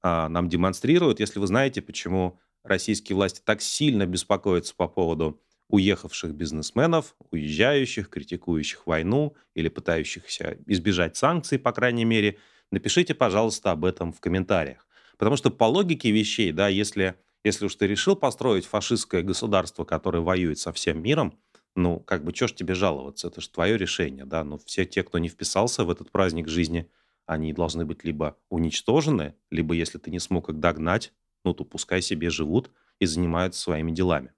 а, 0.01 0.29
нам 0.29 0.47
демонстрируют. 0.47 1.19
Если 1.19 1.37
вы 1.37 1.47
знаете, 1.47 1.81
почему 1.81 2.39
российские 2.63 3.17
власти 3.17 3.41
так 3.43 3.61
сильно 3.61 4.05
беспокоятся 4.05 4.73
по 4.73 4.87
поводу 4.87 5.41
уехавших 5.67 6.33
бизнесменов, 6.33 7.17
уезжающих, 7.29 8.07
критикующих 8.07 8.87
войну 8.87 9.35
или 9.53 9.67
пытающихся 9.67 10.57
избежать 10.65 11.17
санкций, 11.17 11.59
по 11.59 11.73
крайней 11.73 12.05
мере, 12.05 12.37
напишите, 12.71 13.13
пожалуйста, 13.13 13.71
об 13.71 13.83
этом 13.83 14.13
в 14.13 14.21
комментариях. 14.21 14.87
Потому 15.17 15.35
что 15.35 15.51
по 15.51 15.65
логике 15.65 16.09
вещей, 16.09 16.53
да, 16.53 16.69
если, 16.69 17.15
если 17.43 17.65
уж 17.65 17.75
ты 17.75 17.85
решил 17.85 18.15
построить 18.15 18.65
фашистское 18.65 19.23
государство, 19.23 19.83
которое 19.83 20.21
воюет 20.21 20.57
со 20.57 20.71
всем 20.71 21.03
миром, 21.03 21.37
ну, 21.75 21.99
как 21.99 22.23
бы, 22.23 22.33
что 22.35 22.47
ж 22.47 22.53
тебе 22.53 22.75
жаловаться? 22.75 23.27
Это 23.27 23.41
же 23.41 23.49
твое 23.49 23.77
решение, 23.77 24.25
да. 24.25 24.43
Но 24.43 24.57
все 24.57 24.85
те, 24.85 25.03
кто 25.03 25.17
не 25.17 25.29
вписался 25.29 25.83
в 25.83 25.89
этот 25.89 26.11
праздник 26.11 26.47
жизни, 26.47 26.89
они 27.25 27.53
должны 27.53 27.85
быть 27.85 28.03
либо 28.03 28.37
уничтожены, 28.49 29.35
либо, 29.49 29.73
если 29.73 29.97
ты 29.97 30.11
не 30.11 30.19
смог 30.19 30.49
их 30.49 30.59
догнать, 30.59 31.13
ну 31.43 31.53
то 31.53 31.63
пускай 31.63 32.01
себе 32.01 32.29
живут 32.29 32.71
и 32.99 33.05
занимаются 33.05 33.61
своими 33.61 33.91
делами. 33.91 34.33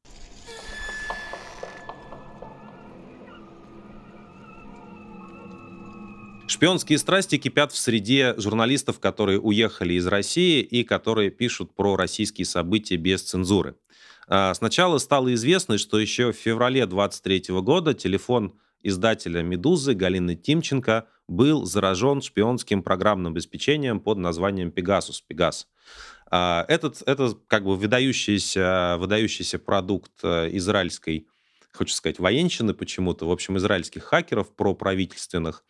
Шпионские 6.48 7.00
страсти 7.00 7.38
кипят 7.38 7.74
в 7.74 7.78
среде 7.78 8.34
журналистов, 8.38 9.00
которые 9.00 9.42
уехали 9.42 9.96
из 9.96 10.08
России 10.08 10.62
и 10.62 10.84
которые 10.84 11.30
пишут 11.30 11.76
про 11.76 11.98
российские 11.98 12.46
события 12.46 12.96
без 12.96 13.24
цензуры. 13.24 13.76
А, 14.28 14.54
сначала 14.54 14.98
стало 14.98 15.34
известно, 15.34 15.78
что 15.78 16.00
еще 16.00 16.32
в 16.32 16.36
феврале 16.36 16.86
23 16.86 17.46
года 17.62 17.94
телефон 17.94 18.54
издателя 18.82 19.42
«Медузы» 19.42 19.94
Галины 19.94 20.36
Тимченко 20.36 21.08
был 21.28 21.66
заражен 21.66 22.22
шпионским 22.22 22.84
программным 22.84 23.34
обеспечением 23.34 24.00
под 24.00 24.18
названием 24.18 24.72
«Пегасус», 24.72 25.22
«Пегас». 25.22 25.68
А, 26.30 26.66
этот, 26.68 27.02
это 27.06 27.36
как 27.48 27.64
бы 27.64 27.76
выдающийся, 27.76 28.98
выдающийся 29.00 29.60
продукт 29.60 30.12
э, 30.24 30.50
израильской, 30.54 31.28
хочу 31.72 31.94
сказать, 31.94 32.20
военщины 32.20 32.74
почему-то, 32.74 33.28
в 33.28 33.32
общем, 33.32 33.58
израильских 33.58 34.04
хакеров 34.04 34.56
проправительственных. 34.56 35.64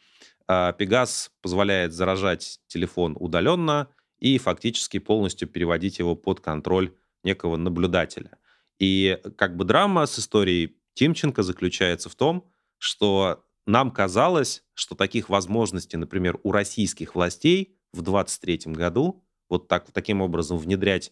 А, 0.47 0.71
Пегас 0.73 1.31
позволяет 1.41 1.93
заражать 1.93 2.59
телефон 2.67 3.17
удаленно 3.19 3.89
и 4.19 4.37
фактически 4.37 4.99
полностью 4.99 5.47
переводить 5.47 5.99
его 5.99 6.15
под 6.15 6.39
контроль 6.39 6.93
некого 7.23 7.57
наблюдателя. 7.57 8.37
И 8.79 9.19
как 9.37 9.55
бы 9.55 9.65
драма 9.65 10.05
с 10.05 10.19
историей 10.19 10.77
Тимченко 10.93 11.43
заключается 11.43 12.09
в 12.09 12.15
том, 12.15 12.49
что 12.77 13.43
нам 13.65 13.91
казалось, 13.91 14.63
что 14.73 14.95
таких 14.95 15.29
возможностей, 15.29 15.97
например, 15.97 16.39
у 16.43 16.51
российских 16.51 17.15
властей 17.15 17.77
в 17.93 18.01
23 18.01 18.73
году 18.73 19.23
вот 19.49 19.67
так, 19.67 19.91
таким 19.91 20.21
образом 20.21 20.57
внедрять 20.57 21.11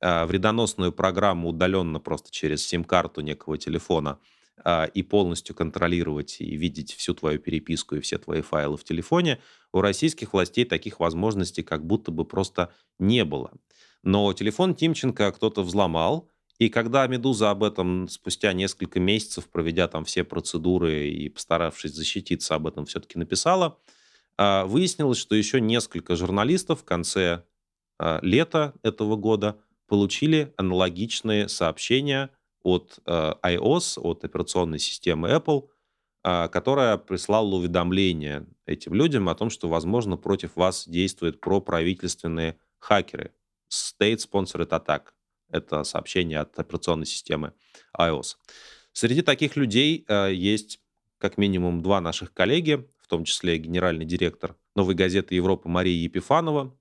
э, 0.00 0.24
вредоносную 0.26 0.92
программу 0.92 1.48
удаленно 1.48 2.00
просто 2.00 2.30
через 2.30 2.66
сим-карту 2.66 3.20
некого 3.20 3.58
телефона 3.58 4.18
э, 4.64 4.88
и 4.92 5.02
полностью 5.02 5.54
контролировать 5.54 6.40
и 6.40 6.56
видеть 6.56 6.92
всю 6.94 7.14
твою 7.14 7.38
переписку 7.38 7.96
и 7.96 8.00
все 8.00 8.18
твои 8.18 8.42
файлы 8.42 8.76
в 8.76 8.84
телефоне, 8.84 9.40
у 9.72 9.80
российских 9.80 10.32
властей 10.32 10.64
таких 10.64 11.00
возможностей 11.00 11.62
как 11.62 11.86
будто 11.86 12.10
бы 12.10 12.24
просто 12.24 12.72
не 12.98 13.24
было. 13.24 13.52
Но 14.02 14.32
телефон 14.32 14.74
Тимченко 14.74 15.32
кто-то 15.32 15.62
взломал, 15.62 16.30
и 16.58 16.68
когда 16.68 17.06
«Медуза» 17.06 17.50
об 17.50 17.64
этом 17.64 18.08
спустя 18.08 18.52
несколько 18.52 18.98
месяцев, 18.98 19.48
проведя 19.48 19.88
там 19.88 20.04
все 20.04 20.24
процедуры 20.24 21.08
и 21.08 21.28
постаравшись 21.28 21.92
защититься, 21.94 22.54
об 22.54 22.66
этом 22.66 22.86
все-таки 22.86 23.18
написала, 23.18 23.78
выяснилось, 24.38 25.18
что 25.18 25.34
еще 25.34 25.60
несколько 25.60 26.16
журналистов 26.16 26.80
в 26.80 26.84
конце 26.84 27.44
а, 27.98 28.20
лета 28.22 28.74
этого 28.82 29.16
года 29.16 29.58
получили 29.86 30.52
аналогичные 30.56 31.48
сообщения 31.48 32.30
от 32.62 32.98
э, 33.06 33.34
iOS, 33.44 34.00
от 34.00 34.24
операционной 34.24 34.80
системы 34.80 35.28
Apple, 35.28 35.68
которая 36.24 36.96
прислала 36.96 37.54
уведомление 37.54 38.48
этим 38.66 38.94
людям 38.94 39.28
о 39.28 39.36
том, 39.36 39.48
что, 39.48 39.68
возможно, 39.68 40.16
против 40.16 40.56
вас 40.56 40.88
действуют 40.88 41.40
проправительственные 41.40 42.58
хакеры. 42.80 43.32
State 43.70 44.18
Sponsored 44.28 44.68
Attack. 44.70 45.12
Это 45.50 45.84
сообщение 45.84 46.40
от 46.40 46.58
операционной 46.58 47.06
системы 47.06 47.52
iOS. 47.98 48.36
Среди 48.92 49.22
таких 49.22 49.56
людей 49.56 50.04
э, 50.08 50.32
есть 50.32 50.80
как 51.18 51.38
минимум 51.38 51.82
два 51.82 52.00
наших 52.00 52.32
коллеги, 52.32 52.88
в 52.98 53.08
том 53.08 53.24
числе 53.24 53.58
генеральный 53.58 54.04
директор 54.04 54.56
«Новой 54.74 54.94
газеты 54.94 55.34
Европы» 55.34 55.68
Мария 55.68 56.02
Епифанова. 56.02 56.76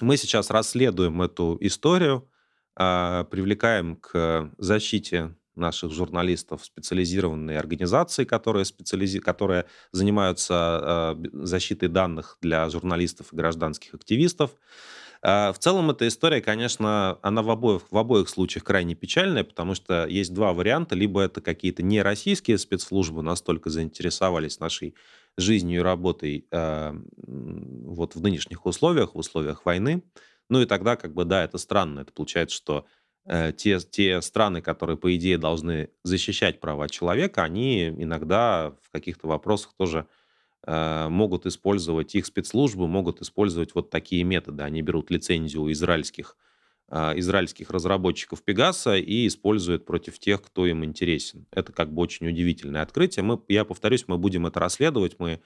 Мы 0.00 0.16
сейчас 0.16 0.50
расследуем 0.50 1.22
эту 1.22 1.58
историю, 1.60 2.28
э, 2.76 3.24
привлекаем 3.30 3.96
к 3.96 4.52
защите 4.58 5.34
наших 5.54 5.92
журналистов 5.92 6.64
специализированные 6.64 7.58
организации, 7.58 8.24
которые, 8.24 8.64
специализи... 8.64 9.20
которые 9.20 9.66
занимаются 9.90 11.16
э, 11.22 11.28
защитой 11.32 11.88
данных 11.88 12.38
для 12.40 12.68
журналистов 12.70 13.32
и 13.32 13.36
гражданских 13.36 13.94
активистов. 13.94 14.52
А, 15.24 15.52
в 15.52 15.58
целом 15.58 15.90
эта 15.90 16.08
история, 16.08 16.40
конечно, 16.40 17.18
она 17.22 17.42
в 17.42 17.50
обоих, 17.50 17.82
в 17.90 17.96
обоих 17.96 18.28
случаях 18.28 18.64
крайне 18.64 18.94
печальная, 18.96 19.44
потому 19.44 19.74
что 19.74 20.06
есть 20.06 20.34
два 20.34 20.52
варианта. 20.52 20.96
Либо 20.96 21.20
это 21.22 21.40
какие-то 21.40 21.82
не 21.82 22.02
российские 22.02 22.58
спецслужбы 22.58 23.22
настолько 23.22 23.70
заинтересовались 23.70 24.58
нашей 24.58 24.94
жизнью 25.38 25.80
и 25.80 25.82
работой 25.82 26.46
э, 26.50 26.92
вот 27.16 28.16
в 28.16 28.20
нынешних 28.20 28.66
условиях, 28.66 29.14
в 29.14 29.18
условиях 29.18 29.64
войны. 29.64 30.02
Ну 30.50 30.60
и 30.60 30.66
тогда, 30.66 30.96
как 30.96 31.14
бы, 31.14 31.24
да, 31.24 31.44
это 31.44 31.56
странно. 31.58 32.00
Это 32.00 32.12
получается, 32.12 32.56
что 32.56 32.86
э, 33.26 33.52
те, 33.56 33.78
те 33.78 34.20
страны, 34.22 34.60
которые, 34.60 34.96
по 34.96 35.14
идее, 35.14 35.38
должны 35.38 35.90
защищать 36.02 36.58
права 36.60 36.88
человека, 36.88 37.44
они 37.44 37.88
иногда 37.88 38.74
в 38.82 38.90
каких-то 38.90 39.28
вопросах 39.28 39.72
тоже 39.78 40.06
могут 40.66 41.46
использовать, 41.46 42.14
их 42.14 42.26
спецслужбы 42.26 42.86
могут 42.86 43.20
использовать 43.20 43.74
вот 43.74 43.90
такие 43.90 44.22
методы. 44.22 44.62
Они 44.62 44.80
берут 44.82 45.10
лицензию 45.10 45.72
израильских, 45.72 46.36
э, 46.88 47.18
израильских 47.18 47.70
разработчиков 47.70 48.42
Пегаса 48.42 48.96
и 48.96 49.26
используют 49.26 49.84
против 49.84 50.18
тех, 50.20 50.40
кто 50.40 50.66
им 50.66 50.84
интересен. 50.84 51.46
Это 51.50 51.72
как 51.72 51.92
бы 51.92 52.02
очень 52.02 52.28
удивительное 52.28 52.82
открытие. 52.82 53.24
Мы, 53.24 53.40
я 53.48 53.64
повторюсь, 53.64 54.04
мы 54.06 54.18
будем 54.18 54.46
это 54.46 54.60
расследовать, 54.60 55.16
мы 55.18 55.40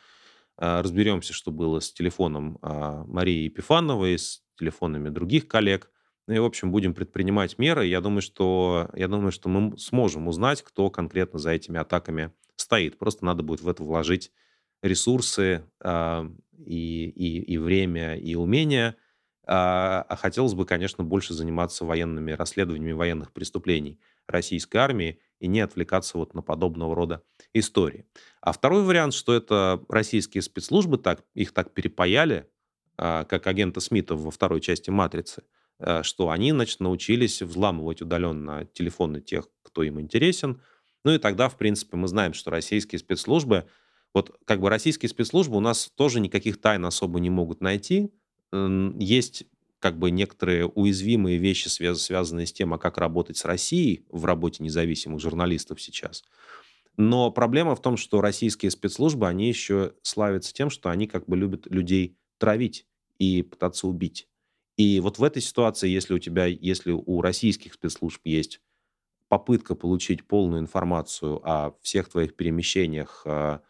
э, 0.58 0.80
разберемся, 0.80 1.32
что 1.32 1.50
было 1.50 1.80
с 1.80 1.92
телефоном 1.92 2.58
Марии 2.60 3.44
Епифановой, 3.44 4.18
с 4.18 4.42
телефонами 4.58 5.08
других 5.08 5.48
коллег. 5.48 5.90
Ну 6.26 6.34
и, 6.34 6.38
в 6.38 6.44
общем, 6.44 6.72
будем 6.72 6.92
предпринимать 6.92 7.56
меры. 7.56 7.86
Я 7.86 8.00
думаю, 8.00 8.20
что, 8.20 8.90
я 8.94 9.06
думаю, 9.06 9.30
что 9.30 9.48
мы 9.48 9.78
сможем 9.78 10.26
узнать, 10.28 10.62
кто 10.62 10.90
конкретно 10.90 11.38
за 11.38 11.50
этими 11.50 11.78
атаками 11.78 12.32
стоит. 12.56 12.98
Просто 12.98 13.24
надо 13.24 13.42
будет 13.42 13.60
в 13.60 13.68
это 13.68 13.84
вложить 13.84 14.32
ресурсы 14.82 15.64
а, 15.80 16.30
и, 16.58 17.08
и, 17.08 17.54
и 17.54 17.58
время, 17.58 18.16
и 18.16 18.34
умения. 18.34 18.96
А, 19.46 20.04
а 20.08 20.16
хотелось 20.16 20.54
бы, 20.54 20.66
конечно, 20.66 21.04
больше 21.04 21.34
заниматься 21.34 21.84
военными 21.84 22.32
расследованиями 22.32 22.92
военных 22.92 23.32
преступлений 23.32 24.00
российской 24.26 24.78
армии 24.78 25.20
и 25.38 25.46
не 25.46 25.60
отвлекаться 25.60 26.18
вот 26.18 26.34
на 26.34 26.42
подобного 26.42 26.94
рода 26.94 27.22
истории. 27.54 28.06
А 28.40 28.52
второй 28.52 28.82
вариант, 28.82 29.14
что 29.14 29.34
это 29.34 29.80
российские 29.88 30.42
спецслужбы 30.42 30.98
так, 30.98 31.24
их 31.34 31.52
так 31.52 31.72
перепаяли, 31.74 32.48
а, 32.98 33.24
как 33.24 33.46
агента 33.46 33.80
Смита 33.80 34.16
во 34.16 34.30
второй 34.30 34.60
части 34.60 34.90
«Матрицы», 34.90 35.44
а, 35.78 36.02
что 36.02 36.30
они, 36.30 36.52
значит, 36.52 36.80
научились 36.80 37.42
взламывать 37.42 38.02
удаленно 38.02 38.66
телефоны 38.72 39.20
тех, 39.20 39.48
кто 39.62 39.82
им 39.82 40.00
интересен. 40.00 40.62
Ну 41.04 41.12
и 41.12 41.18
тогда, 41.18 41.48
в 41.48 41.56
принципе, 41.56 41.96
мы 41.96 42.08
знаем, 42.08 42.32
что 42.32 42.50
российские 42.50 42.98
спецслужбы 42.98 43.68
вот 44.14 44.38
как 44.44 44.60
бы 44.60 44.70
российские 44.70 45.08
спецслужбы 45.08 45.56
у 45.56 45.60
нас 45.60 45.90
тоже 45.94 46.20
никаких 46.20 46.60
тайн 46.60 46.84
особо 46.84 47.20
не 47.20 47.30
могут 47.30 47.60
найти. 47.60 48.10
Есть 48.52 49.44
как 49.78 49.98
бы 49.98 50.10
некоторые 50.10 50.66
уязвимые 50.66 51.38
вещи, 51.38 51.68
связанные 51.68 52.46
с 52.46 52.52
тем, 52.52 52.72
а 52.74 52.78
как 52.78 52.98
работать 52.98 53.36
с 53.36 53.44
Россией 53.44 54.04
в 54.08 54.24
работе 54.24 54.62
независимых 54.62 55.20
журналистов 55.20 55.80
сейчас. 55.82 56.24
Но 56.96 57.30
проблема 57.30 57.76
в 57.76 57.82
том, 57.82 57.96
что 57.96 58.20
российские 58.20 58.70
спецслужбы, 58.70 59.28
они 59.28 59.48
еще 59.48 59.94
славятся 60.02 60.54
тем, 60.54 60.70
что 60.70 60.90
они 60.90 61.06
как 61.06 61.26
бы 61.26 61.36
любят 61.36 61.66
людей 61.66 62.16
травить 62.38 62.86
и 63.18 63.42
пытаться 63.42 63.86
убить. 63.86 64.28
И 64.76 65.00
вот 65.00 65.18
в 65.18 65.24
этой 65.24 65.42
ситуации, 65.42 65.88
если 65.88 66.14
у 66.14 66.18
тебя, 66.18 66.46
если 66.46 66.92
у 66.92 67.20
российских 67.20 67.74
спецслужб 67.74 68.20
есть 68.24 68.60
попытка 69.28 69.74
получить 69.74 70.26
полную 70.26 70.60
информацию 70.60 71.40
о 71.44 71.76
всех 71.82 72.08
твоих 72.08 72.36
перемещениях, 72.36 73.22
а, 73.26 73.60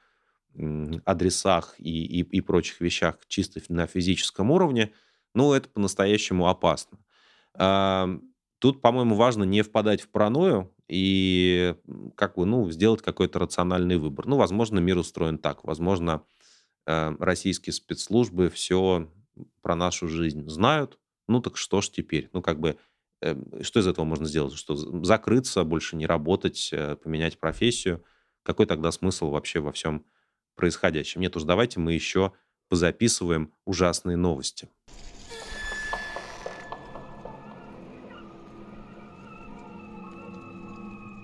адресах 1.05 1.75
и, 1.79 2.05
и, 2.05 2.21
и 2.21 2.41
прочих 2.41 2.81
вещах 2.81 3.19
чисто 3.29 3.61
на 3.69 3.87
физическом 3.87 4.51
уровне, 4.51 4.93
ну, 5.35 5.53
это 5.53 5.69
по-настоящему 5.69 6.49
опасно. 6.49 6.99
Тут, 8.59 8.81
по-моему, 8.81 9.17
важно 9.17 9.45
не 9.45 9.63
впадать 9.63 10.01
в 10.01 10.09
паранойю 10.09 10.73
и 10.89 11.75
как 12.15 12.37
бы, 12.37 12.47
ну, 12.47 12.71
сделать 12.71 13.03
какой-то 13.03 13.39
рациональный 13.39 13.99
выбор. 13.99 14.27
Ну, 14.27 14.37
возможно, 14.37 14.79
мир 14.79 14.97
устроен 14.97 15.39
так. 15.39 15.65
Возможно, 15.65 16.25
э, 16.87 17.15
российские 17.19 17.75
спецслужбы 17.75 18.49
все 18.49 19.11
про 19.61 19.75
нашу 19.75 20.09
жизнь 20.09 20.49
знают. 20.49 20.99
Ну, 21.29 21.43
так 21.43 21.57
что 21.57 21.83
ж 21.83 21.91
теперь? 21.91 22.31
Ну, 22.33 22.41
как 22.41 22.59
бы, 22.59 22.79
э, 23.21 23.63
что 23.63 23.81
из 23.81 23.87
этого 23.87 24.07
можно 24.07 24.27
сделать? 24.27 24.55
Что 24.55 24.75
закрыться, 25.05 25.65
больше 25.65 25.97
не 25.97 26.07
работать, 26.07 26.71
э, 26.73 26.97
поменять 26.97 27.39
профессию? 27.39 28.03
Какой 28.43 28.65
тогда 28.65 28.91
смысл 28.91 29.29
вообще 29.31 29.61
во 29.61 29.73
всем 29.73 30.07
происходящем. 30.57 31.21
Нет 31.21 31.37
уж, 31.37 31.45
давайте 31.45 31.79
мы 31.79 31.93
еще 31.93 32.33
позаписываем 32.69 33.53
ужасные 33.65 34.17
новости. 34.17 34.69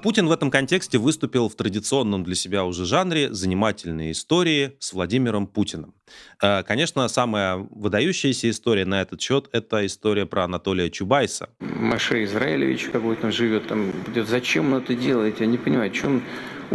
Путин 0.03 0.27
в 0.27 0.33
этом 0.33 0.51
контексте 0.51 0.99
выступил 0.99 1.49
в 1.49 1.55
традиционном 1.55 2.25
для 2.25 2.35
себя 2.35 2.65
уже 2.65 2.85
жанре 2.85 3.33
занимательные 3.33 4.11
истории 4.11 4.73
с 4.81 4.93
Владимиром 4.93 5.47
Путиным. 5.47 5.95
Э, 6.43 6.65
конечно, 6.65 7.07
самая 7.07 7.69
выдающаяся 7.71 8.51
история 8.51 8.85
на 8.85 9.01
этот 9.01 9.21
счет– 9.21 9.49
это 9.53 9.87
история 9.87 10.27
про 10.27 10.43
Анатолия 10.43 10.91
Чубайса. 10.91 11.51
Маше 11.61 12.25
Израилевич 12.25 12.87
какой-то 12.93 13.31
живет 13.31 13.69
там. 13.69 13.93
Зачем 14.27 14.73
он 14.73 14.83
это 14.83 14.97
делает? 14.97 15.39
Я 15.39 15.47
не 15.47 15.57
понимаю, 15.57 15.93
чем 15.93 16.25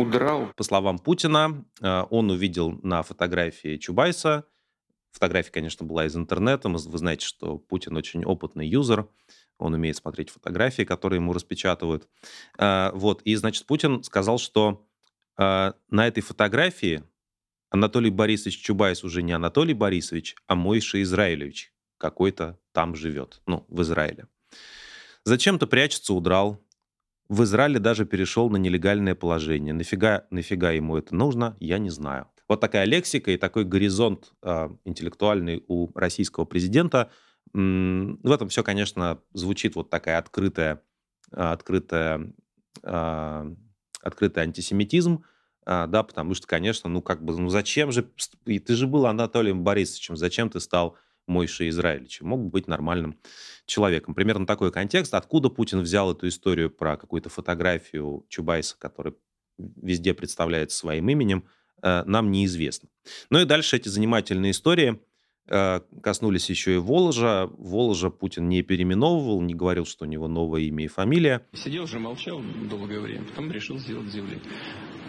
удрал. 0.02 0.52
По 0.56 0.64
словам 0.64 1.00
Путина, 1.00 1.66
э, 1.82 2.04
он 2.10 2.30
увидел 2.30 2.80
на 2.84 3.04
фотографии 3.04 3.78
Чубайса, 3.78 4.46
фотография, 5.12 5.52
конечно, 5.52 5.86
была 5.86 6.06
из 6.06 6.16
интернета, 6.16 6.70
вы 6.70 6.98
знаете, 6.98 7.26
что 7.26 7.58
Путин 7.58 7.98
очень 7.98 8.24
опытный 8.26 8.68
юзер, 8.68 9.08
он 9.58 9.74
умеет 9.74 9.98
смотреть 9.98 10.30
фотографии, 10.30 10.84
которые 10.84 11.18
ему 11.18 11.34
распечатывают. 11.34 12.08
Э, 12.58 12.92
вот, 12.94 13.22
и, 13.24 13.36
значит, 13.36 13.66
Путин 13.66 14.04
сказал, 14.04 14.38
что 14.38 14.88
э, 15.38 15.74
на 15.90 16.08
этой 16.08 16.22
фотографии 16.22 17.04
Анатолий 17.70 18.12
Борисович 18.12 18.62
Чубайс 18.62 19.04
уже 19.04 19.22
не 19.24 19.34
Анатолий 19.34 19.74
Борисович, 19.74 20.36
а 20.48 20.56
Мойша 20.56 21.02
Израилевич 21.02 21.74
какой-то 21.98 22.60
там 22.72 22.96
живет, 22.96 23.42
ну, 23.46 23.66
в 23.68 23.82
Израиле. 23.82 24.28
Зачем-то 25.24 25.68
прячется, 25.68 26.14
удрал, 26.14 26.64
в 27.30 27.44
Израиле 27.44 27.80
даже 27.80 28.06
перешел 28.06 28.50
на 28.50 28.58
нелегальное 28.58 29.16
положение. 29.16 29.74
Нафига, 29.74 30.26
нафига 30.32 30.72
ему 30.72 30.98
это 30.98 31.16
нужно, 31.16 31.56
я 31.60 31.78
не 31.78 31.90
знаю. 31.90 32.28
Вот 32.48 32.62
такая 32.62 32.86
лексика 32.86 33.32
и 33.32 33.38
такой 33.38 33.66
горизонт 33.66 34.34
э, 34.42 34.70
интеллектуальный 34.86 35.63
у 35.68 35.90
российского 35.94 36.46
президента. 36.46 37.12
М- 37.54 38.20
в 38.24 38.32
этом 38.32 38.48
все, 38.48 38.63
конечно, 38.63 39.20
звучит 39.34 39.76
вот 39.76 39.90
такая 39.90 40.18
открытая, 40.18 40.82
открытая, 41.32 42.34
э, 42.84 43.56
открытый 44.02 44.44
антисемитизм, 44.44 45.26
э, 45.66 45.88
да, 45.88 46.04
потому 46.04 46.34
что, 46.36 46.48
конечно, 46.48 46.90
ну 46.90 47.02
как 47.02 47.22
бы, 47.22 47.38
ну 47.38 47.50
зачем 47.50 47.92
же, 47.92 48.10
ты 48.46 48.76
же 48.76 48.88
был 48.88 49.06
Анатолием 49.06 49.66
Борисовичем, 49.66 50.16
зачем 50.16 50.50
ты 50.50 50.62
стал 50.62 50.98
Мойши 51.28 51.70
Израилевичем? 51.70 52.28
Мог 52.28 52.50
быть 52.50 52.68
нормальным 52.68 53.20
человеком. 53.66 54.16
Примерно 54.16 54.48
такой 54.48 54.72
контекст. 54.72 55.13
Откуда 55.13 55.50
Путин 55.50 55.82
взял 55.82 56.12
эту 56.12 56.28
историю 56.28 56.70
про 56.70 56.98
какую-то 56.98 57.30
фотографию 57.30 58.26
Чубайса, 58.30 58.76
который 58.80 59.13
везде 59.58 60.13
представляется 60.13 60.78
своим 60.78 61.10
именем, 61.10 61.46
э, 61.82 62.04
нам 62.06 62.32
неизвестно. 62.32 62.90
Ну 63.30 63.40
и 63.40 63.46
дальше 63.46 63.76
эти 63.76 63.90
занимательные 63.90 64.52
истории 64.52 65.00
коснулись 65.48 66.50
еще 66.50 66.76
и 66.76 66.78
Воложа. 66.78 67.50
Воложа 67.58 68.10
Путин 68.10 68.50
не 68.50 68.62
переименовывал, 68.62 69.42
не 69.42 69.54
говорил, 69.54 69.86
что 69.86 70.06
у 70.06 70.08
него 70.08 70.28
новое 70.28 70.62
имя 70.62 70.86
и 70.86 70.88
фамилия. 70.88 71.46
Сидел 71.54 71.88
же, 71.88 72.00
молчал 72.00 72.42
долгое 72.70 73.00
время, 73.00 73.24
потом 73.26 73.52
решил 73.52 73.78
сделать 73.80 74.08
заявление. 74.08 74.44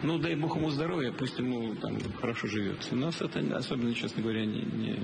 Ну, 0.02 0.18
дай 0.18 0.36
бог 0.36 0.56
ему 0.56 0.70
здоровья, 0.70 1.12
пусть 1.12 1.38
ему 1.38 1.74
там 1.74 1.98
хорошо 2.20 2.46
живется. 2.46 2.94
Нас 2.94 3.20
это 3.20 3.40
особенно, 3.56 3.92
честно 3.94 4.22
говоря, 4.22 4.44
не, 4.44 4.62
не, 4.62 5.00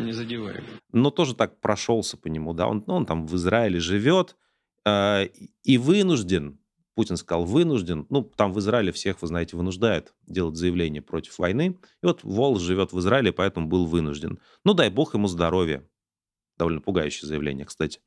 не 0.00 0.12
задевает. 0.12 0.64
Но 0.92 1.10
тоже 1.10 1.34
так 1.34 1.60
прошелся 1.60 2.16
по 2.16 2.26
нему, 2.26 2.52
да, 2.52 2.66
он, 2.66 2.82
он 2.88 3.06
там 3.06 3.26
в 3.26 3.36
Израиле 3.36 3.78
живет 3.78 4.36
э, 4.84 5.26
и 5.62 5.78
вынужден 5.78 6.58
Путин 6.94 7.16
сказал 7.16 7.44
вынужден. 7.44 8.06
Ну, 8.10 8.22
там 8.22 8.52
в 8.52 8.58
Израиле 8.58 8.92
всех, 8.92 9.22
вы 9.22 9.28
знаете, 9.28 9.56
вынуждают 9.56 10.14
делать 10.26 10.56
заявление 10.56 11.00
против 11.02 11.38
войны. 11.38 11.78
И 12.02 12.06
вот 12.06 12.22
Волос 12.22 12.60
живет 12.60 12.92
в 12.92 12.98
Израиле, 12.98 13.32
поэтому 13.32 13.66
был 13.66 13.86
вынужден. 13.86 14.38
Ну, 14.64 14.74
дай 14.74 14.90
бог 14.90 15.14
ему 15.14 15.28
здоровья. 15.28 15.88
Довольно 16.58 16.80
пугающее 16.80 17.26
заявление, 17.26 17.64
кстати. 17.64 18.00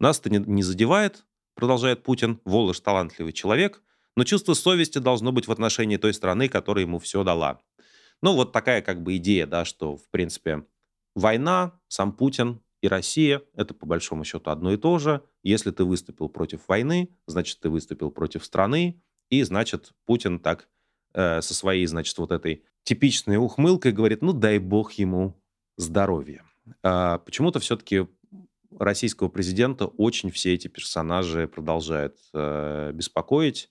Нас 0.00 0.18
это 0.18 0.30
не 0.30 0.62
задевает, 0.62 1.24
продолжает 1.54 2.02
Путин. 2.02 2.40
Волош 2.44 2.80
талантливый 2.80 3.32
человек, 3.32 3.82
но 4.16 4.24
чувство 4.24 4.54
совести 4.54 4.98
должно 4.98 5.30
быть 5.32 5.46
в 5.46 5.52
отношении 5.52 5.96
той 5.96 6.12
страны, 6.12 6.48
которая 6.48 6.84
ему 6.84 6.98
все 6.98 7.22
дала. 7.22 7.60
Ну, 8.20 8.34
вот 8.34 8.52
такая 8.52 8.82
как 8.82 9.02
бы 9.02 9.16
идея, 9.16 9.46
да, 9.46 9.64
что, 9.64 9.96
в 9.96 10.08
принципе, 10.10 10.66
война, 11.14 11.78
сам 11.88 12.12
Путин 12.12 12.63
и 12.84 12.88
Россия– 12.88 13.40
это 13.54 13.72
по 13.72 13.86
большому 13.86 14.24
счету 14.24 14.50
одно 14.50 14.70
и 14.70 14.76
то 14.76 14.98
же. 14.98 15.22
Если 15.42 15.70
ты 15.70 15.84
выступил 15.84 16.28
против 16.28 16.68
войны, 16.68 17.08
значит, 17.26 17.58
ты 17.60 17.70
выступил 17.70 18.10
против 18.10 18.44
страны, 18.44 19.02
и, 19.30 19.42
значит, 19.42 19.94
Путин 20.04 20.38
так 20.38 20.68
э, 21.14 21.40
со 21.40 21.54
своей, 21.54 21.86
значит, 21.86 22.18
вот 22.18 22.30
этой 22.30 22.62
типичной 22.82 23.38
ухмылкой 23.38 23.92
говорит, 23.92 24.20
ну, 24.20 24.34
дай 24.34 24.58
бог 24.58 24.92
ему 24.92 25.42
здоровья. 25.78 26.44
А 26.82 27.20
почему-то 27.20 27.58
все-таки 27.58 28.06
российского 28.78 29.30
президента 29.30 29.86
очень 29.86 30.30
все 30.30 30.52
эти 30.52 30.68
персонажи 30.68 31.48
продолжают 31.48 32.18
э, 32.34 32.92
беспокоить. 32.92 33.70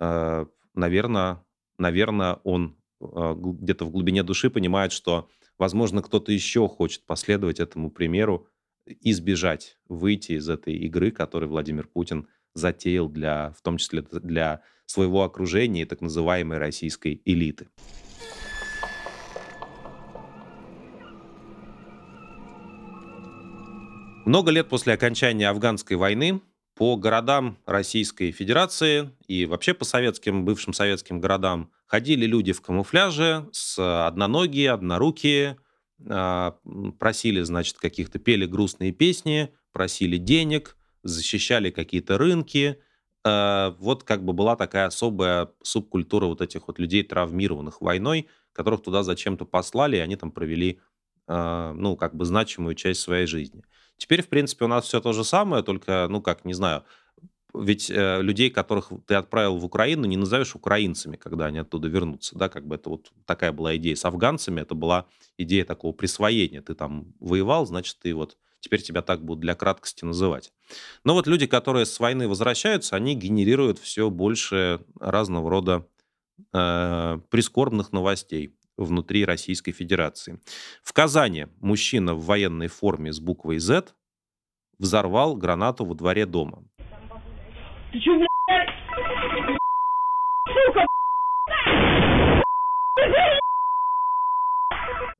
Э, 0.00 0.44
наверное, 0.74 1.42
наверное, 1.78 2.40
он 2.44 2.76
э, 3.00 3.34
где-то 3.38 3.86
в 3.86 3.90
глубине 3.90 4.22
души 4.22 4.50
понимает, 4.50 4.92
что, 4.92 5.30
возможно, 5.56 6.02
кто-то 6.02 6.30
еще 6.30 6.68
хочет 6.68 7.06
последовать 7.06 7.58
этому 7.58 7.90
примеру, 7.90 8.46
избежать, 9.00 9.78
выйти 9.88 10.32
из 10.32 10.48
этой 10.48 10.74
игры, 10.74 11.10
которую 11.10 11.50
Владимир 11.50 11.86
Путин 11.86 12.28
затеял 12.54 13.08
для, 13.08 13.52
в 13.56 13.62
том 13.62 13.76
числе 13.76 14.02
для 14.02 14.62
своего 14.86 15.22
окружения 15.22 15.82
и 15.82 15.84
так 15.84 16.00
называемой 16.00 16.58
российской 16.58 17.22
элиты. 17.24 17.68
Много 24.26 24.50
лет 24.50 24.68
после 24.68 24.92
окончания 24.92 25.48
афганской 25.48 25.96
войны 25.96 26.40
по 26.76 26.96
городам 26.96 27.58
Российской 27.66 28.30
Федерации 28.30 29.10
и 29.26 29.44
вообще 29.44 29.74
по 29.74 29.84
советским, 29.84 30.44
бывшим 30.44 30.72
советским 30.72 31.20
городам 31.20 31.70
ходили 31.86 32.26
люди 32.26 32.52
в 32.52 32.62
камуфляже 32.62 33.48
с 33.52 34.06
одноногие, 34.06 34.70
однорукие, 34.70 35.56
просили, 36.04 37.42
значит, 37.42 37.78
каких-то, 37.78 38.18
пели 38.18 38.46
грустные 38.46 38.92
песни, 38.92 39.52
просили 39.72 40.16
денег, 40.16 40.76
защищали 41.02 41.70
какие-то 41.70 42.18
рынки. 42.18 42.78
А, 43.22 43.76
вот 43.78 44.04
как 44.04 44.24
бы 44.24 44.32
была 44.32 44.56
такая 44.56 44.86
особая 44.86 45.50
субкультура 45.62 46.26
вот 46.26 46.40
этих 46.40 46.68
вот 46.68 46.78
людей, 46.78 47.02
травмированных 47.02 47.80
войной, 47.80 48.28
которых 48.52 48.82
туда 48.82 49.02
зачем-то 49.02 49.44
послали, 49.44 49.96
и 49.96 50.00
они 50.00 50.16
там 50.16 50.30
провели, 50.30 50.80
а, 51.26 51.72
ну, 51.74 51.96
как 51.96 52.14
бы 52.14 52.24
значимую 52.24 52.74
часть 52.74 53.00
своей 53.00 53.26
жизни. 53.26 53.62
Теперь, 53.98 54.22
в 54.22 54.28
принципе, 54.28 54.64
у 54.64 54.68
нас 54.68 54.86
все 54.86 55.00
то 55.00 55.12
же 55.12 55.24
самое, 55.24 55.62
только, 55.62 56.06
ну 56.08 56.22
как, 56.22 56.46
не 56.46 56.54
знаю, 56.54 56.84
ведь 57.54 57.90
э, 57.90 58.22
людей, 58.22 58.50
которых 58.50 58.92
ты 59.06 59.14
отправил 59.14 59.56
в 59.56 59.64
Украину, 59.64 60.04
не 60.06 60.16
назовешь 60.16 60.54
украинцами, 60.54 61.16
когда 61.16 61.46
они 61.46 61.58
оттуда 61.58 61.88
вернутся, 61.88 62.36
да, 62.36 62.48
как 62.48 62.66
бы 62.66 62.76
это 62.76 62.90
вот 62.90 63.12
такая 63.26 63.52
была 63.52 63.76
идея 63.76 63.96
с 63.96 64.04
афганцами, 64.04 64.60
это 64.60 64.74
была 64.74 65.06
идея 65.36 65.64
такого 65.64 65.92
присвоения, 65.92 66.62
ты 66.62 66.74
там 66.74 67.14
воевал, 67.18 67.66
значит, 67.66 67.98
ты 68.00 68.14
вот 68.14 68.36
теперь 68.60 68.82
тебя 68.82 69.02
так 69.02 69.24
будут 69.24 69.40
для 69.40 69.54
краткости 69.54 70.04
называть. 70.04 70.52
Но 71.04 71.14
вот 71.14 71.26
люди, 71.26 71.46
которые 71.46 71.86
с 71.86 71.98
войны 71.98 72.28
возвращаются, 72.28 72.96
они 72.96 73.14
генерируют 73.14 73.78
все 73.78 74.10
больше 74.10 74.80
разного 74.98 75.50
рода 75.50 75.86
э, 76.52 77.20
прискорбных 77.30 77.92
новостей 77.92 78.54
внутри 78.76 79.24
Российской 79.24 79.72
Федерации. 79.72 80.40
В 80.82 80.92
Казани 80.92 81.48
мужчина 81.60 82.14
в 82.14 82.24
военной 82.24 82.68
форме 82.68 83.12
с 83.12 83.20
буквой 83.20 83.58
Z 83.58 83.88
взорвал 84.78 85.36
гранату 85.36 85.84
во 85.84 85.94
дворе 85.94 86.26
дома. 86.26 86.64
Ты 87.92 87.98
чё, 87.98 88.16
блядь? 88.16 88.68
Сука, 90.46 90.86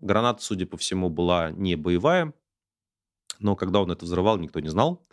Граната, 0.01 0.43
судя 0.43 0.67
по 0.67 0.77
всему, 0.77 1.11
была 1.11 1.51
не 1.51 1.75
боевая, 1.75 2.33
но 3.41 3.57
когда 3.57 3.81
он 3.81 3.91
это 3.91 4.05
взрывал, 4.05 4.39
никто 4.39 4.61
не 4.61 4.69
знал. 4.69 5.07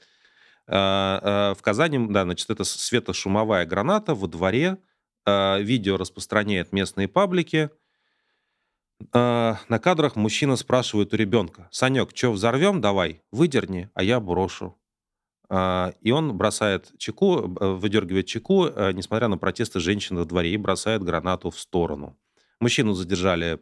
А, 0.67 1.19
а, 1.51 1.53
в 1.55 1.61
Казани, 1.61 2.07
да, 2.09 2.23
значит, 2.23 2.49
это 2.49 2.63
светошумовая 2.63 3.65
граната 3.65 4.13
во 4.13 4.27
дворе. 4.27 4.77
А, 5.25 5.57
видео 5.57 5.97
распространяет 5.97 6.71
местные 6.73 7.07
паблики. 7.07 7.69
На 9.13 9.79
кадрах 9.79 10.15
мужчина 10.15 10.55
спрашивает 10.55 11.13
у 11.13 11.17
ребенка, 11.17 11.67
«Санек, 11.71 12.09
что, 12.15 12.31
взорвем? 12.31 12.81
Давай, 12.81 13.21
выдерни, 13.31 13.91
а 13.93 14.01
я 14.01 14.19
брошу». 14.19 14.75
А, 15.49 15.93
и 16.01 16.11
он 16.11 16.35
бросает 16.35 16.91
чеку, 16.97 17.55
э, 17.59 17.67
выдергивает 17.73 18.25
чеку, 18.25 18.65
э, 18.65 18.91
несмотря 18.91 19.27
на 19.27 19.37
протесты 19.37 19.79
женщины 19.79 20.19
во 20.19 20.25
дворе, 20.25 20.53
и 20.53 20.57
бросает 20.57 21.03
гранату 21.03 21.51
в 21.51 21.59
сторону. 21.59 22.17
Мужчину 22.59 22.93
задержали 22.93 23.59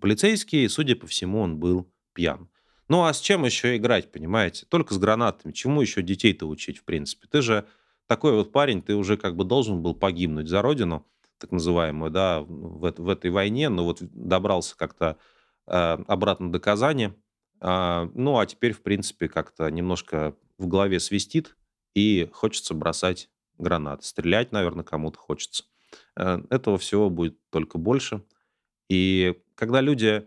полицейские, 0.00 0.64
и, 0.64 0.68
судя 0.68 0.96
по 0.96 1.06
всему, 1.06 1.40
он 1.40 1.58
был 1.58 1.90
пьян. 2.12 2.48
Ну 2.88 3.04
а 3.04 3.12
с 3.12 3.20
чем 3.20 3.44
еще 3.44 3.76
играть, 3.76 4.10
понимаете? 4.10 4.66
Только 4.68 4.94
с 4.94 4.98
гранатами. 4.98 5.52
Чему 5.52 5.80
еще 5.80 6.02
детей-то 6.02 6.46
учить, 6.46 6.78
в 6.78 6.84
принципе? 6.84 7.28
Ты 7.30 7.40
же 7.40 7.66
такой 8.06 8.32
вот 8.32 8.50
парень, 8.50 8.82
ты 8.82 8.96
уже 8.96 9.16
как 9.16 9.36
бы 9.36 9.44
должен 9.44 9.80
был 9.82 9.94
погибнуть 9.94 10.48
за 10.48 10.60
родину 10.62 11.06
так 11.38 11.52
называемую, 11.52 12.10
да, 12.10 12.40
в, 12.40 12.92
в 12.98 13.08
этой 13.08 13.30
войне, 13.30 13.68
но 13.68 13.84
вот 13.84 13.98
добрался 14.02 14.76
как-то 14.76 15.16
э, 15.66 15.72
обратно 15.72 16.52
до 16.52 16.60
Казани. 16.60 17.12
Э, 17.60 18.10
ну, 18.14 18.38
а 18.38 18.46
теперь, 18.46 18.72
в 18.72 18.82
принципе, 18.82 19.28
как-то 19.28 19.70
немножко 19.70 20.34
в 20.60 20.68
голове 20.68 21.00
свистит, 21.00 21.56
и 21.94 22.28
хочется 22.32 22.74
бросать 22.74 23.28
гранаты. 23.58 24.04
Стрелять, 24.04 24.52
наверное, 24.52 24.84
кому-то 24.84 25.18
хочется. 25.18 25.64
Э, 26.16 26.40
этого 26.50 26.78
всего 26.78 27.10
будет 27.10 27.38
только 27.50 27.78
больше. 27.78 28.22
И 28.88 29.34
когда 29.54 29.80
люди, 29.80 30.26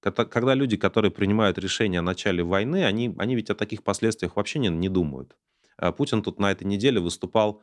когда 0.00 0.54
люди, 0.54 0.76
которые 0.76 1.10
принимают 1.10 1.58
решения 1.58 1.98
о 1.98 2.02
начале 2.02 2.42
войны, 2.42 2.84
они, 2.84 3.14
они 3.18 3.36
ведь 3.36 3.50
о 3.50 3.54
таких 3.54 3.82
последствиях 3.82 4.36
вообще 4.36 4.58
не, 4.58 4.68
не 4.68 4.88
думают. 4.88 5.36
Э, 5.78 5.92
Путин 5.92 6.22
тут 6.22 6.38
на 6.38 6.50
этой 6.50 6.64
неделе 6.64 7.00
выступал 7.00 7.62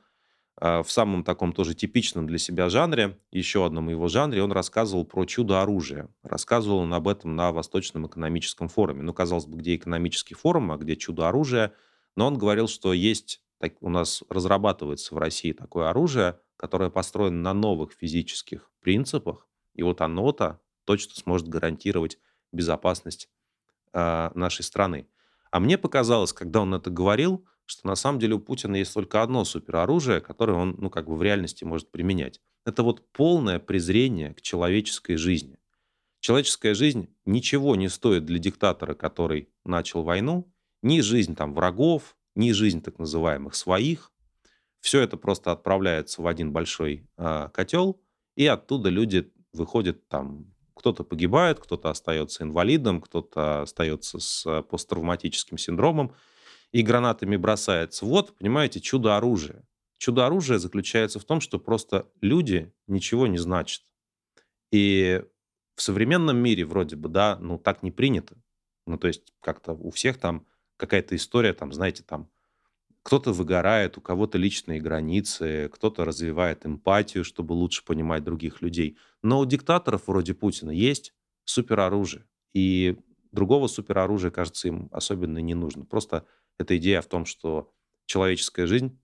а, 0.62 0.84
в 0.84 0.92
самом 0.92 1.24
таком 1.24 1.54
тоже 1.54 1.74
типичном 1.74 2.28
для 2.28 2.38
себя 2.38 2.70
жанре, 2.70 3.18
еще 3.32 3.66
одном 3.66 3.90
его 3.90 4.10
жанре, 4.10 4.44
он 4.44 4.52
рассказывал 4.52 5.06
про 5.06 5.26
чудо 5.26 5.62
оружия. 5.62 6.10
Рассказывал 6.22 6.80
он 6.80 6.94
об 6.94 7.08
этом 7.08 7.36
на 7.36 7.52
Восточном 7.54 8.08
экономическом 8.08 8.68
форуме. 8.68 9.02
Ну, 9.02 9.14
казалось 9.14 9.46
бы, 9.46 9.58
где 9.58 9.76
экономический 9.76 10.36
форум, 10.36 10.72
а 10.72 10.78
где 10.78 10.98
чудо 10.98 11.30
оружия. 11.30 11.74
Но 12.16 12.28
он 12.28 12.38
говорил, 12.38 12.68
что 12.68 12.94
есть, 12.94 13.42
так, 13.60 13.82
у 13.82 13.90
нас 13.90 14.24
разрабатывается 14.30 15.16
в 15.16 15.18
России 15.18 15.52
такое 15.52 15.90
оружие, 15.90 16.40
которое 16.58 16.90
построено 16.90 17.38
на 17.38 17.54
новых 17.54 17.94
физических 17.94 18.70
принципах. 18.82 19.48
И 19.74 19.84
вот 19.84 20.02
оно-то 20.02 20.60
точно 20.86 21.16
сможет 21.16 21.48
гарантировать 21.48 22.18
безопасность 22.52 23.30
э, 23.94 24.32
нашей 24.34 24.64
страны. 24.64 25.08
А 25.52 25.60
мне 25.60 25.78
показалось, 25.78 26.34
когда 26.34 26.62
он 26.62 26.74
это 26.74 26.90
говорил, 26.90 27.46
что 27.66 27.88
на 27.88 27.96
самом 27.96 28.20
деле 28.20 28.36
у 28.36 28.40
Путина 28.40 28.76
есть 28.76 28.94
только 28.94 29.22
одно 29.22 29.46
супероружие, 29.46 30.22
которое 30.22 30.54
он, 30.54 30.76
ну, 30.80 30.90
как 30.90 31.08
бы 31.08 31.16
в 31.16 31.24
реальности 31.24 31.64
может 31.64 31.92
применять. 31.92 32.42
Это 32.66 32.84
вот 32.84 33.12
полное 33.12 33.60
презрение 33.60 34.34
к 34.34 34.42
человеческой 34.42 35.16
жизни. 35.16 35.58
Человеческая 36.20 36.74
жизнь 36.74 37.16
ничего 37.26 37.76
не 37.76 37.88
стоит 37.88 38.26
для 38.26 38.40
диктатора, 38.40 38.94
который 38.94 39.50
начал 39.64 40.04
войну, 40.04 40.52
ни 40.82 41.02
жизнь 41.02 41.36
там 41.36 41.54
врагов, 41.54 42.16
ни 42.36 42.52
жизнь 42.52 42.82
так 42.82 43.00
называемых 43.00 43.56
своих. 43.56 44.12
Все 44.80 45.02
это 45.02 45.18
просто 45.18 45.52
отправляется 45.52 46.22
в 46.22 46.28
один 46.28 46.54
большой 46.54 47.08
э, 47.18 47.50
котел, 47.54 48.02
и 48.36 48.46
оттуда 48.46 48.90
люди 48.90 49.32
выходят 49.52 50.08
там, 50.08 50.54
кто-то 50.74 51.04
погибает, 51.04 51.60
кто-то 51.60 51.90
остается 51.90 52.44
инвалидом, 52.44 53.02
кто-то 53.02 53.64
остается 53.64 54.20
с 54.20 54.62
посттравматическим 54.64 55.58
синдромом, 55.58 56.16
и 56.72 56.82
гранатами 56.82 57.36
бросается. 57.36 58.06
Вот, 58.06 58.38
понимаете, 58.38 58.80
чудо 58.80 59.18
оружия. 59.18 59.68
Чудо 59.98 60.26
оружия 60.26 60.60
заключается 60.60 61.20
в 61.20 61.26
том, 61.26 61.42
что 61.42 61.60
просто 61.60 62.10
люди 62.22 62.72
ничего 62.88 63.28
не 63.28 63.38
значат. 63.38 63.82
И 64.72 65.22
в 65.76 65.82
современном 65.82 66.38
мире 66.38 66.66
вроде 66.66 66.96
бы, 66.96 67.10
да, 67.10 67.38
ну 67.42 67.58
так 67.58 67.84
не 67.84 67.92
принято. 67.92 68.38
Ну 68.86 68.98
то 68.98 69.08
есть 69.08 69.34
как-то 69.42 69.74
у 69.74 69.92
всех 69.92 70.18
там 70.18 70.46
какая-то 70.80 71.16
история, 71.16 71.54
там, 71.54 71.74
знаете, 71.74 72.04
там 72.04 72.30
кто-то 73.04 73.34
выгорает, 73.34 73.98
у 73.98 74.02
кого-то 74.02 74.38
личные 74.38 74.80
границы, 74.82 75.70
кто-то 75.74 76.06
развивает 76.06 76.66
эмпатию, 76.66 77.24
чтобы 77.24 77.54
лучше 77.54 77.84
понимать 77.84 78.24
других 78.24 78.62
людей. 78.62 78.98
Но 79.22 79.40
у 79.40 79.46
диктаторов 79.46 80.08
вроде 80.08 80.34
Путина 80.34 80.72
есть 80.72 81.14
супероружие. 81.46 82.26
И 82.54 82.98
другого 83.32 83.68
супероружия, 83.68 84.32
кажется, 84.32 84.68
им 84.68 84.90
особенно 84.92 85.40
не 85.40 85.54
нужно. 85.54 85.86
Просто 85.86 86.26
эта 86.58 86.78
идея 86.78 87.02
в 87.02 87.08
том, 87.08 87.26
что 87.26 87.72
человеческая 88.06 88.68
жизнь 88.68 89.00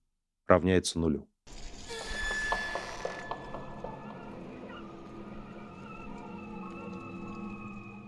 равняется 0.47 0.99
нулю. 0.99 1.27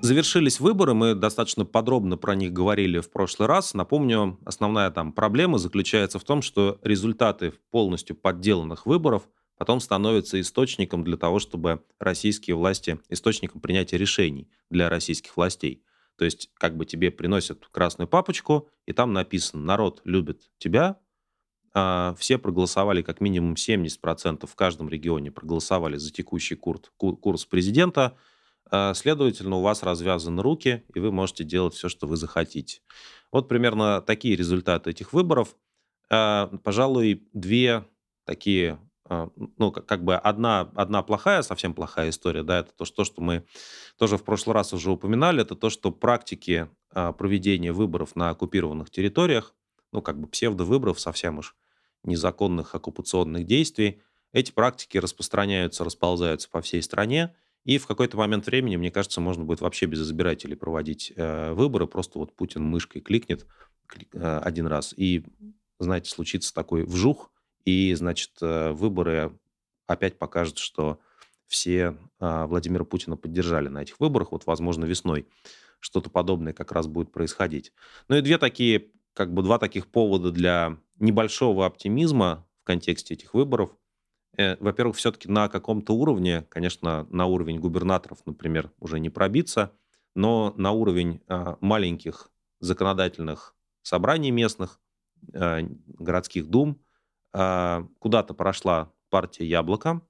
Завершились 0.07 0.61
выборы, 0.61 0.93
мы 0.93 1.15
достаточно 1.15 1.65
подробно 1.65 2.15
про 2.15 2.33
них 2.33 2.53
говорили 2.53 3.01
в 3.01 3.11
прошлый 3.11 3.49
раз. 3.49 3.73
Напомню, 3.73 4.39
основная 4.45 4.89
там 4.89 5.11
проблема 5.11 5.57
заключается 5.57 6.17
в 6.17 6.23
том, 6.23 6.41
что 6.41 6.79
результаты 6.81 7.51
полностью 7.71 8.15
подделанных 8.15 8.85
выборов 8.85 9.27
потом 9.57 9.81
становятся 9.81 10.39
источником 10.39 11.03
для 11.03 11.17
того, 11.17 11.39
чтобы 11.39 11.83
российские 11.99 12.55
власти, 12.55 13.01
источником 13.09 13.59
принятия 13.59 13.97
решений 13.97 14.49
для 14.69 14.87
российских 14.87 15.35
властей. 15.35 15.83
То 16.17 16.23
есть 16.23 16.51
как 16.53 16.77
бы 16.77 16.85
тебе 16.85 17.11
приносят 17.11 17.67
красную 17.67 18.07
папочку, 18.07 18.69
и 18.85 18.93
там 18.93 19.11
написано 19.11 19.61
«Народ 19.61 19.99
любит 20.05 20.43
тебя», 20.57 21.01
а, 21.73 22.15
все 22.17 22.37
проголосовали, 22.37 23.01
как 23.01 23.19
минимум 23.19 23.55
70% 23.55 24.47
в 24.47 24.55
каждом 24.55 24.87
регионе 24.87 25.31
проголосовали 25.31 25.97
за 25.97 26.13
текущий 26.13 26.55
курс, 26.55 26.83
курс 26.95 27.43
президента– 27.43 28.15
следовательно, 28.95 29.57
у 29.57 29.61
вас 29.61 29.83
развязаны 29.83 30.41
руки, 30.41 30.83
и 30.93 30.99
вы 30.99 31.11
можете 31.11 31.43
делать 31.43 31.73
все, 31.73 31.89
что 31.89 32.07
вы 32.07 32.17
захотите. 32.17 32.81
Вот 33.31 33.47
примерно 33.47 34.01
такие 34.01 34.35
результаты 34.35 34.89
этих 34.89 35.13
выборов. 35.13 35.55
А, 36.09 36.47
пожалуй, 36.63 37.27
две 37.33 37.85
такие, 38.25 38.79
а, 39.05 39.29
ну, 39.57 39.71
как 39.71 40.03
бы 40.03 40.15
одна, 40.15 40.71
одна 40.75 41.03
плохая, 41.03 41.41
совсем 41.41 41.73
плохая 41.73 42.09
история, 42.09 42.43
да, 42.43 42.59
это 42.59 42.71
то, 42.75 43.03
что 43.03 43.21
мы 43.21 43.45
тоже 43.97 44.17
в 44.17 44.23
прошлый 44.23 44.53
раз 44.53 44.73
уже 44.73 44.91
упоминали, 44.91 45.41
это 45.41 45.55
то, 45.55 45.69
что 45.69 45.91
практики 45.91 46.69
проведения 47.17 47.73
выборов 47.73 48.15
на 48.15 48.29
оккупированных 48.29 48.89
территориях, 48.89 49.53
ну, 49.91 50.01
как 50.01 50.19
бы 50.19 50.27
псевдовыборов, 50.27 50.99
совсем 50.99 51.39
уж 51.39 51.55
незаконных 52.03 52.73
оккупационных 52.73 53.45
действий, 53.45 54.01
эти 54.31 54.51
практики 54.51 54.97
распространяются, 54.97 55.83
расползаются 55.83 56.49
по 56.49 56.61
всей 56.61 56.81
стране, 56.81 57.35
и 57.67 57.79
в 57.79 57.85
какой-то 57.85 58.15
момент 58.15 58.45
времени, 58.45 58.77
мне 58.77 58.91
кажется, 58.91 59.19
можно 59.19 59.43
будет 59.43 59.59
вообще 59.59 59.87
без 59.87 60.01
избирателей 60.01 60.55
проводить 60.55 61.11
э, 61.17 61.51
выборы. 61.51 61.85
Просто 61.85 62.17
вот 62.17 62.33
Путин 62.33 62.63
мышкой 62.63 63.01
кликнет 63.01 63.45
клик, 63.87 64.07
э, 64.15 64.37
один 64.37 64.67
раз, 64.67 64.93
и, 64.95 65.25
знаете, 65.77 66.09
случится 66.09 66.53
такой 66.53 66.85
вжух, 66.85 67.29
и, 67.65 67.93
значит, 67.93 68.31
э, 68.41 68.71
выборы 68.71 69.37
опять 69.85 70.17
покажут, 70.17 70.59
что 70.59 71.01
все 71.47 71.97
э, 72.21 72.45
Владимира 72.45 72.85
Путина 72.85 73.17
поддержали 73.17 73.67
на 73.67 73.81
этих 73.81 73.99
выборах. 73.99 74.31
Вот, 74.31 74.45
возможно, 74.45 74.85
весной 74.85 75.27
что-то 75.81 76.09
подобное 76.09 76.53
как 76.53 76.71
раз 76.71 76.87
будет 76.87 77.11
происходить. 77.11 77.73
Ну 78.07 78.15
и 78.15 78.21
две 78.21 78.37
такие, 78.37 78.91
как 79.11 79.33
бы 79.33 79.43
два 79.43 79.59
таких 79.59 79.87
повода 79.87 80.31
для 80.31 80.77
небольшого 80.99 81.65
оптимизма 81.65 82.47
в 82.61 82.63
контексте 82.63 83.15
этих 83.15 83.33
выборов– 83.33 83.75
во-первых, 84.37 84.97
все-таки 84.97 85.29
на 85.29 85.49
каком-то 85.49 85.93
уровне, 85.93 86.45
конечно, 86.49 87.07
на 87.09 87.25
уровень 87.25 87.59
губернаторов, 87.59 88.19
например, 88.25 88.71
уже 88.79 88.99
не 88.99 89.09
пробиться, 89.09 89.73
но 90.13 90.53
на 90.57 90.71
уровень 90.71 91.21
а, 91.27 91.57
маленьких 91.61 92.31
законодательных 92.59 93.55
собраний 93.81 94.31
местных, 94.31 94.79
а, 95.33 95.59
городских 95.87 96.49
дум, 96.49 96.81
а, 97.33 97.87
куда-то 97.99 98.33
прошла 98.33 98.91
партия 99.09 99.45
«Яблоко», 99.45 100.01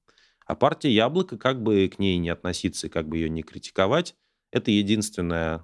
а 0.45 0.55
партия 0.55 0.91
«Яблоко», 0.91 1.38
как 1.38 1.61
бы 1.61 1.89
к 1.89 1.99
ней 1.99 2.18
не 2.18 2.30
относиться 2.30 2.88
и 2.88 2.89
как 2.89 3.07
бы 3.07 3.18
ее 3.18 3.30
не 3.30 3.43
критиковать, 3.43 4.15
это 4.51 4.72
единственная 4.72 5.63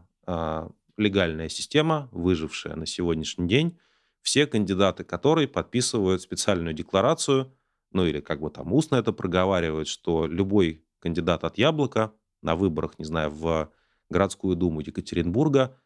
легальная 0.98 1.50
система, 1.50 2.10
выжившая 2.12 2.76
на 2.76 2.86
сегодняшний 2.86 3.48
день, 3.48 3.78
все 4.22 4.46
кандидаты 4.46 5.04
которой 5.04 5.48
подписывают 5.48 6.22
специальную 6.22 6.74
декларацию– 6.74 7.54
ну 7.94 8.06
или 8.06 8.20
как 8.20 8.42
бы 8.42 8.50
там 8.50 8.74
устно 8.74 8.96
это 8.98 9.14
проговаривают, 9.14 9.88
что 9.88 10.28
любой 10.28 10.86
кандидат 11.00 11.44
от 11.44 11.58
Яблока 11.58 12.14
на 12.42 12.56
выборах, 12.56 13.00
не 13.00 13.06
знаю, 13.06 13.30
в 13.32 13.72
городскую 14.10 14.56
думу 14.56 14.82
Екатеринбурга, 14.82 15.78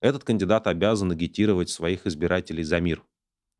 этот 0.00 0.24
кандидат 0.24 0.66
обязан 0.66 1.10
агитировать 1.12 1.70
своих 1.70 2.06
избирателей 2.06 2.62
за 2.62 2.80
мир. 2.80 3.02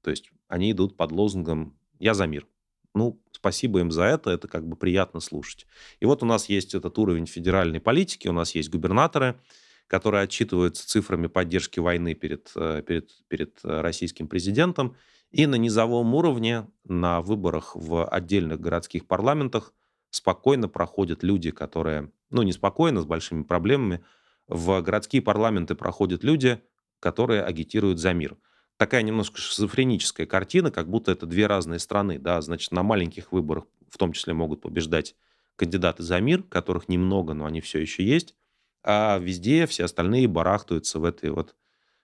То 0.03 0.11
есть 0.11 0.31
они 0.49 0.73
идут 0.73 0.97
под 0.97 1.13
лозунгом 1.13 1.79
«Я 1.99 2.15
за 2.15 2.27
мир». 2.27 2.47
Ну, 2.95 3.21
спасибо 3.33 3.81
им 3.81 3.91
за 3.91 4.05
это, 4.05 4.31
это 4.31 4.47
как 4.47 4.69
бы 4.69 4.77
приятно 4.77 5.21
слушать. 5.21 5.67
И 6.01 6.05
вот 6.05 6.23
у 6.23 6.27
нас 6.27 6.49
есть 6.49 6.75
этот 6.75 6.97
уровень 6.99 7.27
федеральной 7.27 7.81
политики, 7.81 8.29
у 8.29 8.33
нас 8.33 8.55
есть 8.55 8.71
губернаторы, 8.71 9.41
которые 9.87 10.23
отчитываются 10.23 10.87
цифрами 10.87 11.27
поддержки 11.27 11.81
войны 11.81 12.15
перед, 12.15 12.53
э, 12.55 12.83
перед, 12.87 13.11
перед 13.29 13.59
э, 13.65 13.81
российским 13.81 14.29
президентом, 14.29 14.97
и 15.35 15.47
на 15.47 15.57
низовом 15.57 16.15
уровне, 16.15 16.69
на 16.85 17.21
выборах 17.21 17.75
в 17.75 18.07
отдельных 18.07 18.61
городских 18.61 19.09
парламентах 19.09 19.75
спокойно 20.11 20.69
проходят 20.69 21.25
люди, 21.25 21.51
которые, 21.51 22.13
ну, 22.31 22.43
не 22.43 22.53
спокойно, 22.53 23.01
с 23.01 23.05
большими 23.05 23.43
проблемами, 23.43 24.05
в 24.47 24.81
городские 24.81 25.23
парламенты 25.23 25.75
проходят 25.75 26.23
люди, 26.23 26.63
которые 27.01 27.43
агитируют 27.43 27.99
за 27.99 28.13
мир. 28.13 28.37
Такая 28.77 29.03
немножко 29.03 29.39
шизофреническая 29.39 30.25
картина, 30.25 30.71
как 30.71 30.89
будто 30.89 31.11
это 31.11 31.27
две 31.27 31.49
разные 31.49 31.81
страны. 31.81 32.21
Да? 32.21 32.41
Значит, 32.41 32.71
на 32.71 32.85
маленьких 32.85 33.33
выборах 33.33 33.65
в 33.91 33.99
том 33.99 34.13
числе 34.13 34.35
могут 34.35 34.61
побеждать 34.61 35.17
кандидаты 35.57 36.05
за 36.05 36.21
мир, 36.21 36.45
которых 36.45 36.89
немного, 36.89 37.35
но 37.35 37.45
они 37.45 37.61
все 37.61 37.81
еще 37.81 38.05
есть. 38.05 38.37
А 38.85 39.19
везде 39.19 39.67
все 39.67 39.87
остальные 39.87 40.29
барахтаются 40.29 41.01
в 41.01 41.05
этой 41.05 41.31
вот 41.31 41.57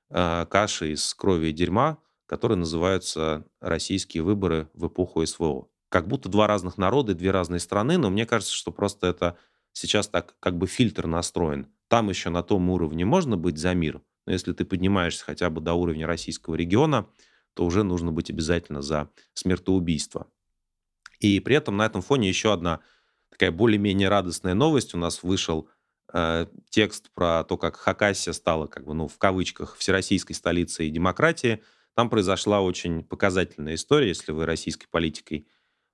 э, 0.09 0.47
каше 0.51 0.93
из 0.93 1.15
крови 1.15 1.49
и 1.49 1.53
дерьма, 1.53 1.99
которые 2.31 2.59
называются 2.59 3.45
«Российские 3.61 4.23
выборы 4.23 4.71
в 4.73 4.87
эпоху 4.87 5.27
СВО». 5.27 5.67
Как 5.89 6.07
будто 6.07 6.29
два 6.29 6.47
разных 6.47 6.79
народа 6.79 7.11
и 7.11 7.17
две 7.17 7.33
разные 7.33 7.59
страны, 7.59 7.99
но 7.99 8.09
мне 8.09 8.25
кажется, 8.25 8.55
что 8.55 8.71
просто 8.71 9.09
это 9.09 9.37
сейчас 9.73 10.07
так 10.07 10.37
как 10.39 10.57
бы 10.57 10.69
фильтр 10.69 11.09
настроен. 11.09 11.67
Там 11.89 12.09
еще 12.09 12.31
на 12.31 12.45
том 12.45 12.71
уровне 12.71 13.05
можно 13.05 13.37
быть 13.37 13.59
за 13.59 13.75
мир, 13.75 14.01
но 14.27 14.33
если 14.33 14.53
ты 14.53 14.65
поднимаешься 14.65 15.25
хотя 15.25 15.51
бы 15.51 15.61
до 15.61 15.75
уровня 15.75 16.07
российского 16.07 16.55
региона, 16.55 17.09
то 17.55 17.67
уже 17.67 17.83
нужно 17.83 18.13
быть 18.13 18.31
обязательно 18.31 18.81
за 18.81 19.11
смертоубийство. 19.35 20.29
И 21.19 21.41
при 21.41 21.57
этом 21.57 21.79
на 21.79 21.87
этом 21.87 22.01
фоне 22.01 22.29
еще 22.29 22.53
одна 22.53 22.79
такая 23.29 23.51
более-менее 23.51 24.09
радостная 24.09 24.55
новость. 24.55 24.95
У 24.95 24.99
нас 24.99 25.25
вышел 25.25 25.69
э, 26.13 26.47
текст 26.69 27.11
про 27.13 27.43
то, 27.43 27.57
как 27.57 27.75
Хакасия 27.75 28.33
стала, 28.33 28.69
как 28.69 28.85
бы, 28.85 28.95
ну, 28.95 29.09
в 29.09 29.19
кавычках, 29.19 29.75
всероссийской 29.75 30.37
столицей 30.37 30.91
демократии– 30.91 31.61
там 31.95 32.11
произошла 32.11 32.61
очень 32.61 33.03
показательная 33.03 33.75
история, 33.75 34.09
если 34.09 34.33
вы 34.33 34.47
российской 34.47 34.87
политикой 34.89 35.47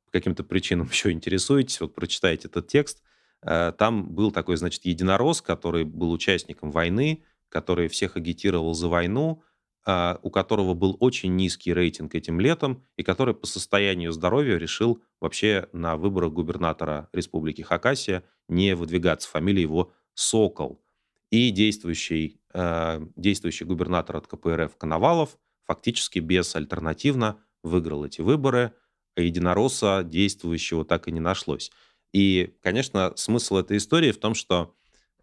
по 0.06 0.12
каким-то 0.12 0.44
причинам 0.44 0.88
еще 0.90 1.10
интересуетесь, 1.10 1.80
вот 1.80 1.94
прочитайте 1.94 2.48
этот 2.48 2.68
текст. 2.68 3.02
Э, 3.42 3.72
там 3.76 4.14
был 4.14 4.30
такой, 4.30 4.56
значит, 4.56 4.84
единорос, 4.84 5.42
который 5.42 5.84
был 5.84 6.12
участником 6.12 6.70
войны, 6.70 7.24
который 7.48 7.88
всех 7.88 8.16
агитировал 8.16 8.74
за 8.74 8.88
войну, 8.88 9.42
э, 9.86 10.16
у 10.22 10.30
которого 10.30 10.74
был 10.74 10.96
очень 11.00 11.34
низкий 11.36 11.72
рейтинг 11.72 12.14
этим 12.14 12.40
летом, 12.40 12.84
и 12.96 13.02
который 13.02 13.34
по 13.34 13.46
состоянию 13.46 14.12
здоровья 14.12 14.56
решил 14.56 15.02
вообще 15.20 15.68
на 15.72 15.96
выборах 15.96 16.32
губернатора 16.32 17.08
Республики 17.12 17.62
Хакасия 17.62 18.24
не 18.48 18.74
выдвигаться. 18.74 19.28
Фамилия 19.28 19.62
его 19.62 19.92
Сокол. 20.14 20.82
И 21.30 21.50
действующий, 21.50 22.40
э, 22.54 23.00
действующий 23.16 23.64
губернатор 23.64 24.16
от 24.16 24.26
КПРФ 24.26 24.76
Коновалов 24.76 25.36
фактически 25.66 26.18
безальтернативно 26.18 27.42
выиграл 27.62 28.04
эти 28.04 28.20
выборы, 28.20 28.72
а 29.16 29.20
единоросса 29.20 30.02
действующего 30.04 30.84
так 30.84 31.08
и 31.08 31.12
не 31.12 31.20
нашлось. 31.20 31.70
И, 32.12 32.56
конечно, 32.62 33.12
смысл 33.16 33.56
этой 33.56 33.78
истории 33.78 34.12
в 34.12 34.18
том, 34.18 34.34
что, 34.34 34.74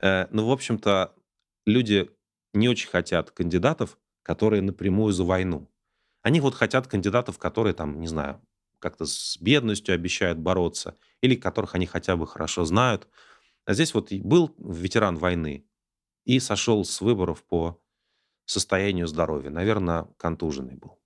э, 0.01 0.27
ну, 0.31 0.47
в 0.47 0.51
общем-то, 0.51 1.15
люди 1.65 2.09
не 2.53 2.69
очень 2.69 2.89
хотят 2.89 3.31
кандидатов, 3.31 3.97
которые 4.23 4.61
напрямую 4.61 5.13
за 5.13 5.23
войну. 5.23 5.69
Они 6.21 6.39
вот 6.39 6.55
хотят 6.55 6.87
кандидатов, 6.87 7.37
которые 7.37 7.73
там, 7.73 7.99
не 7.99 8.07
знаю, 8.07 8.41
как-то 8.79 9.05
с 9.05 9.37
бедностью 9.39 9.95
обещают 9.95 10.39
бороться, 10.39 10.97
или 11.21 11.35
которых 11.35 11.75
они 11.75 11.85
хотя 11.85 12.15
бы 12.17 12.27
хорошо 12.27 12.65
знают. 12.65 13.07
А 13.65 13.73
здесь 13.73 13.93
вот 13.93 14.11
был 14.13 14.53
ветеран 14.57 15.17
войны 15.17 15.65
и 16.25 16.39
сошел 16.39 16.85
с 16.85 17.01
выборов 17.01 17.43
по 17.45 17.82
состоянию 18.45 19.07
здоровья. 19.07 19.49
Наверное, 19.49 20.07
контуженный 20.17 20.75
был. 20.75 20.97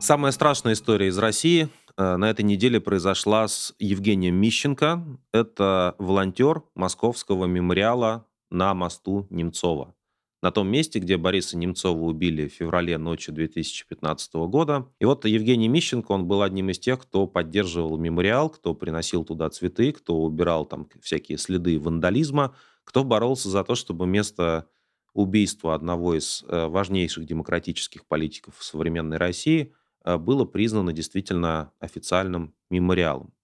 Самая 0.00 0.32
страшная 0.32 0.72
история 0.72 1.08
из 1.08 1.18
России 1.18 1.68
э, 1.96 2.16
на 2.16 2.30
этой 2.30 2.42
неделе 2.42 2.80
произошла 2.80 3.46
с 3.46 3.74
Евгением 3.78 4.34
Мищенко. 4.34 5.04
Это 5.32 5.94
волонтер 5.98 6.62
Московского 6.74 7.44
мемориала 7.44 8.26
на 8.50 8.74
мосту 8.74 9.26
Немцова 9.30 9.94
на 10.42 10.50
том 10.50 10.68
месте, 10.68 10.98
где 10.98 11.16
Бориса 11.16 11.56
Немцова 11.58 11.98
убили 11.98 12.48
в 12.48 12.52
феврале 12.52 12.96
ночью 12.96 13.34
2015 13.34 14.34
года. 14.48 14.86
И 14.98 15.04
вот 15.04 15.24
Евгений 15.26 15.68
Мищенко, 15.68 16.12
он 16.12 16.26
был 16.26 16.42
одним 16.42 16.70
из 16.70 16.78
тех, 16.78 17.00
кто 17.00 17.26
поддерживал 17.26 17.98
мемориал, 17.98 18.48
кто 18.48 18.74
приносил 18.74 19.24
туда 19.24 19.50
цветы, 19.50 19.92
кто 19.92 20.16
убирал 20.22 20.64
там 20.64 20.88
всякие 21.02 21.36
следы 21.36 21.78
вандализма, 21.78 22.54
кто 22.84 23.04
боролся 23.04 23.50
за 23.50 23.64
то, 23.64 23.74
чтобы 23.74 24.06
место 24.06 24.68
убийства 25.12 25.74
одного 25.74 26.16
из 26.16 26.44
э, 26.48 26.66
важнейших 26.66 27.26
демократических 27.26 28.06
политиков 28.06 28.54
современной 28.60 29.18
России 29.18 29.74
э, 30.04 30.16
было 30.16 30.44
признано 30.44 30.92
действительно 30.92 31.72
официальным 31.80 32.54
мемориалом. 32.70 33.34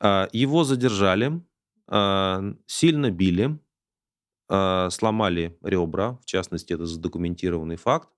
А, 0.00 0.28
его 0.32 0.64
задержали, 0.64 1.40
сильно 2.66 3.10
били, 3.12 3.60
а, 4.48 4.90
сломали 4.90 5.58
ребра, 5.62 6.18
в 6.22 6.24
частности, 6.24 6.72
это 6.72 6.86
задокументированный 6.86 7.76
факт. 7.76 8.08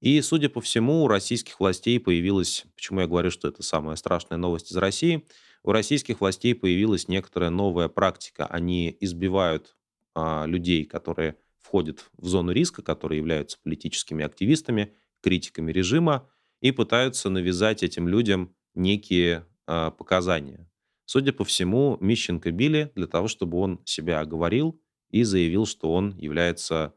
И, 0.00 0.20
судя 0.22 0.48
по 0.48 0.60
всему, 0.60 1.04
у 1.04 1.08
российских 1.08 1.60
властей 1.60 2.00
появилась, 2.00 2.64
почему 2.74 3.00
я 3.00 3.06
говорю, 3.06 3.30
что 3.30 3.48
это 3.48 3.62
самая 3.62 3.96
страшная 3.96 4.38
новость 4.38 4.72
из 4.72 4.76
России, 4.76 5.26
у 5.62 5.72
российских 5.72 6.20
властей 6.20 6.54
появилась 6.54 7.08
некоторая 7.08 7.50
новая 7.50 7.88
практика. 7.88 8.46
Они 8.46 8.96
избивают 9.00 9.76
а, 10.14 10.46
людей, 10.46 10.84
которые 10.86 11.36
входят 11.60 12.10
в 12.16 12.26
зону 12.26 12.52
риска, 12.52 12.82
которые 12.82 13.18
являются 13.18 13.58
политическими 13.62 14.24
активистами, 14.24 14.94
критиками 15.20 15.70
режима, 15.70 16.28
и 16.62 16.72
пытаются 16.72 17.28
навязать 17.28 17.82
этим 17.82 18.08
людям 18.08 18.54
некие 18.74 19.46
а, 19.66 19.90
показания. 19.90 20.66
Судя 21.04 21.32
по 21.32 21.44
всему, 21.44 21.98
Мищенко 22.00 22.50
били 22.52 22.90
для 22.94 23.06
того, 23.06 23.28
чтобы 23.28 23.58
он 23.58 23.80
себя 23.84 24.20
оговорил 24.20 24.80
и 25.10 25.22
заявил, 25.22 25.66
что 25.66 25.92
он 25.92 26.16
является 26.16 26.94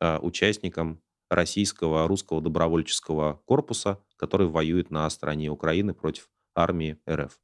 а, 0.00 0.18
участником 0.20 1.02
российского 1.30 2.06
русского 2.06 2.40
добровольческого 2.40 3.42
корпуса, 3.46 3.98
который 4.16 4.46
воюет 4.46 4.90
на 4.90 5.08
стороне 5.10 5.50
Украины 5.50 5.94
против 5.94 6.28
армии 6.54 6.98
РФ. 7.08 7.38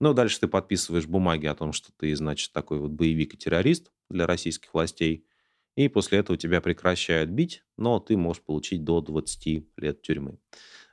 Ну, 0.00 0.12
дальше 0.12 0.40
ты 0.40 0.48
подписываешь 0.48 1.06
бумаги 1.06 1.46
о 1.46 1.54
том, 1.54 1.72
что 1.72 1.92
ты, 1.96 2.14
значит, 2.16 2.52
такой 2.52 2.78
вот 2.78 2.90
боевик 2.90 3.34
и 3.34 3.36
террорист 3.38 3.92
для 4.10 4.26
российских 4.26 4.74
властей, 4.74 5.24
и 5.76 5.88
после 5.88 6.18
этого 6.18 6.36
тебя 6.36 6.60
прекращают 6.60 7.30
бить, 7.30 7.64
но 7.76 7.98
ты 7.98 8.16
можешь 8.16 8.42
получить 8.42 8.84
до 8.84 9.00
20 9.00 9.66
лет 9.76 10.02
тюрьмы. 10.02 10.38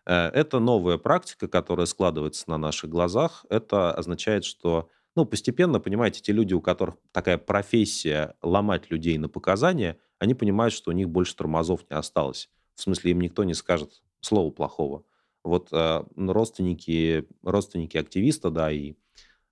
Э, 0.05 0.27
это 0.29 0.59
новая 0.59 0.97
практика, 0.97 1.47
которая 1.47 1.85
складывается 1.85 2.49
на 2.49 2.57
наших 2.57 2.89
глазах. 2.89 3.45
Это 3.49 3.93
означает, 3.93 4.43
что 4.43 4.89
ну, 5.15 5.25
постепенно, 5.25 5.79
понимаете, 5.79 6.21
те 6.21 6.31
люди, 6.31 6.53
у 6.53 6.61
которых 6.61 6.95
такая 7.11 7.37
профессия 7.37 8.35
ломать 8.41 8.89
людей 8.89 9.17
на 9.17 9.27
показания, 9.27 9.97
они 10.19 10.33
понимают, 10.33 10.73
что 10.73 10.91
у 10.91 10.93
них 10.93 11.09
больше 11.09 11.35
тормозов 11.35 11.85
не 11.89 11.97
осталось. 11.97 12.49
В 12.75 12.81
смысле, 12.81 13.11
им 13.11 13.21
никто 13.21 13.43
не 13.43 13.53
скажет 13.53 14.01
слова 14.21 14.51
плохого. 14.51 15.03
Вот 15.43 15.69
э, 15.71 16.03
родственники, 16.15 17.27
родственники 17.43 17.97
активиста, 17.97 18.51
да, 18.51 18.71
и 18.71 18.95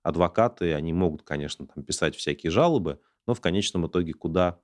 адвокаты, 0.02 0.74
они 0.74 0.92
могут, 0.92 1.22
конечно, 1.22 1.66
там 1.66 1.84
писать 1.84 2.16
всякие 2.16 2.50
жалобы, 2.50 3.00
но 3.26 3.34
в 3.34 3.40
конечном 3.40 3.86
итоге 3.86 4.12
куда 4.12 4.60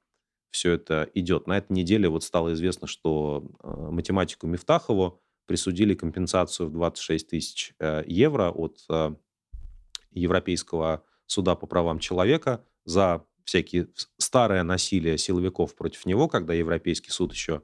все 0.51 0.73
это 0.73 1.11
идет. 1.15 1.47
На 1.47 1.59
этой 1.59 1.73
неделе 1.73 2.09
вот 2.09 2.25
стало 2.25 2.55
известно, 2.55 2.87
что 2.87 3.45
э, 3.63 3.89
математику 3.91 4.47
Мифтахову 4.47 5.21
присудили 5.47 5.95
компенсацию 5.95 6.69
в 6.69 6.73
26 6.73 7.29
тысяч 7.29 7.75
э, 7.79 8.03
евро 8.07 8.51
от 8.51 8.79
э, 8.89 9.15
Европейского 10.21 11.05
суда 11.27 11.55
по 11.55 11.67
правам 11.67 11.99
человека 11.99 12.65
за 12.85 13.25
всякие 13.45 13.89
старое 14.19 14.63
насилие 14.63 15.19
силовиков 15.19 15.75
против 15.77 16.07
него, 16.07 16.29
когда 16.29 16.55
Европейский 16.55 17.11
суд 17.11 17.33
еще 17.33 17.63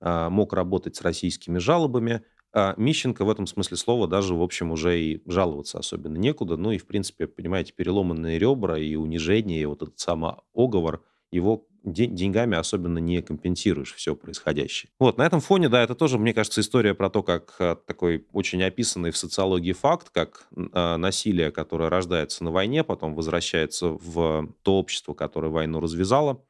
э, 0.00 0.28
мог 0.28 0.52
работать 0.52 0.96
с 0.96 1.02
российскими 1.02 1.58
жалобами. 1.58 2.22
А 2.52 2.74
Мищенко 2.76 3.24
в 3.24 3.30
этом 3.30 3.46
смысле 3.46 3.76
слова 3.76 4.08
даже, 4.08 4.34
в 4.34 4.42
общем, 4.42 4.72
уже 4.72 5.00
и 5.00 5.22
жаловаться 5.26 5.78
особенно 5.78 6.16
некуда. 6.16 6.56
Ну 6.56 6.72
и, 6.72 6.78
в 6.78 6.86
принципе, 6.86 7.26
понимаете, 7.26 7.72
переломанные 7.72 8.38
ребра 8.38 8.78
и 8.78 8.96
унижение, 8.96 9.62
и 9.62 9.66
вот 9.66 9.82
этот 9.82 9.98
самый 9.98 10.34
оговор, 10.54 11.04
его 11.30 11.66
деньгами 11.82 12.56
особенно 12.56 12.98
не 12.98 13.22
компенсируешь 13.22 13.94
все 13.94 14.14
происходящее. 14.14 14.90
Вот, 14.98 15.18
на 15.18 15.26
этом 15.26 15.40
фоне, 15.40 15.68
да, 15.68 15.82
это 15.82 15.94
тоже, 15.94 16.18
мне 16.18 16.34
кажется, 16.34 16.60
история 16.60 16.94
про 16.94 17.10
то, 17.10 17.22
как 17.22 17.56
э, 17.58 17.76
такой 17.86 18.26
очень 18.32 18.62
описанный 18.62 19.10
в 19.10 19.16
социологии 19.16 19.72
факт, 19.72 20.10
как 20.10 20.46
э, 20.54 20.96
насилие, 20.96 21.50
которое 21.50 21.88
рождается 21.88 22.44
на 22.44 22.50
войне, 22.50 22.84
потом 22.84 23.14
возвращается 23.14 23.88
в 23.88 24.48
то 24.62 24.78
общество, 24.78 25.14
которое 25.14 25.48
войну 25.48 25.80
развязало. 25.80 26.44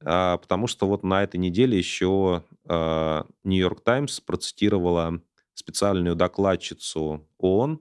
Э, 0.00 0.38
потому 0.40 0.66
что 0.66 0.86
вот 0.86 1.02
на 1.02 1.22
этой 1.22 1.36
неделе 1.36 1.76
еще 1.76 2.44
Нью-Йорк 2.68 3.80
Таймс 3.82 4.20
процитировала 4.20 5.20
специальную 5.54 6.14
докладчицу 6.14 7.26
ООН 7.38 7.80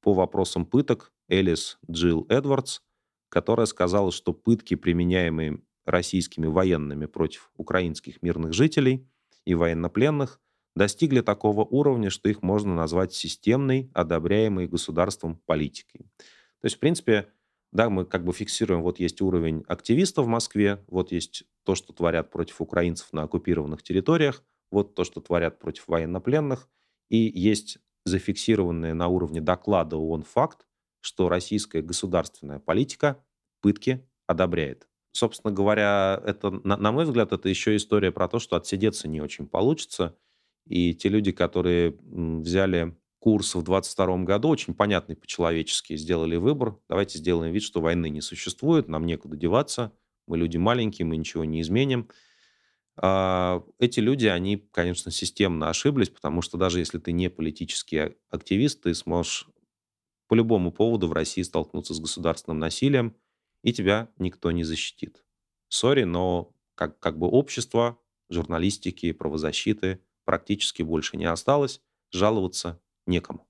по 0.00 0.14
вопросам 0.14 0.64
пыток 0.64 1.12
Элис 1.28 1.78
Джилл 1.90 2.26
Эдвардс, 2.28 2.80
которая 3.28 3.66
сказала, 3.66 4.12
что 4.12 4.32
пытки, 4.32 4.74
применяемые 4.74 5.60
российскими 5.86 6.46
военными 6.46 7.06
против 7.06 7.50
украинских 7.56 8.22
мирных 8.22 8.52
жителей 8.52 9.06
и 9.44 9.54
военнопленных 9.54 10.40
достигли 10.76 11.20
такого 11.20 11.64
уровня, 11.64 12.10
что 12.10 12.28
их 12.28 12.42
можно 12.42 12.74
назвать 12.74 13.12
системной, 13.12 13.90
одобряемой 13.94 14.68
государством 14.68 15.40
политикой. 15.46 16.00
То 16.60 16.66
есть, 16.66 16.76
в 16.76 16.78
принципе, 16.78 17.32
да, 17.72 17.88
мы 17.88 18.04
как 18.04 18.24
бы 18.24 18.32
фиксируем, 18.32 18.82
вот 18.82 18.98
есть 18.98 19.20
уровень 19.20 19.64
активистов 19.68 20.26
в 20.26 20.28
Москве, 20.28 20.84
вот 20.88 21.12
есть 21.12 21.44
то, 21.64 21.74
что 21.74 21.92
творят 21.92 22.30
против 22.30 22.60
украинцев 22.60 23.12
на 23.12 23.22
оккупированных 23.22 23.82
территориях, 23.82 24.44
вот 24.70 24.94
то, 24.94 25.04
что 25.04 25.20
творят 25.20 25.58
против 25.58 25.88
военнопленных, 25.88 26.68
и 27.08 27.16
есть 27.16 27.78
зафиксированный 28.04 28.94
на 28.94 29.08
уровне 29.08 29.40
доклада 29.40 29.96
ООН 29.96 30.22
факт, 30.22 30.66
что 31.00 31.28
российская 31.28 31.82
государственная 31.82 32.58
политика 32.58 33.22
пытки 33.60 34.06
одобряет 34.26 34.89
собственно 35.12 35.52
говоря, 35.52 36.20
это, 36.24 36.50
на, 36.50 36.76
на 36.76 36.92
мой 36.92 37.04
взгляд, 37.04 37.32
это 37.32 37.48
еще 37.48 37.76
история 37.76 38.12
про 38.12 38.28
то, 38.28 38.38
что 38.38 38.56
отсидеться 38.56 39.08
не 39.08 39.20
очень 39.20 39.46
получится. 39.46 40.16
И 40.66 40.94
те 40.94 41.08
люди, 41.08 41.32
которые 41.32 41.96
взяли 42.00 42.96
курс 43.18 43.54
в 43.54 43.62
22 43.62 44.18
году, 44.24 44.48
очень 44.48 44.74
понятный 44.74 45.16
по-человечески, 45.16 45.96
сделали 45.96 46.36
выбор. 46.36 46.78
Давайте 46.88 47.18
сделаем 47.18 47.52
вид, 47.52 47.62
что 47.62 47.80
войны 47.80 48.08
не 48.08 48.20
существует, 48.20 48.88
нам 48.88 49.06
некуда 49.06 49.36
деваться, 49.36 49.92
мы 50.26 50.38
люди 50.38 50.56
маленькие, 50.56 51.06
мы 51.06 51.16
ничего 51.16 51.44
не 51.44 51.60
изменим. 51.60 52.08
А, 52.96 53.62
эти 53.78 54.00
люди, 54.00 54.26
они, 54.26 54.68
конечно, 54.72 55.10
системно 55.10 55.68
ошиблись, 55.70 56.10
потому 56.10 56.42
что 56.42 56.56
даже 56.56 56.78
если 56.78 56.98
ты 56.98 57.12
не 57.12 57.28
политический 57.30 58.16
активист, 58.30 58.82
ты 58.82 58.94
сможешь 58.94 59.48
по 60.28 60.34
любому 60.34 60.70
поводу 60.70 61.08
в 61.08 61.12
России 61.12 61.42
столкнуться 61.42 61.94
с 61.94 62.00
государственным 62.00 62.58
насилием, 62.58 63.16
и 63.62 63.72
тебя 63.72 64.08
никто 64.18 64.50
не 64.50 64.64
защитит. 64.64 65.24
Сори, 65.68 66.04
но 66.04 66.52
как, 66.74 66.98
как 66.98 67.18
бы 67.18 67.28
общество, 67.28 67.98
журналистики, 68.28 69.12
правозащиты 69.12 70.00
практически 70.24 70.82
больше 70.82 71.16
не 71.16 71.24
осталось, 71.24 71.80
жаловаться 72.10 72.80
некому. 73.06 73.46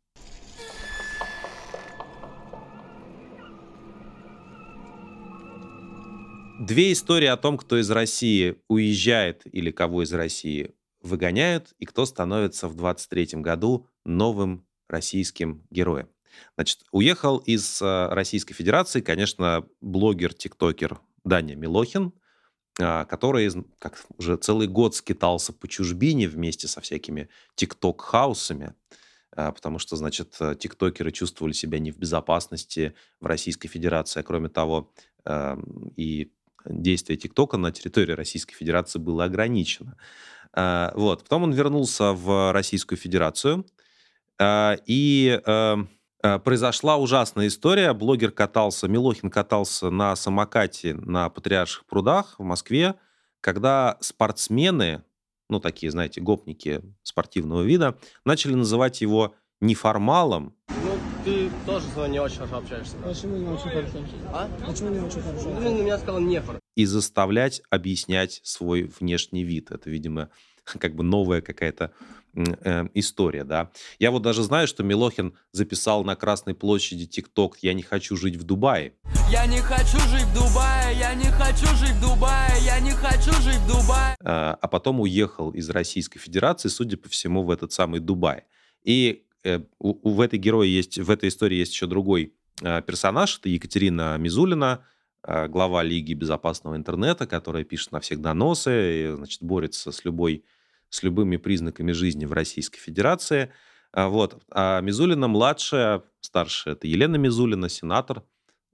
Две 6.61 6.93
истории 6.93 7.27
о 7.27 7.39
том, 7.39 7.57
кто 7.57 7.79
из 7.79 7.91
России 7.91 8.57
уезжает 8.69 9.43
или 9.51 9.71
кого 9.71 10.03
из 10.03 10.13
России 10.13 10.75
выгоняют, 11.01 11.73
и 11.79 11.87
кто 11.87 12.05
становится 12.05 12.69
в 12.69 12.75
23 12.75 13.41
году 13.41 13.87
новым 14.05 14.67
российским 14.87 15.67
героем. 15.71 16.09
Значит, 16.57 16.81
уехал 16.93 17.39
из 17.39 17.81
э, 17.83 18.09
Российской 18.09 18.55
Федерации, 18.55 19.01
конечно, 19.01 19.67
блогер-тиктокер 19.81 21.01
Даня 21.25 21.55
Милохин, 21.55 22.13
а, 22.79 23.05
который 23.05 23.51
как 23.79 23.99
уже 24.17 24.37
целый 24.37 24.67
год 24.67 24.95
скитался 24.95 25.53
по 25.53 25.69
чужбине 25.69 26.29
вместе 26.29 26.69
со 26.69 26.81
всякими 26.81 27.29
тикток-хаусами, 27.55 28.75
а, 29.37 29.53
потому 29.53 29.79
что, 29.79 29.97
значит, 29.97 30.37
э, 30.41 30.55
тиктокеры 30.59 31.13
чувствовали 31.13 31.53
себя 31.53 31.79
не 31.79 31.91
в 31.91 31.99
безопасности 31.99 32.95
в 33.21 33.27
Российской 33.27 33.69
Федерации, 33.69 34.21
а 34.21 34.23
кроме 34.23 34.49
того, 34.49 34.93
эм, 35.25 35.93
и 35.97 36.33
действие 36.65 37.17
ТикТока 37.17 37.57
на 37.57 37.73
территории 37.73 38.13
Российской 38.13 38.55
Федерации 38.55 38.99
было 38.99 39.25
ограничено. 39.25 39.97
Вот. 40.53 41.23
Потом 41.23 41.45
он 41.45 41.53
вернулся 41.53 42.13
в 42.13 42.53
Российскую 42.53 42.99
Федерацию, 42.99 43.65
и 44.43 45.41
Э, 45.47 45.77
произошла 46.45 46.97
ужасная 46.97 47.49
история. 47.49 47.93
Блогер 47.93 48.31
катался, 48.31 48.89
Милохин 48.89 49.31
катался 49.31 49.91
на 49.91 50.15
самокате 50.17 50.95
на 50.95 51.29
Патриарших 51.31 51.85
прудах 51.87 52.35
в 52.39 52.43
Москве, 52.43 52.95
когда 53.41 53.97
спортсмены, 54.01 55.03
ну, 55.49 55.61
такие, 55.61 55.91
знаете, 55.91 56.21
гопники 56.21 56.83
спортивного 57.03 57.63
вида, 57.63 57.99
начали 58.25 58.55
называть 58.55 59.01
его 59.01 59.35
неформалом. 59.61 60.55
Ну, 60.69 60.99
ты 61.25 61.51
тоже 61.67 61.87
со 61.87 61.99
мной 61.99 62.11
не 62.11 62.21
очень 62.21 62.37
хорошо 62.37 62.59
общаешься. 62.59 62.97
Почему 63.05 63.37
не 63.37 63.49
очень 63.49 63.71
хорошо? 63.71 63.99
А? 64.33 64.49
Почему 64.67 64.89
не 64.89 65.01
очень 65.01 65.21
хорошо? 65.21 65.55
Ты 65.57 65.71
на 65.71 65.83
меня 65.83 65.99
сказал 65.99 66.21
нефор. 66.21 66.59
И 66.77 66.85
заставлять 66.87 67.63
объяснять 67.69 68.41
свой 68.43 68.91
внешний 69.01 69.45
вид. 69.45 69.71
Это, 69.71 69.91
видимо, 69.91 70.31
как 70.79 70.95
бы 70.95 71.03
новая 71.03 71.41
какая-то 71.41 71.93
э, 72.35 72.87
история, 72.95 73.45
да. 73.45 73.71
Я 73.99 74.11
вот 74.11 74.23
даже 74.23 74.43
знаю, 74.43 74.67
что 74.67 74.83
Милохин 74.83 75.35
записал 75.53 76.05
на 76.05 76.17
Красной 76.17 76.55
площади 76.55 77.07
ТикТок 77.07 77.59
«Я 77.63 77.75
не 77.75 77.83
хочу 77.83 78.17
жить 78.17 78.37
в 78.37 78.45
Дубае». 78.45 78.95
Я 79.31 79.47
не 79.47 79.59
хочу 79.59 79.99
жить 80.09 80.25
в 80.25 80.35
Дубае, 80.35 80.99
я 80.99 81.15
не 81.15 81.31
хочу 81.31 81.67
жить 81.77 81.95
в 81.95 82.01
Дубае, 82.01 82.53
я 82.65 82.81
не 82.81 82.91
хочу 82.91 83.33
жить 83.43 83.59
в 83.59 83.69
Дубае. 83.69 84.17
А, 84.25 84.59
а 84.61 84.69
потом 84.69 85.01
уехал 85.01 85.51
из 85.51 85.71
Российской 85.71 86.19
Федерации, 86.19 86.69
судя 86.69 86.97
по 86.97 87.09
всему, 87.09 87.43
в 87.43 87.51
этот 87.51 87.73
самый 87.73 88.01
Дубай. 88.01 88.45
И 88.83 89.25
э, 89.45 89.61
у, 89.79 90.09
у, 90.09 90.15
в 90.15 90.21
этой 90.21 90.39
герое 90.39 90.67
есть, 90.67 90.99
в 90.99 91.11
этой 91.11 91.29
истории 91.29 91.57
есть 91.57 91.73
еще 91.73 91.87
другой 91.87 92.35
э, 92.63 92.83
персонаж, 92.83 93.39
это 93.39 93.49
Екатерина 93.49 94.17
Мизулина, 94.19 94.85
э, 95.23 95.49
глава 95.49 95.83
Лиги 95.83 96.15
безопасного 96.15 96.77
интернета, 96.77 97.27
которая 97.27 97.65
пишет 97.65 97.93
на 97.93 98.01
всех 98.01 98.21
доносы, 98.21 98.71
и, 98.73 99.15
значит, 99.15 99.43
борется 99.43 99.93
с, 99.93 100.05
любой, 100.05 100.45
с 100.91 101.03
любыми 101.03 101.37
признаками 101.37 101.93
жизни 101.93 102.27
в 102.27 102.33
Российской 102.33 102.79
Федерации. 102.79 103.53
А, 103.93 104.09
вот. 104.09 104.43
А 104.51 104.81
Мизулина 104.81 105.29
младшая, 105.29 106.03
старшая, 106.21 106.75
это 106.75 106.87
Елена 106.87 107.17
Мизулина, 107.17 107.69
сенатор. 107.69 108.23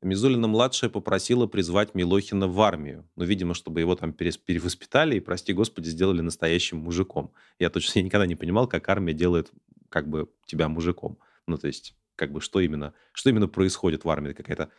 Мизулина-младшая 0.02 0.90
попросила 0.90 1.46
призвать 1.46 1.94
Милохина 1.94 2.46
в 2.46 2.60
армию. 2.60 3.08
Ну, 3.16 3.24
видимо, 3.24 3.54
чтобы 3.54 3.80
его 3.80 3.96
там 3.96 4.12
перевоспитали 4.12 5.16
и, 5.16 5.20
прости 5.20 5.52
господи, 5.52 5.88
сделали 5.88 6.20
настоящим 6.20 6.78
мужиком. 6.78 7.32
Я 7.58 7.70
точно 7.70 7.92
я 8.00 8.02
никогда 8.04 8.26
не 8.26 8.36
понимал, 8.36 8.68
как 8.68 8.88
армия 8.88 9.14
делает 9.14 9.50
как 9.88 10.08
бы 10.08 10.28
тебя 10.46 10.68
мужиком. 10.68 11.18
Ну, 11.46 11.56
то 11.56 11.66
есть, 11.66 11.94
как 12.14 12.32
бы, 12.32 12.40
что 12.40 12.60
именно, 12.60 12.92
что 13.12 13.30
именно 13.30 13.48
происходит 13.48 14.04
в 14.04 14.10
армии? 14.10 14.32
Какая-то 14.32 14.70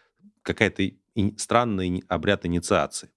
какая-то 0.44 0.92
странный 1.38 2.04
обряд 2.08 2.46
инициации. 2.46 3.10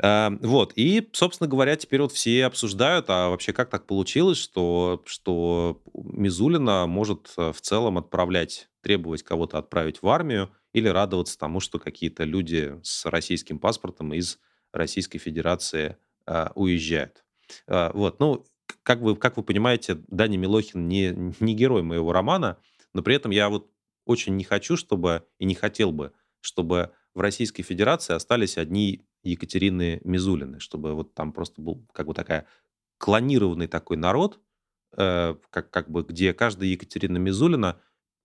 А, 0.00 0.32
вот, 0.40 0.72
и, 0.76 1.08
собственно 1.12 1.48
говоря, 1.48 1.76
теперь 1.76 2.00
вот 2.00 2.12
все 2.12 2.44
обсуждают, 2.46 3.06
а 3.08 3.28
вообще 3.28 3.52
как 3.52 3.70
так 3.70 3.86
получилось, 3.86 4.38
что, 4.38 5.02
что 5.06 5.82
Мизулина 5.94 6.86
может 6.86 7.32
э, 7.36 7.52
в 7.52 7.60
целом 7.60 7.98
отправлять, 7.98 8.68
требовать 8.82 9.22
кого-то 9.22 9.58
отправить 9.58 10.02
в 10.02 10.08
армию 10.08 10.50
или 10.72 10.88
радоваться 10.88 11.38
тому, 11.38 11.60
что 11.60 11.78
какие-то 11.78 12.24
люди 12.24 12.78
с 12.82 13.06
российским 13.06 13.58
паспортом 13.58 14.12
из 14.12 14.38
Российской 14.72 15.18
Федерации 15.18 15.96
а, 16.26 16.50
уезжают. 16.54 17.24
А, 17.66 17.92
вот, 17.94 18.18
ну, 18.18 18.44
как 18.82 19.00
вы, 19.00 19.16
как 19.16 19.36
вы 19.36 19.42
понимаете, 19.42 20.02
Даня 20.08 20.36
Милохин 20.36 20.88
не, 20.88 21.34
не 21.40 21.54
герой 21.54 21.82
моего 21.82 22.12
романа, 22.12 22.58
но 22.92 23.02
при 23.02 23.14
этом 23.14 23.30
я 23.30 23.48
вот 23.48 23.70
очень 24.04 24.36
не 24.36 24.44
хочу, 24.44 24.76
чтобы 24.76 25.24
и 25.38 25.44
не 25.44 25.54
хотел 25.54 25.92
бы, 25.92 26.12
чтобы 26.40 26.92
в 27.14 27.20
Российской 27.20 27.62
Федерации 27.62 28.14
остались 28.14 28.58
одни 28.58 29.02
Екатерины 29.30 30.00
Мизулины, 30.04 30.60
чтобы 30.60 30.94
вот 30.94 31.14
там 31.14 31.32
просто 31.32 31.60
был 31.60 31.86
как 31.92 32.06
бы 32.06 32.14
такая 32.14 32.46
клонированный 32.98 33.66
такой 33.66 33.96
народ, 33.96 34.40
э, 34.96 35.34
как, 35.50 35.70
как 35.70 35.90
бы, 35.90 36.02
где 36.02 36.32
каждая 36.32 36.68
Екатерина 36.68 37.18
Мизулина 37.18 37.80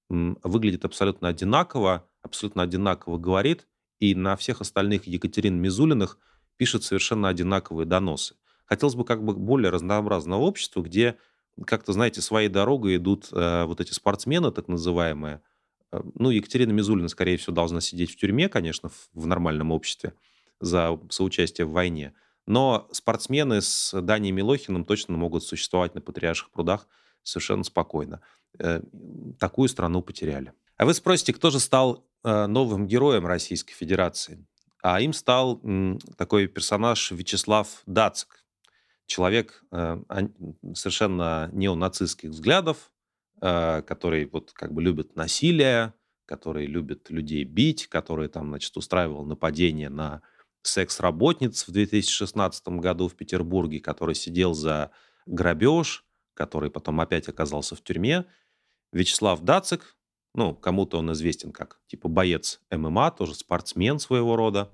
выглядит 0.09 0.85
абсолютно 0.85 1.27
одинаково, 1.27 2.07
абсолютно 2.21 2.63
одинаково 2.63 3.17
говорит, 3.17 3.67
и 3.99 4.15
на 4.15 4.35
всех 4.35 4.61
остальных 4.61 5.05
Екатерин 5.05 5.61
Мизулиных 5.61 6.17
пишет 6.57 6.83
совершенно 6.83 7.27
одинаковые 7.27 7.85
доносы. 7.85 8.35
Хотелось 8.65 8.95
бы 8.95 9.05
как 9.05 9.23
бы 9.23 9.33
более 9.33 9.69
разнообразного 9.69 10.41
общества, 10.41 10.81
где 10.81 11.17
как-то, 11.65 11.93
знаете, 11.93 12.21
своей 12.21 12.49
дорогой 12.49 12.95
идут 12.97 13.29
э, 13.31 13.65
вот 13.65 13.81
эти 13.81 13.91
спортсмены, 13.91 14.51
так 14.51 14.67
называемые. 14.67 15.41
Э, 15.91 16.01
ну, 16.15 16.29
Екатерина 16.29 16.71
Мизулина, 16.71 17.07
скорее 17.07 17.37
всего, 17.37 17.53
должна 17.53 17.81
сидеть 17.81 18.11
в 18.11 18.15
тюрьме, 18.15 18.49
конечно, 18.49 18.89
в, 18.89 19.09
в 19.13 19.27
нормальном 19.27 19.71
обществе 19.71 20.13
за 20.59 20.99
соучастие 21.09 21.65
в 21.65 21.71
войне. 21.71 22.13
Но 22.45 22.87
спортсмены 22.91 23.61
с 23.61 23.99
Данией 24.01 24.31
Милохиным 24.31 24.83
точно 24.83 25.15
могут 25.17 25.43
существовать 25.43 25.95
на 25.95 26.01
Патриарших 26.01 26.49
прудах 26.51 26.87
совершенно 27.23 27.63
спокойно. 27.63 28.21
Э, 28.57 28.81
такую 29.39 29.69
страну 29.69 30.01
потеряли. 30.01 30.53
А 30.77 30.85
вы 30.85 30.93
спросите, 30.93 31.33
кто 31.33 31.49
же 31.51 31.59
стал 31.59 32.05
э, 32.23 32.47
новым 32.47 32.87
героем 32.87 33.25
Российской 33.27 33.73
Федерации? 33.73 34.45
А 34.81 35.01
им 35.01 35.11
стал 35.11 35.61
такой 36.17 36.47
персонаж 36.47 37.11
Вячеслав 37.11 37.83
Дацик. 37.85 38.45
Человек 39.05 39.63
э, 39.71 40.01
совершенно 40.73 41.49
неонацистских 41.51 42.29
взглядов, 42.29 42.91
который 43.41 44.25
вот 44.25 44.51
как 44.51 44.73
бы 44.73 44.81
любит 44.81 45.15
насилие, 45.15 45.93
который 46.25 46.65
любит 46.65 47.09
людей 47.09 47.43
бить, 47.43 47.87
который 47.87 48.27
там, 48.27 48.49
значит, 48.49 48.75
устраивал 48.75 49.25
нападение 49.25 49.89
на 49.89 50.21
секс-работниц 50.61 51.67
в 51.67 51.71
2016 51.71 52.67
году 52.79 53.07
в 53.07 53.15
Петербурге, 53.15 53.79
который 53.79 54.15
сидел 54.15 54.53
за 54.53 54.91
грабеж, 55.25 56.05
который 56.33 56.69
потом 56.69 56.99
опять 57.01 57.27
оказался 57.29 57.75
в 57.75 57.81
тюрьме. 57.81 58.25
Вячеслав 58.91 59.41
Дацик, 59.41 59.95
ну, 60.33 60.55
кому-то 60.55 60.99
он 60.99 61.11
известен 61.13 61.51
как 61.51 61.79
типа 61.87 62.07
боец 62.07 62.61
ММА, 62.71 63.11
тоже 63.11 63.35
спортсмен 63.35 63.99
своего 63.99 64.35
рода. 64.35 64.71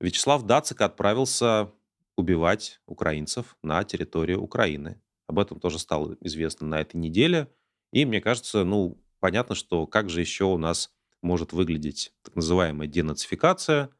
Вячеслав 0.00 0.44
Дацик 0.44 0.80
отправился 0.80 1.72
убивать 2.16 2.80
украинцев 2.86 3.56
на 3.62 3.82
территории 3.84 4.34
Украины. 4.34 5.00
Об 5.26 5.38
этом 5.38 5.60
тоже 5.60 5.78
стало 5.78 6.16
известно 6.20 6.66
на 6.66 6.80
этой 6.80 6.96
неделе. 6.96 7.52
И 7.92 8.04
мне 8.04 8.20
кажется, 8.20 8.64
ну, 8.64 9.02
понятно, 9.20 9.54
что 9.54 9.86
как 9.86 10.08
же 10.10 10.20
еще 10.20 10.44
у 10.44 10.58
нас 10.58 10.92
может 11.22 11.52
выглядеть 11.52 12.12
так 12.22 12.36
называемая 12.36 12.88
денацификация. 12.88 13.90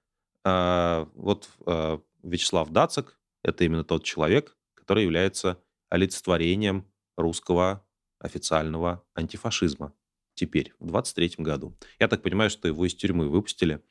А, 0.44 1.08
вот 1.14 1.50
а, 1.66 2.00
Вячеслав 2.22 2.70
Дацик– 2.70 3.18
это 3.42 3.64
именно 3.64 3.84
тот 3.84 4.04
человек, 4.04 4.56
который 4.74 5.04
является 5.04 5.62
олицетворением 5.88 6.86
русского 7.16 7.84
официального 8.18 9.04
антифашизма 9.14 9.92
теперь, 10.34 10.72
в 10.78 10.86
23 10.86 11.34
году. 11.38 11.76
Я 11.98 12.08
так 12.08 12.22
понимаю, 12.22 12.50
что 12.50 12.68
его 12.68 12.86
из 12.86 12.94
тюрьмы 12.94 13.28
выпустили 13.28 13.82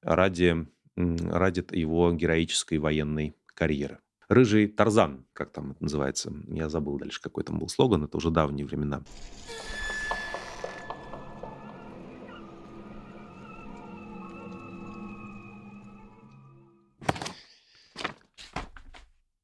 ради, 0.00 0.66
ради 0.96 1.64
его 1.76 2.12
героической 2.12 2.78
военной 2.78 3.36
карьеры. 3.46 4.00
Рыжий 4.28 4.66
Тарзан, 4.68 5.26
как 5.32 5.52
там 5.52 5.72
это 5.72 5.82
называется. 5.82 6.32
Я 6.48 6.68
забыл 6.68 6.98
дальше, 6.98 7.20
какой 7.20 7.44
там 7.44 7.58
был 7.58 7.68
слоган, 7.68 8.04
это 8.04 8.16
уже 8.16 8.30
давние 8.30 8.66
времена. 8.66 9.04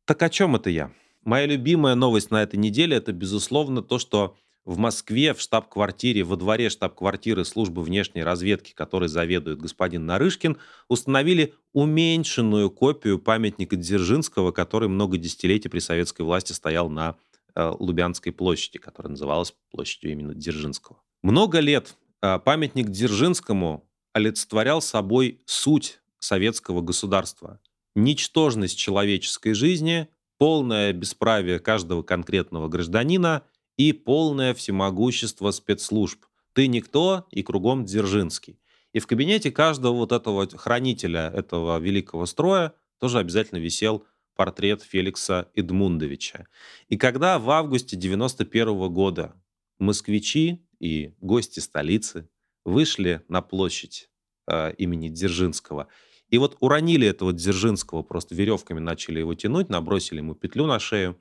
Так 0.05 0.23
о 0.23 0.29
чем 0.29 0.57
это 0.57 0.71
я? 0.71 0.93
Моя 1.25 1.47
любимая 1.47 1.95
новость 1.95 2.31
на 2.31 2.43
этой 2.43 2.57
неделе 2.57 2.97
это, 2.97 3.13
безусловно, 3.13 3.83
то, 3.83 3.99
что 3.99 4.37
в 4.65 4.79
Москве 4.79 5.35
в 5.35 5.41
штаб-квартире, 5.41 6.25
во 6.25 6.37
дворе 6.37 6.71
штаб-квартиры 6.71 7.45
службы 7.45 7.83
внешней 7.83 8.23
разведки, 8.23 8.73
которой 8.73 9.09
заведует 9.09 9.61
господин 9.61 10.07
Нарышкин, 10.07 10.59
установили 10.89 11.55
уменьшенную 11.73 12.71
копию 12.71 13.19
памятника 13.19 13.77
Дзержинского, 13.77 14.53
который 14.53 14.89
много 14.89 15.17
десятилетий 15.17 15.69
при 15.69 15.81
советской 15.81 16.23
власти 16.23 16.53
стоял 16.53 16.89
на 16.89 17.17
э, 17.55 17.73
Лубянской 17.79 18.33
площади, 18.33 18.79
которая 18.79 19.11
называлась 19.11 19.55
площадью 19.71 20.13
именно 20.13 20.35
Дзержинского. 20.35 21.01
Много 21.23 21.59
лет 21.61 21.97
э, 22.23 22.39
памятник 22.39 22.89
Дзержинскому 22.89 23.89
олицетворял 24.13 24.81
собой 24.81 25.41
суть 25.47 26.01
советского 26.19 26.83
государства. 26.83 27.61
Ничтожность 27.95 28.79
человеческой 28.79 29.55
жизни, 29.55 30.09
полное 30.39 30.93
бесправие 30.93 31.59
каждого 31.59 32.03
конкретного 32.03 32.69
гражданина 32.69 33.45
и 33.77 33.93
полное 33.93 34.55
всемогущество 34.55 35.51
спецслужб. 35.51 36.25
Ты 36.53 36.67
никто, 36.67 37.27
и 37.31 37.43
кругом 37.43 37.85
Дзержинский. 37.85 38.59
И 38.93 38.99
в 38.99 39.07
кабинете 39.07 39.51
каждого 39.51 39.95
вот 39.95 40.13
этого 40.13 40.47
хранителя 40.49 41.31
этого 41.35 41.79
великого 41.79 42.27
строя 42.27 42.75
тоже 42.99 43.19
обязательно 43.19 43.59
висел 43.59 44.05
портрет 44.35 44.83
Феликса 44.83 45.51
Эдмундовича. 45.55 46.47
И 46.89 46.97
когда 46.97 47.39
в 47.39 47.51
августе 47.51 47.97
91 47.97 48.93
года 48.93 49.35
москвичи 49.79 50.67
и 50.79 51.15
гости 51.21 51.61
столицы 51.61 52.29
вышли 52.65 53.23
на 53.29 53.43
площадь 53.43 54.11
э, 54.47 54.75
имени 54.75 55.09
Дзержинского 55.09 55.89
и 56.33 56.39
вот 56.39 56.57
уронили 56.61 57.07
этого 57.07 57.35
Дзержинского, 57.35 58.03
просто 58.03 58.35
веревками 58.35 58.81
начали 58.81 59.19
его 59.19 59.35
тянуть, 59.35 59.69
набросили 59.69 60.19
ему 60.19 60.35
петлю 60.35 60.67
на 60.67 60.79
шею 60.79 61.21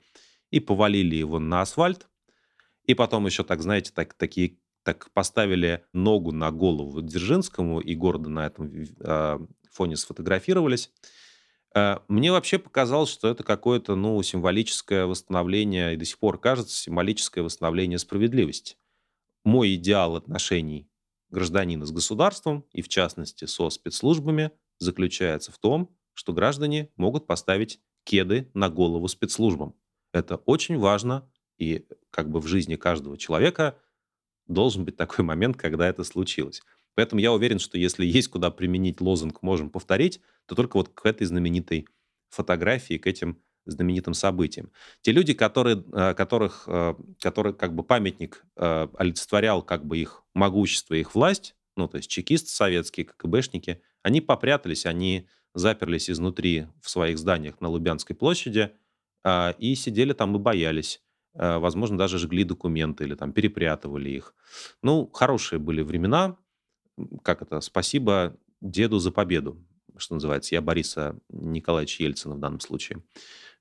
и 0.50 0.58
повалили 0.58 1.16
его 1.16 1.38
на 1.38 1.60
асфальт. 1.60 2.08
И 2.84 2.94
потом 2.94 3.26
еще, 3.26 3.44
так 3.44 3.60
знаете, 3.60 3.92
так, 3.94 4.14
такие, 4.14 4.56
так 4.84 5.10
поставили 5.12 5.84
ногу 5.92 6.32
на 6.32 6.50
голову 6.50 7.02
Дзержинскому 7.02 7.80
и 7.80 7.94
гордо 7.94 8.30
на 8.30 8.46
этом 8.46 8.72
э, 8.72 9.38
фоне 9.70 9.98
сфотографировались. 9.98 10.90
Э, 11.74 11.98
мне 12.08 12.32
вообще 12.32 12.58
показалось, 12.58 13.10
что 13.10 13.28
это 13.28 13.44
какое-то 13.44 13.96
ну, 13.96 14.22
символическое 14.22 15.04
восстановление, 15.04 15.92
и 15.92 15.98
до 15.98 16.06
сих 16.06 16.18
пор 16.20 16.40
кажется, 16.40 16.74
символическое 16.74 17.44
восстановление 17.44 17.98
справедливости. 17.98 18.76
Мой 19.44 19.74
идеал 19.74 20.16
отношений 20.16 20.88
гражданина 21.28 21.84
с 21.84 21.90
государством, 21.90 22.64
и 22.72 22.80
в 22.80 22.88
частности 22.88 23.44
со 23.44 23.68
спецслужбами– 23.68 24.52
заключается 24.82 25.52
в 25.52 25.58
том, 25.58 25.94
что 26.14 26.32
граждане 26.32 26.90
могут 26.96 27.26
поставить 27.26 27.80
кеды 28.04 28.50
на 28.54 28.68
голову 28.68 29.08
спецслужбам. 29.08 29.74
Это 30.12 30.36
очень 30.36 30.78
важно, 30.78 31.30
и 31.58 31.86
как 32.10 32.30
бы 32.30 32.40
в 32.40 32.46
жизни 32.46 32.76
каждого 32.76 33.16
человека 33.16 33.78
должен 34.46 34.84
быть 34.84 34.96
такой 34.96 35.24
момент, 35.32 35.56
когда 35.56 35.88
это 35.88 36.04
случилось. 36.04 36.62
Поэтому 36.94 37.20
я 37.20 37.32
уверен, 37.32 37.58
что 37.58 37.78
если 37.78 38.04
есть 38.04 38.28
куда 38.28 38.50
применить 38.50 39.00
лозунг 39.00 39.40
«можем 39.42 39.70
повторить», 39.70 40.20
то 40.46 40.54
только 40.54 40.76
вот 40.76 40.90
к 40.90 41.06
этой 41.06 41.26
знаменитой 41.26 41.86
фотографии, 42.28 42.98
к 42.98 43.06
этим 43.06 43.40
знаменитым 43.64 44.12
событиям. 44.12 44.72
Те 45.02 45.12
люди, 45.12 45.34
которые, 45.34 45.84
э, 45.92 46.14
которых, 46.14 46.64
э, 46.66 46.94
которые 47.20 47.54
как 47.54 47.74
бы 47.74 47.84
памятник 47.84 48.44
э, 48.56 48.88
олицетворял 48.94 49.62
как 49.62 49.86
бы 49.86 49.98
их 49.98 50.24
могущество, 50.34 50.94
их 50.94 51.14
власть, 51.14 51.54
ну, 51.76 51.88
то 51.88 51.96
есть 51.96 52.10
чекисты 52.10 52.50
советские, 52.50 53.06
КГБшники, 53.06 53.80
они 54.02 54.20
попрятались, 54.20 54.86
они 54.86 55.28
заперлись 55.54 56.10
изнутри 56.10 56.66
в 56.80 56.90
своих 56.90 57.18
зданиях 57.18 57.60
на 57.60 57.68
Лубянской 57.68 58.16
площади 58.16 58.72
а, 59.24 59.54
и 59.58 59.74
сидели 59.74 60.12
там 60.12 60.34
и 60.36 60.38
боялись. 60.38 61.02
А, 61.34 61.58
возможно, 61.58 61.98
даже 61.98 62.18
жгли 62.18 62.44
документы 62.44 63.04
или 63.04 63.14
там 63.14 63.32
перепрятывали 63.32 64.10
их. 64.10 64.34
Ну, 64.82 65.06
хорошие 65.12 65.58
были 65.58 65.82
времена. 65.82 66.36
Как 67.22 67.42
это? 67.42 67.60
Спасибо 67.60 68.36
деду 68.60 68.98
за 68.98 69.10
победу, 69.10 69.64
что 69.96 70.14
называется. 70.14 70.54
Я 70.54 70.62
Бориса 70.62 71.18
Николаевича 71.28 72.02
Ельцина 72.02 72.34
в 72.34 72.40
данном 72.40 72.60
случае 72.60 73.02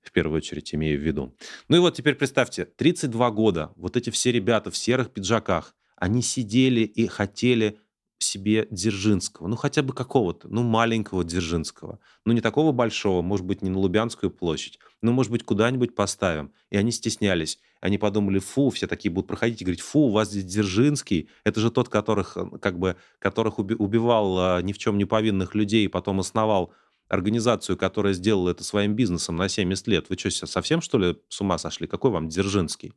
в 0.02 0.12
первую 0.12 0.38
очередь 0.38 0.74
имею 0.74 1.00
в 1.00 1.04
виду. 1.04 1.36
Ну 1.68 1.78
и 1.78 1.80
вот 1.80 1.96
теперь 1.96 2.16
представьте, 2.16 2.66
32 2.66 3.32
года, 3.32 3.72
вот 3.76 3.96
эти 3.96 4.10
все 4.10 4.32
ребята 4.32 4.72
в 4.72 4.78
серых 4.78 5.12
пиджаках, 5.12 5.76
они 5.96 6.24
сидели 6.24 6.82
и 6.82 7.06
хотели 7.06 7.80
себе 8.24 8.68
Дзержинского, 8.72 9.48
ну 9.48 9.56
хотя 9.56 9.82
бы 9.82 9.94
какого-то, 9.94 10.48
ну 10.48 10.64
маленького 10.64 11.24
Дзержинского, 11.24 12.00
ну 12.26 12.34
не 12.34 12.42
такого 12.42 12.72
большого, 12.72 13.22
может 13.22 13.46
быть, 13.46 13.62
не 13.62 13.70
на 13.70 13.80
Лубянскую 13.80 14.32
площадь, 14.32 14.80
ну 15.02 15.12
может 15.12 15.32
быть, 15.32 15.44
куда-нибудь 15.44 15.96
поставим. 15.96 16.52
И 16.70 16.78
они 16.78 16.92
стеснялись. 16.92 17.60
Они 17.80 17.98
подумали, 17.98 18.40
фу, 18.40 18.70
все 18.70 18.86
такие 18.88 19.12
будут 19.12 19.28
проходить 19.28 19.62
и 19.62 19.66
говорить, 19.66 19.82
фу, 19.82 20.02
у 20.02 20.12
вас 20.12 20.30
здесь 20.30 20.46
Дзержинский, 20.46 21.30
это 21.44 21.60
же 21.60 21.72
тот, 21.72 21.90
которых, 21.90 22.38
э, 22.38 22.46
как 22.60 22.78
бы, 22.78 22.96
которых 23.18 23.58
убивал 23.58 24.38
а, 24.38 24.62
ни 24.62 24.72
в 24.72 24.78
чем 24.78 24.98
не 24.98 25.06
повинных 25.06 25.56
людей 25.56 25.86
и 25.86 25.88
потом 25.88 26.20
основал 26.20 26.72
организацию, 27.10 27.78
которая 27.78 28.14
сделала 28.14 28.52
это 28.52 28.64
своим 28.64 28.96
бизнесом 28.96 29.36
на 29.36 29.50
70 29.50 29.88
лет. 29.88 30.10
Вы 30.10 30.18
что, 30.18 30.48
совсем, 30.48 30.82
что 30.82 30.98
ли, 30.98 31.18
с 31.28 31.42
ума 31.42 31.58
сошли? 31.58 31.88
Какой 31.88 32.12
вам 32.12 32.30
Дзержинский? 32.30 32.94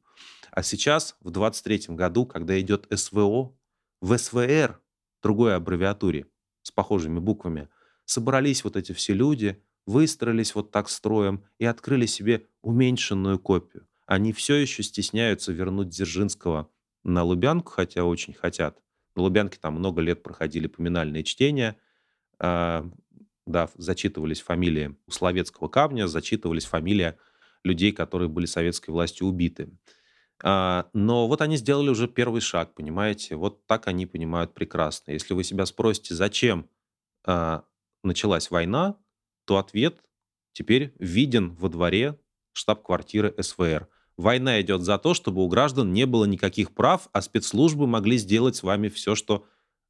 А 0.52 0.62
сейчас, 0.62 1.16
в 1.20 1.30
23 1.30 1.86
году, 1.88 2.26
когда 2.26 2.58
идет 2.60 2.86
СВО, 2.94 3.56
в 4.00 4.18
СВР, 4.18 4.80
другой 5.24 5.56
аббревиатуре, 5.56 6.26
с 6.62 6.70
похожими 6.70 7.18
буквами, 7.18 7.70
собрались 8.04 8.62
вот 8.62 8.76
эти 8.76 8.92
все 8.92 9.14
люди, 9.14 9.62
выстроились 9.86 10.54
вот 10.54 10.70
так 10.70 10.90
строем 10.90 11.44
и 11.58 11.64
открыли 11.64 12.04
себе 12.04 12.46
уменьшенную 12.60 13.38
копию. 13.38 13.88
Они 14.06 14.34
все 14.34 14.56
еще 14.56 14.82
стесняются 14.82 15.50
вернуть 15.50 15.88
Дзержинского 15.88 16.68
на 17.04 17.22
Лубянку, 17.22 17.72
хотя 17.72 18.04
очень 18.04 18.34
хотят. 18.34 18.78
На 19.16 19.22
Лубянке 19.22 19.58
там 19.58 19.76
много 19.76 20.02
лет 20.02 20.22
проходили 20.22 20.66
поминальные 20.66 21.24
чтения, 21.24 21.76
а, 22.38 22.86
да, 23.46 23.70
зачитывались 23.76 24.42
фамилии 24.42 24.94
Словецкого 25.08 25.68
камня, 25.68 26.06
зачитывались 26.06 26.66
фамилии 26.66 27.14
людей, 27.62 27.92
которые 27.92 28.28
были 28.28 28.44
советской 28.44 28.90
властью 28.90 29.26
убиты. 29.26 29.70
А, 30.46 30.90
но 30.92 31.26
вот 31.26 31.40
они 31.40 31.56
сделали 31.56 31.88
уже 31.88 32.06
первый 32.06 32.42
шаг, 32.42 32.74
понимаете? 32.74 33.34
Вот 33.34 33.66
так 33.66 33.88
они 33.88 34.04
понимают 34.04 34.52
прекрасно. 34.52 35.12
Если 35.12 35.32
вы 35.32 35.42
себя 35.42 35.64
спросите, 35.64 36.14
зачем 36.14 36.68
а, 37.24 37.64
началась 38.02 38.50
война, 38.50 38.96
то 39.46 39.56
ответ 39.56 40.04
теперь 40.52 40.92
виден 40.98 41.54
во 41.54 41.70
дворе 41.70 42.20
штаб-квартиры 42.52 43.34
СВР. 43.40 43.88
Война 44.18 44.60
идет 44.60 44.82
за 44.82 44.98
то, 44.98 45.14
чтобы 45.14 45.42
у 45.42 45.48
граждан 45.48 45.94
не 45.94 46.04
было 46.04 46.26
никаких 46.26 46.74
прав, 46.74 47.08
а 47.14 47.22
спецслужбы 47.22 47.86
могли 47.86 48.18
сделать 48.18 48.54
с 48.54 48.62
вами 48.62 48.88
все, 48.90 49.14
что 49.14 49.46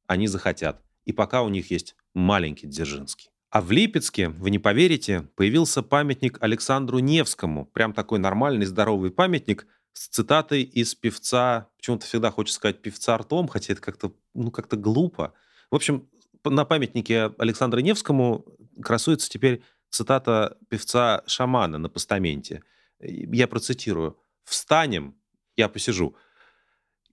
они 0.07 0.27
захотят. 0.27 0.81
И 1.03 1.11
пока 1.11 1.43
у 1.43 1.49
них 1.49 1.69
есть 1.69 1.97
маленький 2.13 2.67
Дзержинский. 2.67 3.29
А 3.49 3.61
в 3.61 3.71
Липецке, 3.71 4.29
вы 4.29 4.51
не 4.51 4.59
поверите, 4.59 5.27
появился 5.35 5.83
памятник 5.83 6.37
Александру 6.41 6.99
Невскому. 6.99 7.65
Прям 7.65 7.91
такой 7.91 8.19
нормальный, 8.19 8.65
здоровый 8.65 9.11
памятник 9.11 9.67
с 9.95 10.09
цитатой 10.09 10.61
из 10.61 10.93
певца, 10.93 11.69
почему-то 11.77 12.05
всегда 12.05 12.29
хочется 12.29 12.57
сказать 12.57 12.81
певца 12.81 13.15
Артом, 13.15 13.47
хотя 13.47 13.73
это 13.73 13.81
как-то, 13.81 14.11
ну, 14.33 14.51
как-то 14.51 14.75
глупо. 14.75 15.33
В 15.71 15.75
общем, 15.75 16.09
на 16.43 16.65
памятнике 16.65 17.31
Александру 17.37 17.79
Невскому 17.79 18.45
красуется 18.83 19.29
теперь 19.29 19.63
цитата 19.89 20.57
певца 20.67 21.23
Шамана 21.27 21.77
на 21.77 21.87
постаменте. 21.87 22.61
Я 22.99 23.47
процитирую. 23.47 24.19
«Встанем, 24.43 25.15
я 25.55 25.69
посижу. 25.69 26.15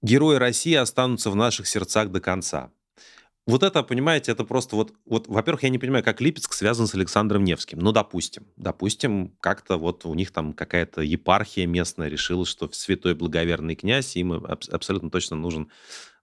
Герои 0.02 0.36
России 0.36 0.74
останутся 0.74 1.30
в 1.30 1.36
наших 1.36 1.68
сердцах 1.68 2.10
до 2.10 2.20
конца. 2.20 2.72
Вот 3.44 3.64
это, 3.64 3.82
понимаете, 3.82 4.30
это 4.30 4.44
просто 4.44 4.76
вот, 4.76 4.92
вот, 5.04 5.26
во-первых, 5.26 5.64
я 5.64 5.68
не 5.68 5.78
понимаю, 5.78 6.04
как 6.04 6.20
Липецк 6.20 6.52
связан 6.52 6.86
с 6.86 6.94
Александром 6.94 7.42
Невским. 7.42 7.80
Ну, 7.80 7.90
допустим, 7.90 8.46
допустим, 8.56 9.34
как-то 9.40 9.78
вот 9.78 10.06
у 10.06 10.14
них 10.14 10.30
там 10.30 10.52
какая-то 10.52 11.00
епархия 11.00 11.66
местная 11.66 12.08
решила, 12.08 12.46
что 12.46 12.70
святой 12.72 13.14
благоверный 13.14 13.74
князь 13.74 14.16
им 14.16 14.32
аб- 14.32 14.68
абсолютно 14.70 15.10
точно 15.10 15.36
нужен 15.36 15.70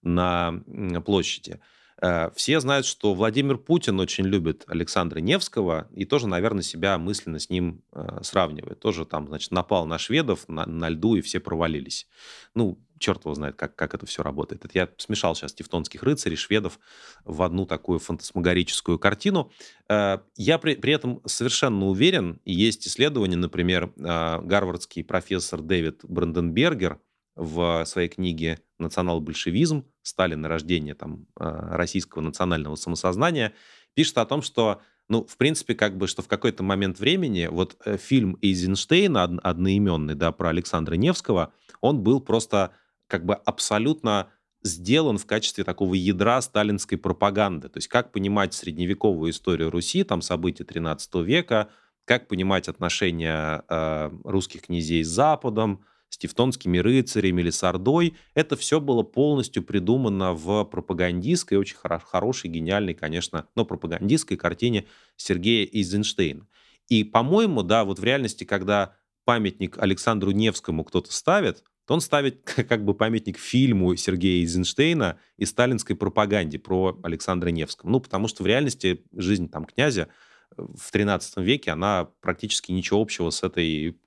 на 0.02 0.64
площади. 1.06 1.60
Э, 2.02 2.30
все 2.36 2.60
знают, 2.60 2.86
что 2.86 3.14
Владимир 3.14 3.58
Путин 3.58 4.00
очень 4.00 4.26
любит 4.26 4.64
Александра 4.68 5.20
Невского 5.20 5.88
и 5.92 6.06
тоже, 6.06 6.28
наверное, 6.28 6.64
себя 6.64 6.98
мысленно 6.98 7.40
с 7.40 7.50
ним 7.50 7.84
э, 7.92 8.20
сравнивает. 8.22 8.80
Тоже 8.80 9.06
там, 9.06 9.28
значит, 9.28 9.52
напал 9.52 9.86
на 9.86 9.98
шведов 9.98 10.48
на, 10.48 10.66
на 10.66 10.90
льду, 10.90 11.16
и 11.16 11.22
все 11.22 11.40
провалились. 11.40 12.08
Ну, 12.56 12.80
черт 13.00 13.26
его 13.26 13.34
знает, 13.34 13.56
как, 13.56 13.76
как 13.76 13.94
это 13.94 14.06
все 14.06 14.22
работает. 14.22 14.66
Это 14.66 14.78
я 14.78 14.90
смешал 14.98 15.36
сейчас 15.36 15.54
тевтонских 15.54 16.04
рыцарей, 16.04 16.38
шведов 16.38 16.80
в 17.26 17.42
одну 17.42 17.66
такую 17.66 18.00
фантасмагорическую 18.00 19.00
картину. 19.00 19.52
Э, 19.90 20.20
я 20.36 20.58
при, 20.60 20.76
при 20.76 20.94
этом 20.94 21.22
совершенно 21.26 21.88
уверен, 21.88 22.40
и 22.46 22.54
есть 22.54 22.88
исследования, 22.88 23.38
например, 23.38 23.92
э, 23.98 24.42
гарвардский 24.42 25.04
профессор 25.04 25.62
Дэвид 25.62 26.02
Бранденбергер 26.04 27.00
в 27.36 27.86
своей 27.86 28.10
книге 28.10 28.60
«Национал-большевизм. 28.80 29.86
Сталин. 30.02 30.46
Рождение 30.46 30.96
там, 30.96 31.28
э, 31.40 31.44
российского 31.72 32.22
национального 32.22 32.76
самосознания» 32.76 33.54
пишет 33.94 34.18
о 34.18 34.26
том, 34.26 34.42
что 34.42 34.82
ну, 35.08 35.26
в 35.26 35.38
принципе, 35.38 35.74
как 35.74 35.98
бы, 35.98 36.06
что 36.06 36.22
в 36.22 36.28
какой-то 36.28 36.62
момент 36.62 37.00
времени 37.00 37.48
вот 37.50 37.76
фильм 37.98 38.38
Эйзенштейна, 38.44 39.24
одноименный, 39.24 40.14
да, 40.14 40.32
про 40.32 40.50
Александра 40.50 40.94
Невского, 40.94 41.52
он 41.82 42.04
был 42.04 42.22
просто 42.22 42.72
как 43.10 43.26
бы 43.26 43.34
абсолютно 43.34 44.32
сделан 44.64 45.18
в 45.18 45.26
качестве 45.26 45.64
такого 45.64 45.96
ядра 45.96 46.42
сталинской 46.42 46.98
пропаганды. 46.98 47.70
То 47.70 47.78
есть 47.78 47.88
как 47.88 48.12
понимать 48.12 48.54
средневековую 48.54 49.32
историю 49.32 49.72
Руси, 49.72 50.04
там 50.04 50.22
события 50.22 50.64
13 50.64 51.16
века, 51.16 51.70
как 52.06 52.28
понимать 52.28 52.68
отношения 52.68 53.64
э, 53.68 54.12
русских 54.24 54.64
князей 54.64 55.04
с 55.04 55.10
Западом, 55.10 55.84
с 56.10 56.18
тевтонскими 56.18 56.80
рыцарями 56.80 57.42
или 57.42 57.52
с 57.52 57.64
Ордой. 57.64 58.16
Это 58.34 58.56
все 58.56 58.80
было 58.80 59.04
полностью 59.04 59.64
придумано 59.64 60.34
в 60.34 60.66
пропагандистской, 60.66 61.58
очень 61.58 61.78
хоро- 61.78 62.02
хорошей, 62.04 62.50
гениальной, 62.50 62.96
конечно, 62.96 63.48
но 63.56 63.64
пропагандистской 63.64 64.38
картине 64.38 64.88
Сергея 65.16 65.68
Эйзенштейна. 65.72 66.48
И, 66.88 67.04
по-моему, 67.04 67.62
да, 67.62 67.86
вот 67.86 68.00
в 68.00 68.04
реальности, 68.04 68.44
когда 68.44 68.96
памятник 69.24 69.78
Александру 69.78 70.32
Невскому 70.32 70.84
кто-то 70.84 71.14
ставит, 71.14 71.64
то 71.90 71.96
он 71.96 72.02
ставит 72.02 72.44
как 72.70 72.86
бы 72.86 72.94
памятник 72.94 73.40
фильму 73.40 73.96
Сергея 73.96 74.42
Эйзенштейна 74.42 75.18
и 75.38 75.46
сталинской 75.46 75.96
пропаганде 75.96 76.60
про 76.60 76.96
Александра 77.02 77.50
Невского. 77.50 77.90
Ну, 77.90 78.00
потому 78.00 78.28
что 78.28 78.44
в 78.44 78.46
реальности 78.46 79.04
жизнь 79.12 79.50
там 79.50 79.66
князя 79.66 80.08
э, 80.56 80.62
в 80.78 80.92
13 80.92 81.38
веке, 81.38 81.72
она 81.72 82.12
практически 82.22 82.72
ничего 82.72 83.02
общего 83.02 83.32
с 83.32 83.42
этой 83.42 83.98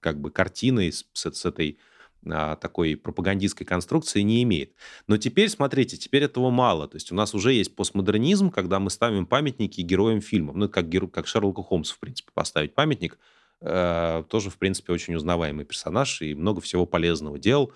как 0.00 0.18
бы 0.18 0.30
картиной, 0.30 0.90
с, 0.90 1.04
с 1.12 1.44
этой 1.44 1.78
а, 2.24 2.56
такой 2.56 2.96
пропагандистской 2.96 3.66
конструкции 3.66 4.22
не 4.22 4.42
имеет. 4.42 4.72
Но 5.06 5.18
теперь, 5.18 5.50
смотрите, 5.50 5.98
теперь 5.98 6.22
этого 6.22 6.48
мало. 6.48 6.88
То 6.88 6.96
есть 6.96 7.12
у 7.12 7.14
нас 7.14 7.34
уже 7.34 7.52
есть 7.52 7.76
постмодернизм, 7.76 8.50
когда 8.50 8.80
мы 8.80 8.88
ставим 8.88 9.26
памятники 9.26 9.82
героям 9.82 10.22
фильмов. 10.22 10.56
Ну, 10.56 10.70
как, 10.70 10.86
как 11.12 11.26
Шерлоку 11.26 11.62
Холмсу, 11.62 11.96
в 11.96 11.98
принципе, 11.98 12.30
поставить 12.32 12.74
памятник– 12.74 13.18
тоже, 13.60 14.50
в 14.50 14.58
принципе, 14.58 14.92
очень 14.92 15.14
узнаваемый 15.14 15.64
персонаж 15.64 16.22
и 16.22 16.34
много 16.34 16.60
всего 16.60 16.86
полезного 16.86 17.38
делал. 17.38 17.72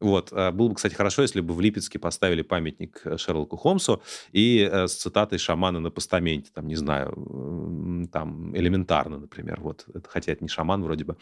Вот. 0.00 0.32
Э, 0.32 0.50
было 0.50 0.68
бы, 0.68 0.74
кстати, 0.74 0.94
хорошо, 0.94 1.22
если 1.22 1.40
бы 1.40 1.54
в 1.54 1.60
Липецке 1.60 1.98
поставили 1.98 2.42
памятник 2.42 3.02
э, 3.04 3.18
Шерлоку 3.18 3.56
Холмсу 3.56 4.02
и 4.32 4.68
с 4.72 4.94
цитатой 4.94 5.38
шамана 5.38 5.78
на 5.78 5.90
постаменте, 5.90 6.50
там, 6.52 6.66
не 6.66 6.76
знаю, 6.76 8.08
там, 8.10 8.56
элементарно, 8.56 9.18
например. 9.18 9.60
Вот. 9.60 9.86
Хотя 10.08 10.32
это 10.32 10.42
не 10.42 10.48
шаман 10.48 10.82
вроде 10.82 11.04
бы. 11.04 11.16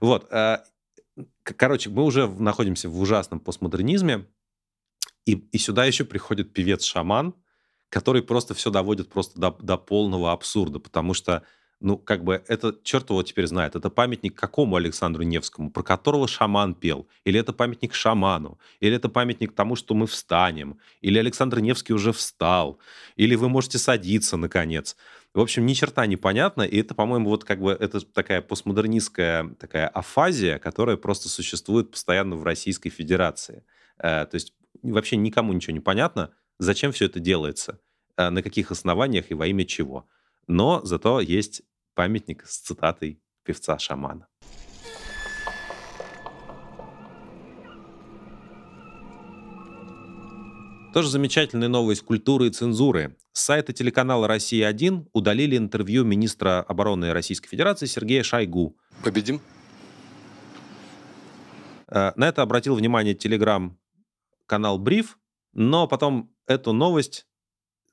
Вот. 0.00 0.28
Короче, 1.42 1.88
мы 1.88 2.02
уже 2.02 2.28
находимся 2.28 2.88
в 2.88 3.00
ужасном 3.00 3.40
постмодернизме, 3.40 4.26
и, 5.24 5.32
и 5.32 5.58
сюда 5.58 5.84
еще 5.84 6.04
приходит 6.04 6.52
певец-шаман, 6.52 7.34
который 7.88 8.22
просто 8.22 8.54
все 8.54 8.70
доводит 8.70 9.08
просто 9.08 9.40
до, 9.40 9.50
до 9.60 9.76
полного 9.76 10.32
абсурда, 10.32 10.78
потому 10.78 11.14
что 11.14 11.42
ну, 11.80 11.98
как 11.98 12.24
бы 12.24 12.42
это 12.48 12.74
черт 12.82 13.10
его 13.10 13.22
теперь 13.22 13.46
знает. 13.46 13.76
Это 13.76 13.90
памятник 13.90 14.34
какому 14.34 14.76
Александру 14.76 15.22
Невскому, 15.22 15.70
про 15.70 15.82
которого 15.82 16.26
шаман 16.26 16.74
пел? 16.74 17.06
Или 17.24 17.38
это 17.38 17.52
памятник 17.52 17.94
шаману? 17.94 18.58
Или 18.80 18.96
это 18.96 19.08
памятник 19.08 19.52
тому, 19.52 19.76
что 19.76 19.94
мы 19.94 20.06
встанем? 20.06 20.78
Или 21.02 21.18
Александр 21.18 21.60
Невский 21.60 21.92
уже 21.92 22.12
встал? 22.12 22.78
Или 23.16 23.34
вы 23.34 23.48
можете 23.48 23.78
садиться, 23.78 24.36
наконец? 24.36 24.96
В 25.34 25.40
общем, 25.40 25.66
ни 25.66 25.74
черта 25.74 26.06
непонятно, 26.06 26.62
и 26.62 26.80
это, 26.80 26.94
по-моему, 26.94 27.28
вот 27.28 27.44
как 27.44 27.60
бы 27.60 27.72
это 27.72 28.00
такая 28.00 28.40
постмодернистская 28.40 29.54
такая 29.60 29.86
афазия, 29.86 30.58
которая 30.58 30.96
просто 30.96 31.28
существует 31.28 31.90
постоянно 31.90 32.36
в 32.36 32.42
Российской 32.42 32.88
Федерации. 32.88 33.62
Э, 33.98 34.24
то 34.24 34.34
есть 34.34 34.54
вообще 34.82 35.16
никому 35.16 35.52
ничего 35.52 35.74
не 35.74 35.80
понятно, 35.80 36.30
зачем 36.58 36.90
все 36.90 37.04
это 37.04 37.20
делается, 37.20 37.80
э, 38.16 38.30
на 38.30 38.42
каких 38.42 38.70
основаниях 38.70 39.30
и 39.30 39.34
во 39.34 39.46
имя 39.46 39.66
чего. 39.66 40.08
Но 40.46 40.80
зато 40.84 41.20
есть 41.20 41.62
памятник 41.94 42.46
с 42.46 42.58
цитатой 42.58 43.20
певца-шамана. 43.44 44.26
Тоже 50.96 51.10
замечательная 51.10 51.68
новость 51.68 52.02
культуры 52.02 52.46
и 52.46 52.50
цензуры. 52.50 53.18
С 53.32 53.42
сайта 53.42 53.74
телеканала 53.74 54.26
«Россия-1» 54.26 55.08
удалили 55.12 55.56
интервью 55.58 56.04
министра 56.04 56.62
обороны 56.62 57.12
Российской 57.12 57.48
Федерации 57.48 57.84
Сергея 57.84 58.22
Шойгу. 58.22 58.78
Победим? 59.04 59.42
Э, 61.88 62.12
на 62.16 62.28
это 62.28 62.40
обратил 62.40 62.74
внимание 62.74 63.14
телеграм-канал 63.14 64.78
Бриф, 64.78 65.18
но 65.52 65.86
потом 65.86 66.34
эту 66.46 66.72
новость 66.72 67.26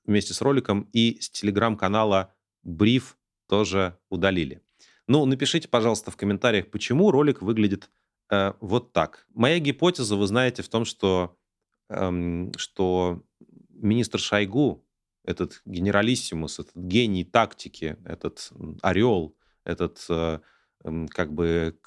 вместе 0.05 0.33
с 0.33 0.41
роликом 0.41 0.87
и 0.93 1.19
с 1.19 1.29
телеграм-канала 1.29 2.33
Бриф 2.63 3.17
тоже 3.47 3.97
удалили. 4.09 4.61
Ну, 5.07 5.25
напишите, 5.25 5.67
пожалуйста, 5.67 6.11
в 6.11 6.17
комментариях, 6.17 6.71
почему 6.71 7.11
ролик 7.11 7.41
выглядит 7.41 7.89
э, 8.31 8.53
вот 8.61 8.93
так. 8.93 9.27
Моя 9.33 9.59
гипотеза, 9.59 10.15
вы 10.15 10.27
знаете, 10.27 10.63
в 10.63 10.69
том, 10.69 10.85
что, 10.85 11.37
эм, 11.89 12.51
что 12.55 13.23
министр 13.69 14.19
Шойгу, 14.19 14.85
этот 15.25 15.61
генералиссимус, 15.65 16.59
этот 16.59 16.75
гений 16.75 17.23
тактики, 17.23 17.97
этот 18.05 18.51
орел, 18.81 19.35
этот 19.63 20.05
э, 20.09 20.39
э, 20.83 21.05
как 21.09 21.33
бы 21.33 21.77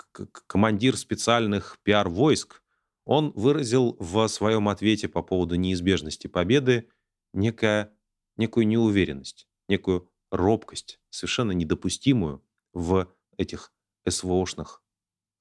командир 0.46 0.96
специальных 0.96 1.78
пиар-войск, 1.82 2.62
он 3.04 3.32
выразил 3.36 3.96
в 3.98 4.26
своем 4.28 4.68
ответе 4.68 5.08
по 5.08 5.22
поводу 5.22 5.54
неизбежности 5.54 6.26
победы 6.26 6.88
некая, 7.32 7.92
некую 8.36 8.66
неуверенность, 8.66 9.48
некую 9.68 10.10
робкость, 10.36 11.00
совершенно 11.10 11.52
недопустимую 11.52 12.42
в 12.72 13.08
этих 13.36 13.72
СВОшных 14.08 14.82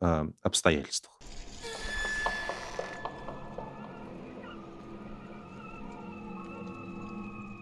э, 0.01 0.27
обстоятельствах. 0.41 1.19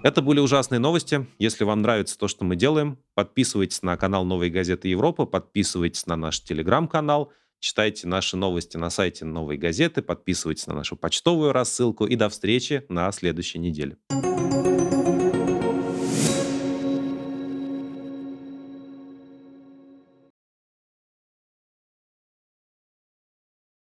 Это 0.04 0.22
были 0.22 0.42
ужасные 0.42 0.80
новости. 0.80 1.28
Если 1.40 1.64
вам 1.64 1.82
нравится 1.82 2.18
то, 2.18 2.28
что 2.28 2.44
мы 2.44 2.58
делаем, 2.58 3.00
подписывайтесь 3.14 3.82
на 3.84 3.96
канал 3.96 4.26
Новой 4.26 4.50
газеты 4.50 4.90
Европа, 4.90 5.26
подписывайтесь 5.26 6.06
на 6.08 6.18
наш 6.18 6.42
телеграм-канал, 6.42 7.32
читайте 7.60 8.06
наши 8.06 8.36
новости 8.36 8.76
на 8.76 8.90
сайте 8.90 9.24
Новой 9.24 9.56
газеты, 9.56 10.02
подписывайтесь 10.02 10.68
на 10.68 10.74
нашу 10.74 10.98
почтовую 10.98 11.54
рассылку 11.54 12.06
и 12.06 12.18
до 12.18 12.28
встречи 12.28 12.86
на 12.90 13.10
следующей 13.14 13.60
неделе. 13.60 13.98